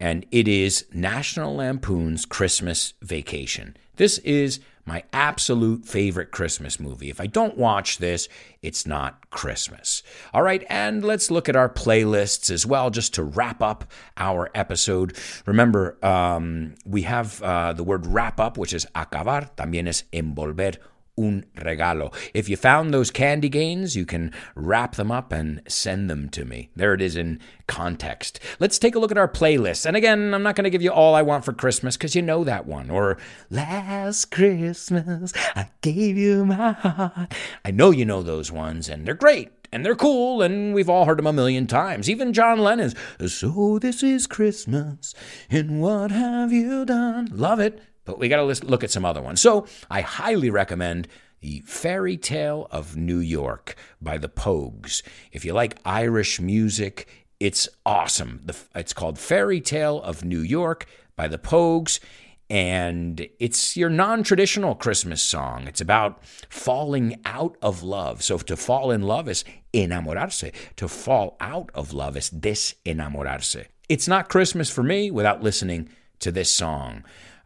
And 0.00 0.26
it 0.30 0.48
is 0.48 0.86
National 0.92 1.54
Lampoon's 1.54 2.24
Christmas 2.24 2.94
Vacation. 3.00 3.76
This 3.96 4.18
is 4.18 4.60
my 4.86 5.02
absolute 5.12 5.86
favorite 5.86 6.30
Christmas 6.30 6.78
movie. 6.78 7.08
If 7.08 7.20
I 7.20 7.26
don't 7.26 7.56
watch 7.56 7.98
this, 7.98 8.28
it's 8.60 8.86
not 8.86 9.30
Christmas. 9.30 10.02
All 10.32 10.42
right, 10.42 10.64
and 10.68 11.04
let's 11.04 11.30
look 11.30 11.48
at 11.48 11.56
our 11.56 11.68
playlists 11.68 12.50
as 12.50 12.66
well, 12.66 12.90
just 12.90 13.14
to 13.14 13.22
wrap 13.22 13.62
up 13.62 13.90
our 14.16 14.50
episode. 14.54 15.16
Remember, 15.46 15.96
um, 16.04 16.74
we 16.84 17.02
have 17.02 17.40
uh, 17.42 17.72
the 17.72 17.84
word 17.84 18.06
wrap 18.06 18.38
up, 18.38 18.58
which 18.58 18.74
is 18.74 18.86
acabar, 18.94 19.48
también 19.56 19.88
es 19.88 20.04
envolver 20.12 20.76
un 21.16 21.44
regalo. 21.56 22.12
If 22.32 22.48
you 22.48 22.56
found 22.56 22.92
those 22.92 23.10
candy 23.10 23.48
gains, 23.48 23.96
you 23.96 24.04
can 24.04 24.32
wrap 24.54 24.96
them 24.96 25.10
up 25.10 25.32
and 25.32 25.62
send 25.68 26.10
them 26.10 26.28
to 26.30 26.44
me. 26.44 26.70
There 26.74 26.94
it 26.94 27.00
is 27.00 27.16
in 27.16 27.40
context. 27.66 28.40
Let's 28.58 28.78
take 28.78 28.94
a 28.94 28.98
look 28.98 29.10
at 29.10 29.18
our 29.18 29.28
playlist. 29.28 29.86
And 29.86 29.96
again, 29.96 30.34
I'm 30.34 30.42
not 30.42 30.56
going 30.56 30.64
to 30.64 30.70
give 30.70 30.82
you 30.82 30.90
all 30.90 31.14
I 31.14 31.22
want 31.22 31.44
for 31.44 31.52
Christmas 31.52 31.96
because 31.96 32.14
you 32.14 32.22
know 32.22 32.44
that 32.44 32.66
one. 32.66 32.90
Or 32.90 33.18
last 33.50 34.30
Christmas, 34.30 35.32
I 35.54 35.70
gave 35.80 36.16
you 36.16 36.44
my 36.44 36.72
heart. 36.72 37.34
I 37.64 37.70
know 37.70 37.90
you 37.90 38.04
know 38.04 38.22
those 38.22 38.50
ones, 38.50 38.88
and 38.88 39.06
they're 39.06 39.14
great. 39.14 39.50
And 39.72 39.84
they're 39.84 39.96
cool, 39.96 40.40
and 40.40 40.72
we've 40.72 40.88
all 40.88 41.04
heard 41.04 41.18
them 41.18 41.26
a 41.26 41.32
million 41.32 41.66
times. 41.66 42.08
Even 42.08 42.32
John 42.32 42.60
Lennon's, 42.60 42.94
So 43.26 43.80
This 43.80 44.04
Is 44.04 44.28
Christmas, 44.28 45.14
and 45.50 45.80
What 45.80 46.12
Have 46.12 46.52
You 46.52 46.84
Done? 46.84 47.28
Love 47.32 47.58
it 47.58 47.82
but 48.04 48.18
we 48.18 48.28
got 48.28 48.36
to 48.36 48.66
look 48.66 48.84
at 48.84 48.90
some 48.90 49.04
other 49.04 49.22
ones. 49.22 49.40
So 49.40 49.66
I 49.90 50.00
highly 50.00 50.50
recommend 50.50 51.08
the 51.40 51.60
Fairy 51.66 52.16
Tale 52.16 52.68
of 52.70 52.96
New 52.96 53.18
York 53.18 53.76
by 54.00 54.16
the 54.16 54.28
Pogues. 54.28 55.02
If 55.30 55.44
you 55.44 55.52
like 55.52 55.78
Irish 55.84 56.40
music, 56.40 57.06
it's 57.38 57.68
awesome. 57.84 58.46
It's 58.74 58.94
called 58.94 59.18
Fairy 59.18 59.60
Tale 59.60 60.00
of 60.00 60.24
New 60.24 60.40
York 60.40 60.86
by 61.16 61.28
the 61.28 61.38
Pogues. 61.38 62.00
And 62.48 63.26
it's 63.38 63.76
your 63.76 63.90
non 63.90 64.22
traditional 64.22 64.74
Christmas 64.74 65.20
song. 65.22 65.66
It's 65.66 65.80
about 65.80 66.24
falling 66.24 67.20
out 67.24 67.56
of 67.60 67.82
love. 67.82 68.22
So 68.22 68.38
to 68.38 68.56
fall 68.56 68.90
in 68.90 69.02
love 69.02 69.28
is 69.28 69.44
enamorarse. 69.72 70.50
To 70.76 70.88
fall 70.88 71.36
out 71.40 71.70
of 71.74 71.92
love 71.92 72.16
is 72.16 72.30
desenamorarse. 72.30 73.66
It's 73.88 74.08
not 74.08 74.28
Christmas 74.28 74.70
for 74.70 74.82
me 74.82 75.10
without 75.10 75.42
listening 75.42 75.90
to 76.20 76.30
this 76.30 76.50
song 76.50 77.04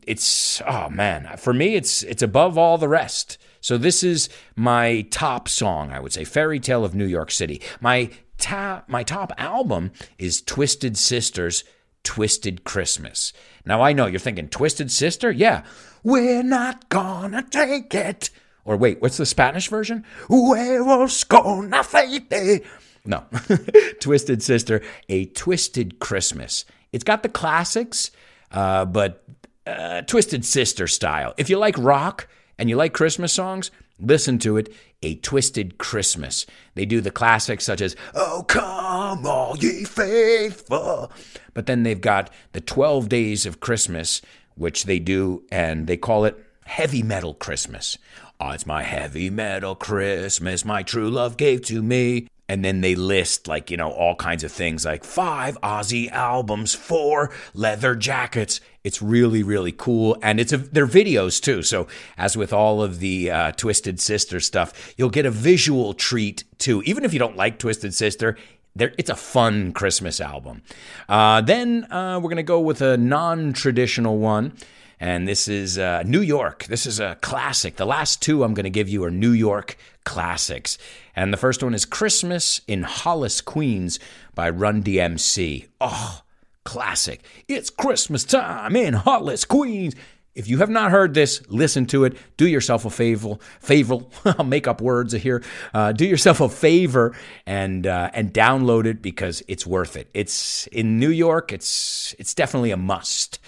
it's 0.09 0.63
oh 0.67 0.89
man, 0.89 1.37
for 1.37 1.53
me 1.53 1.75
it's 1.75 2.03
it's 2.03 2.23
above 2.23 2.57
all 2.57 2.79
the 2.79 2.89
rest. 2.89 3.39
So 3.61 3.77
this 3.77 4.03
is 4.03 4.29
my 4.57 5.07
top 5.11 5.49
song, 5.49 5.93
I 5.93 6.01
would 6.01 6.13
say, 6.13 6.25
Fairy 6.25 6.59
Tale 6.59 6.85
of 6.85 6.95
New 6.95 7.05
York 7.07 7.31
City. 7.31 7.61
My 7.81 8.11
top 8.39 8.89
my 8.89 9.03
top 9.03 9.33
album 9.37 9.93
is 10.19 10.41
Twisted 10.41 10.97
Sisters 10.97 11.63
Twisted 12.05 12.65
Christmas. 12.65 13.33
Now 13.67 13.83
I 13.83 13.93
know 13.93 14.07
you're 14.07 14.19
thinking 14.19 14.49
Twisted 14.49 14.91
Sister? 14.91 15.31
Yeah. 15.31 15.65
We're 16.03 16.43
not 16.43 16.89
gonna 16.89 17.43
take 17.43 17.95
it. 17.95 18.31
Or 18.65 18.77
wait, 18.77 19.03
what's 19.03 19.19
the 19.19 19.27
Spanish 19.27 19.69
version? 19.69 20.05
Huevos 20.29 21.25
con 21.25 21.71
aceite. 21.71 22.65
No. 23.05 23.25
Twisted 24.01 24.43
Sister, 24.43 24.81
a 25.09 25.27
Twisted 25.27 25.99
Christmas. 25.99 26.65
It's 26.93 27.05
got 27.05 27.23
the 27.23 27.29
classics, 27.29 28.11
uh, 28.53 28.87
but 28.87 29.25
uh, 29.69 30.03
Twisted 30.03 30.45
Sister 30.45 30.87
style. 30.87 31.35
If 31.37 31.51
you 31.51 31.59
like 31.59 31.77
rock 31.79 32.29
and 32.59 32.69
you 32.69 32.77
like 32.77 32.93
Christmas 32.93 33.33
songs, 33.33 33.71
listen 34.01 34.39
to 34.41 34.57
it. 34.57 34.73
A 35.03 35.17
Twisted 35.17 35.79
Christmas. 35.79 36.47
They 36.75 36.85
do 36.85 37.01
the 37.01 37.11
classics 37.11 37.65
such 37.65 37.81
as 37.81 37.95
Oh 38.15 38.45
Come 38.49 39.27
All 39.27 39.57
Ye 39.57 39.85
Faithful. 39.85 41.13
But 41.55 41.67
then 41.67 41.83
they've 41.83 42.01
got 42.01 42.33
the 42.53 42.61
12 42.61 43.09
Days 43.09 43.47
of 43.47 43.61
Christmas, 43.61 44.23
which 44.57 44.85
they 44.85 44.99
do, 44.99 45.45
and 45.53 45.87
they 45.87 45.97
call 45.97 46.25
it 46.25 46.37
Heavy 46.65 47.03
Metal 47.03 47.35
Christmas. 47.35 47.97
Oh, 48.41 48.51
it's 48.51 48.67
my 48.67 48.85
heavy 48.85 49.31
metal 49.31 49.75
Christmas, 49.75 50.65
my 50.65 50.85
true 50.85 51.11
love 51.11 51.37
gave 51.37 51.63
to 51.63 51.83
me 51.83 52.29
and 52.49 52.65
then 52.65 52.81
they 52.81 52.95
list 52.95 53.47
like 53.47 53.71
you 53.71 53.77
know 53.77 53.91
all 53.91 54.15
kinds 54.15 54.43
of 54.43 54.51
things 54.51 54.85
like 54.85 55.05
five 55.05 55.61
Ozzy 55.63 56.11
albums, 56.11 56.75
four 56.75 57.31
leather 57.55 57.95
jackets. 57.95 58.61
It's 58.85 59.03
really 59.03 59.43
really 59.43 59.73
cool, 59.73 60.17
and 60.23 60.41
it's 60.41 60.53
a, 60.53 60.59
they're 60.59 60.87
videos 60.87 61.41
too. 61.41 61.63
So 61.63 61.89
as 62.17 62.37
with 62.37 62.53
all 62.53 62.83
of 62.83 63.01
the 63.01 63.31
uh, 63.31 63.53
Twisted 63.53 64.01
Sister 64.01 64.41
stuff, 64.41 64.95
you'll 64.97 65.11
get 65.11 65.27
a 65.27 65.31
visual 65.31 65.95
treat 65.95 66.45
too. 66.59 66.83
Even 66.85 67.05
if 67.05 67.13
you 67.13 67.19
don't 67.19 67.37
like 67.37 67.59
Twisted 67.59 67.95
Sister, 67.95 68.37
there, 68.75 68.93
it's 68.97 69.11
a 69.11 69.17
fun 69.17 69.73
Christmas 69.73 70.21
album. 70.21 70.63
Uh, 71.09 71.41
then 71.43 71.85
uh, 71.93 72.19
we're 72.23 72.31
gonna 72.31 72.43
go 72.43 72.61
with 72.61 72.81
a 72.81 72.97
non-traditional 72.97 74.19
one 74.19 74.57
and 75.01 75.29
this 75.29 75.47
is 75.47 75.79
uh, 75.79 76.03
New 76.05 76.21
York. 76.21 76.65
This 76.65 76.85
is 76.85 76.99
a 76.99 77.17
classic. 77.21 77.77
The 77.77 77.87
last 77.87 78.21
two 78.21 78.43
I'm 78.43 78.55
going 78.55 78.65
to 78.65 78.71
give 78.71 78.89
you 78.89 79.05
are 79.05 79.11
New 79.11 79.31
York 79.31 79.77
classics. 80.09 80.79
And 81.15 81.33
the 81.35 81.37
first 81.37 81.63
one 81.63 81.75
is 81.75 81.85
Christmas 81.85 82.63
in 82.67 82.83
Hollis, 82.83 83.43
Queens 83.43 84.01
by 84.35 84.49
Run 84.49 84.83
DMC. 84.83 85.69
Oh, 85.83 86.23
classic. 86.65 87.23
It's 87.47 87.69
Christmas 87.69 88.25
time 88.25 88.75
in 88.75 88.95
Hollis, 88.95 89.45
Queens. 89.45 89.95
If 90.35 90.49
you 90.49 90.59
have 90.59 90.71
not 90.71 90.93
heard 90.93 91.13
this, 91.13 91.43
listen 91.51 91.85
to 91.87 92.05
it. 92.05 92.17
Do 92.39 92.49
yourself 92.49 92.87
a 92.87 92.91
favor. 92.91 93.35
Favor. 93.61 93.99
I'll 94.25 94.45
make 94.47 94.67
up 94.67 94.81
words 94.81 95.13
here. 95.13 95.43
Uh, 95.75 95.93
do 95.93 96.07
yourself 96.07 96.41
a 96.41 96.49
favor 96.49 97.15
and 97.45 97.87
uh, 97.87 98.11
and 98.15 98.33
download 98.33 98.87
it 98.87 99.03
because 99.03 99.43
it's 99.47 99.67
worth 99.67 99.95
it. 99.95 100.09
It's 100.15 100.69
in 100.69 100.99
New 100.99 101.11
York. 101.11 101.53
It's 101.53 102.15
it's 102.19 102.33
definitely 102.33 102.71
a 102.71 102.77
must. 102.79 103.41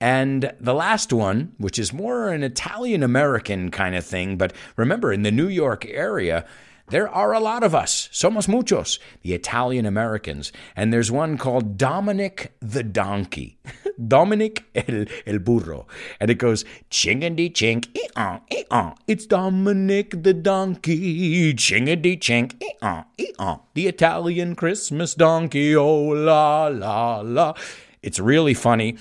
And 0.00 0.52
the 0.60 0.74
last 0.74 1.12
one, 1.12 1.52
which 1.58 1.78
is 1.78 1.92
more 1.92 2.28
an 2.28 2.42
Italian 2.42 3.02
American 3.02 3.70
kind 3.70 3.96
of 3.96 4.04
thing, 4.04 4.36
but 4.36 4.52
remember, 4.76 5.12
in 5.12 5.22
the 5.22 5.32
New 5.32 5.48
York 5.48 5.84
area, 5.86 6.44
there 6.90 7.08
are 7.08 7.34
a 7.34 7.40
lot 7.40 7.62
of 7.62 7.74
us, 7.74 8.08
somos 8.12 8.48
muchos, 8.48 8.98
the 9.22 9.34
Italian 9.34 9.84
Americans. 9.84 10.52
And 10.74 10.90
there's 10.90 11.10
one 11.10 11.36
called 11.36 11.76
Dominic 11.76 12.52
the 12.60 12.82
Donkey. 12.82 13.58
Dominic 14.08 14.64
el, 14.74 15.04
el 15.26 15.38
Burro. 15.38 15.86
And 16.18 16.30
it 16.30 16.36
goes, 16.36 16.64
chingity 16.90 17.52
chink, 17.52 17.94
ee-uh, 17.94 18.38
ee-uh. 18.50 18.92
It's 19.06 19.26
Dominic 19.26 20.22
the 20.22 20.32
Donkey, 20.32 21.52
chingity 21.54 22.18
chink, 22.18 22.54
ee-uh, 22.62 23.02
ee-uh. 23.20 23.56
The 23.74 23.88
Italian 23.88 24.54
Christmas 24.54 25.14
donkey, 25.14 25.76
oh 25.76 26.04
la 26.08 26.68
la 26.68 27.20
la. 27.20 27.54
It's 28.02 28.18
really 28.18 28.54
funny. 28.54 28.96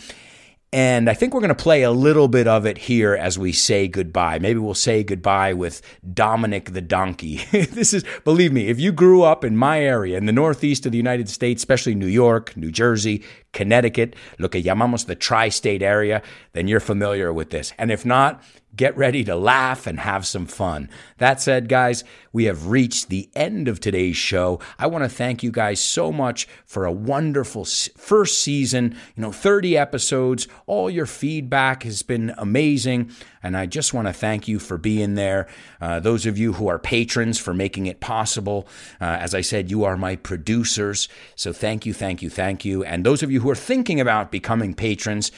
And 0.74 1.09
I 1.09 1.13
think 1.13 1.34
we're 1.34 1.39
going 1.39 1.49
to 1.49 1.55
play 1.55 1.84
a 1.84 1.91
little 1.91 2.28
bit 2.28 2.45
of 2.45 2.65
it 2.65 2.78
here 2.78 3.15
as 3.15 3.39
we 3.39 3.53
say 3.53 3.88
goodbye. 3.88 4.38
Maybe 4.39 4.59
we'll 4.59 4.74
say 4.74 5.01
goodbye 5.01 5.53
with 5.53 5.82
Dominic 6.13 6.74
the 6.74 6.82
Donkey. 6.82 7.38
this 7.51 7.93
is, 7.93 8.03
believe 8.26 8.51
me, 8.51 8.68
if 8.68 8.78
you 8.78 8.91
grew 8.91 9.24
up 9.24 9.45
in 9.45 9.55
my 9.55 9.80
area, 9.82 10.18
in 10.18 10.26
the 10.26 10.34
northeast 10.34 10.86
of 10.86 10.91
the 10.91 10.97
United 10.97 11.30
States, 11.30 11.61
especially 11.61 11.95
New 11.95 12.07
York, 12.07 12.55
New 12.57 12.72
Jersey, 12.72 13.24
Connecticut, 13.58 14.16
lo 14.38 14.47
que 14.47 14.62
llamamos 14.62 15.08
the 15.08 15.16
tri 15.16 15.49
state 15.49 15.82
area, 15.82 16.22
then 16.53 16.68
you're 16.68 16.80
familiar 16.80 17.34
with 17.34 17.49
this. 17.49 17.74
And 17.80 17.91
if 17.91 18.05
not, 18.05 18.43
get 18.78 18.95
ready 18.95 19.24
to 19.24 19.36
laugh 19.36 19.88
and 19.88 19.99
have 19.99 20.26
some 20.26 20.45
fun. 20.45 20.89
That 21.18 21.41
said, 21.41 21.68
guys, 21.68 22.03
we 22.32 22.45
have 22.45 22.68
reached 22.68 23.10
the 23.10 23.30
end 23.36 23.68
of 23.68 23.80
today's 23.80 24.16
show. 24.16 24.60
I 24.78 24.86
want 24.86 25.03
to 25.03 25.10
thank 25.10 25.41
you 25.41 25.51
guys 25.51 25.80
so 25.80 26.12
much 26.12 26.47
for 26.66 26.86
a 26.86 26.91
wonderful 26.91 27.66
first 27.66 28.39
season, 28.39 28.95
you 29.16 29.22
know, 29.24 29.32
30 29.32 29.76
episodes. 29.76 30.47
All 30.68 30.89
your 30.89 31.08
feedback 31.08 31.84
has 31.84 32.03
been 32.03 32.34
amazing. 32.38 33.12
And 33.41 33.58
I 33.58 33.66
just 33.66 33.93
want 33.93 34.08
to 34.08 34.14
thank 34.14 34.47
you 34.47 34.60
for 34.60 34.78
being 34.78 35.16
there. 35.16 35.47
Uh, 35.82 35.99
those 35.99 36.26
of 36.26 36.38
you 36.38 36.53
who 36.53 36.68
are 36.68 36.78
patrons 36.78 37.39
for 37.39 37.53
making 37.53 37.88
it 37.88 37.99
possible. 37.99 38.68
Uh, 39.01 39.05
as 39.05 39.34
I 39.34 39.41
said, 39.41 39.72
you 39.72 39.84
are 39.86 39.97
my 39.97 40.16
producers. 40.16 41.08
So 41.36 41.53
thank 41.53 41.86
you, 41.86 41.93
thank 41.93 42.22
you, 42.22 42.30
thank 42.30 42.66
you. 42.66 42.84
And 42.84 43.05
those 43.05 43.24
of 43.24 43.32
you 43.32 43.39
who 43.39 43.47
are 43.50 43.56
thinking 43.56 44.00
about 44.00 44.32
becoming 44.32 44.74
patrons, 44.74 45.32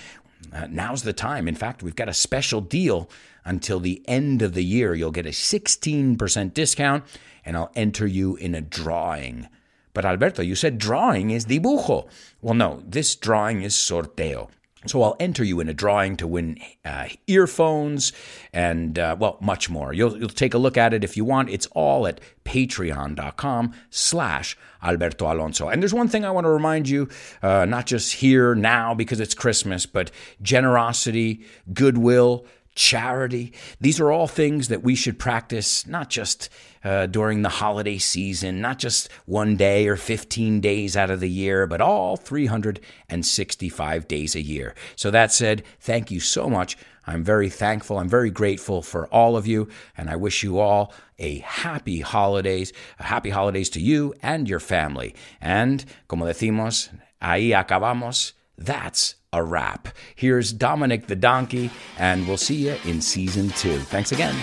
uh, 0.53 0.67
now's 0.69 1.03
the 1.03 1.13
time. 1.13 1.47
In 1.47 1.55
fact, 1.55 1.83
we've 1.83 1.95
got 1.95 2.09
a 2.09 2.13
special 2.13 2.61
deal 2.61 3.09
until 3.45 3.79
the 3.79 4.01
end 4.07 4.41
of 4.41 4.53
the 4.53 4.63
year. 4.63 4.93
You'll 4.93 5.11
get 5.11 5.25
a 5.25 5.29
16% 5.29 6.53
discount, 6.53 7.03
and 7.45 7.57
I'll 7.57 7.71
enter 7.75 8.07
you 8.07 8.35
in 8.35 8.55
a 8.55 8.61
drawing. 8.61 9.47
But 9.93 10.05
Alberto, 10.05 10.41
you 10.41 10.55
said 10.55 10.77
drawing 10.77 11.31
is 11.31 11.45
dibujo. 11.45 12.07
Well, 12.41 12.53
no, 12.53 12.83
this 12.85 13.15
drawing 13.15 13.61
is 13.63 13.73
sorteo. 13.73 14.49
So 14.85 15.03
I'll 15.03 15.17
enter 15.19 15.43
you 15.43 15.59
in 15.59 15.67
a 15.67 15.73
drawing 15.73 16.15
to 16.17 16.27
win 16.27 16.57
uh, 16.85 17.09
earphones 17.27 18.13
and, 18.53 18.97
uh, 18.97 19.17
well, 19.19 19.37
much 19.41 19.69
more. 19.69 19.91
You'll, 19.91 20.17
you'll 20.17 20.29
take 20.29 20.53
a 20.53 20.57
look 20.57 20.77
at 20.77 20.93
it 20.93 21.03
if 21.03 21.17
you 21.17 21.25
want. 21.25 21.49
It's 21.49 21.67
all 21.71 22.07
at 22.07 22.21
patreon.com 22.45 23.73
slash 23.89 24.57
Alberto 24.81 25.31
Alonso. 25.31 25.67
And 25.67 25.81
there's 25.81 25.93
one 25.93 26.07
thing 26.07 26.23
I 26.23 26.31
want 26.31 26.45
to 26.45 26.49
remind 26.49 26.87
you, 26.87 27.09
uh, 27.41 27.65
not 27.65 27.87
just 27.87 28.13
here 28.13 28.55
now 28.55 28.93
because 28.93 29.19
it's 29.19 29.33
Christmas, 29.33 29.85
but 29.85 30.11
generosity, 30.41 31.43
goodwill, 31.73 32.45
charity. 32.73 33.51
These 33.81 33.99
are 33.99 34.11
all 34.11 34.27
things 34.27 34.69
that 34.69 34.81
we 34.83 34.95
should 34.95 35.19
practice, 35.19 35.85
not 35.85 36.09
just 36.09 36.49
uh, 36.83 37.05
during 37.07 37.41
the 37.41 37.49
holiday 37.49 37.97
season, 37.97 38.61
not 38.61 38.79
just 38.79 39.09
one 39.25 39.55
day 39.55 39.87
or 39.87 39.95
15 39.95 40.61
days 40.61 40.95
out 40.95 41.09
of 41.11 41.19
the 41.19 41.29
year, 41.29 41.67
but 41.67 41.81
all 41.81 42.15
365 42.17 44.07
days 44.07 44.35
a 44.35 44.41
year. 44.41 44.75
So, 44.95 45.11
that 45.11 45.31
said, 45.31 45.63
thank 45.79 46.11
you 46.11 46.19
so 46.19 46.49
much. 46.49 46.77
I'm 47.07 47.23
very 47.23 47.49
thankful. 47.49 47.97
I'm 47.97 48.09
very 48.09 48.29
grateful 48.29 48.81
for 48.83 49.07
all 49.07 49.35
of 49.35 49.47
you, 49.47 49.67
and 49.97 50.09
I 50.09 50.15
wish 50.15 50.43
you 50.43 50.59
all 50.59 50.93
a 51.17 51.39
happy 51.39 52.01
holidays, 52.01 52.71
a 52.99 53.03
happy 53.03 53.31
holidays 53.31 53.69
to 53.71 53.81
you 53.81 54.13
and 54.21 54.47
your 54.47 54.59
family. 54.59 55.15
And, 55.41 55.83
como 56.07 56.25
decimos, 56.25 56.89
ahí 57.21 57.49
acabamos. 57.49 58.33
That's 58.57 59.15
a 59.31 59.43
wrap. 59.43 59.87
Here's 60.15 60.51
Dominic 60.53 61.07
the 61.07 61.15
Donkey, 61.15 61.71
and 61.97 62.27
we'll 62.27 62.37
see 62.37 62.67
you 62.67 62.75
in 62.85 63.01
season 63.01 63.49
two. 63.49 63.79
Thanks 63.79 64.11
again. 64.11 64.35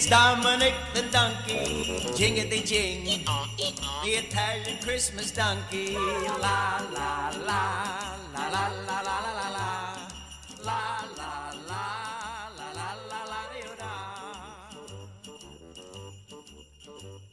It's 0.00 0.08
Dominic 0.08 0.72
the 0.94 1.02
donkey, 1.12 2.00
jingity 2.16 2.64
jing, 2.64 3.04
the 4.02 4.08
Italian 4.08 4.78
Christmas 4.82 5.30
donkey. 5.30 5.92
La 5.92 6.80
la 6.88 7.28
la 7.36 7.36
la 7.44 8.48
la 8.48 8.68
la 8.88 9.00
la 9.04 9.20
la 9.20 9.48
la 9.48 9.84
la 10.64 11.04
la. 11.18 11.49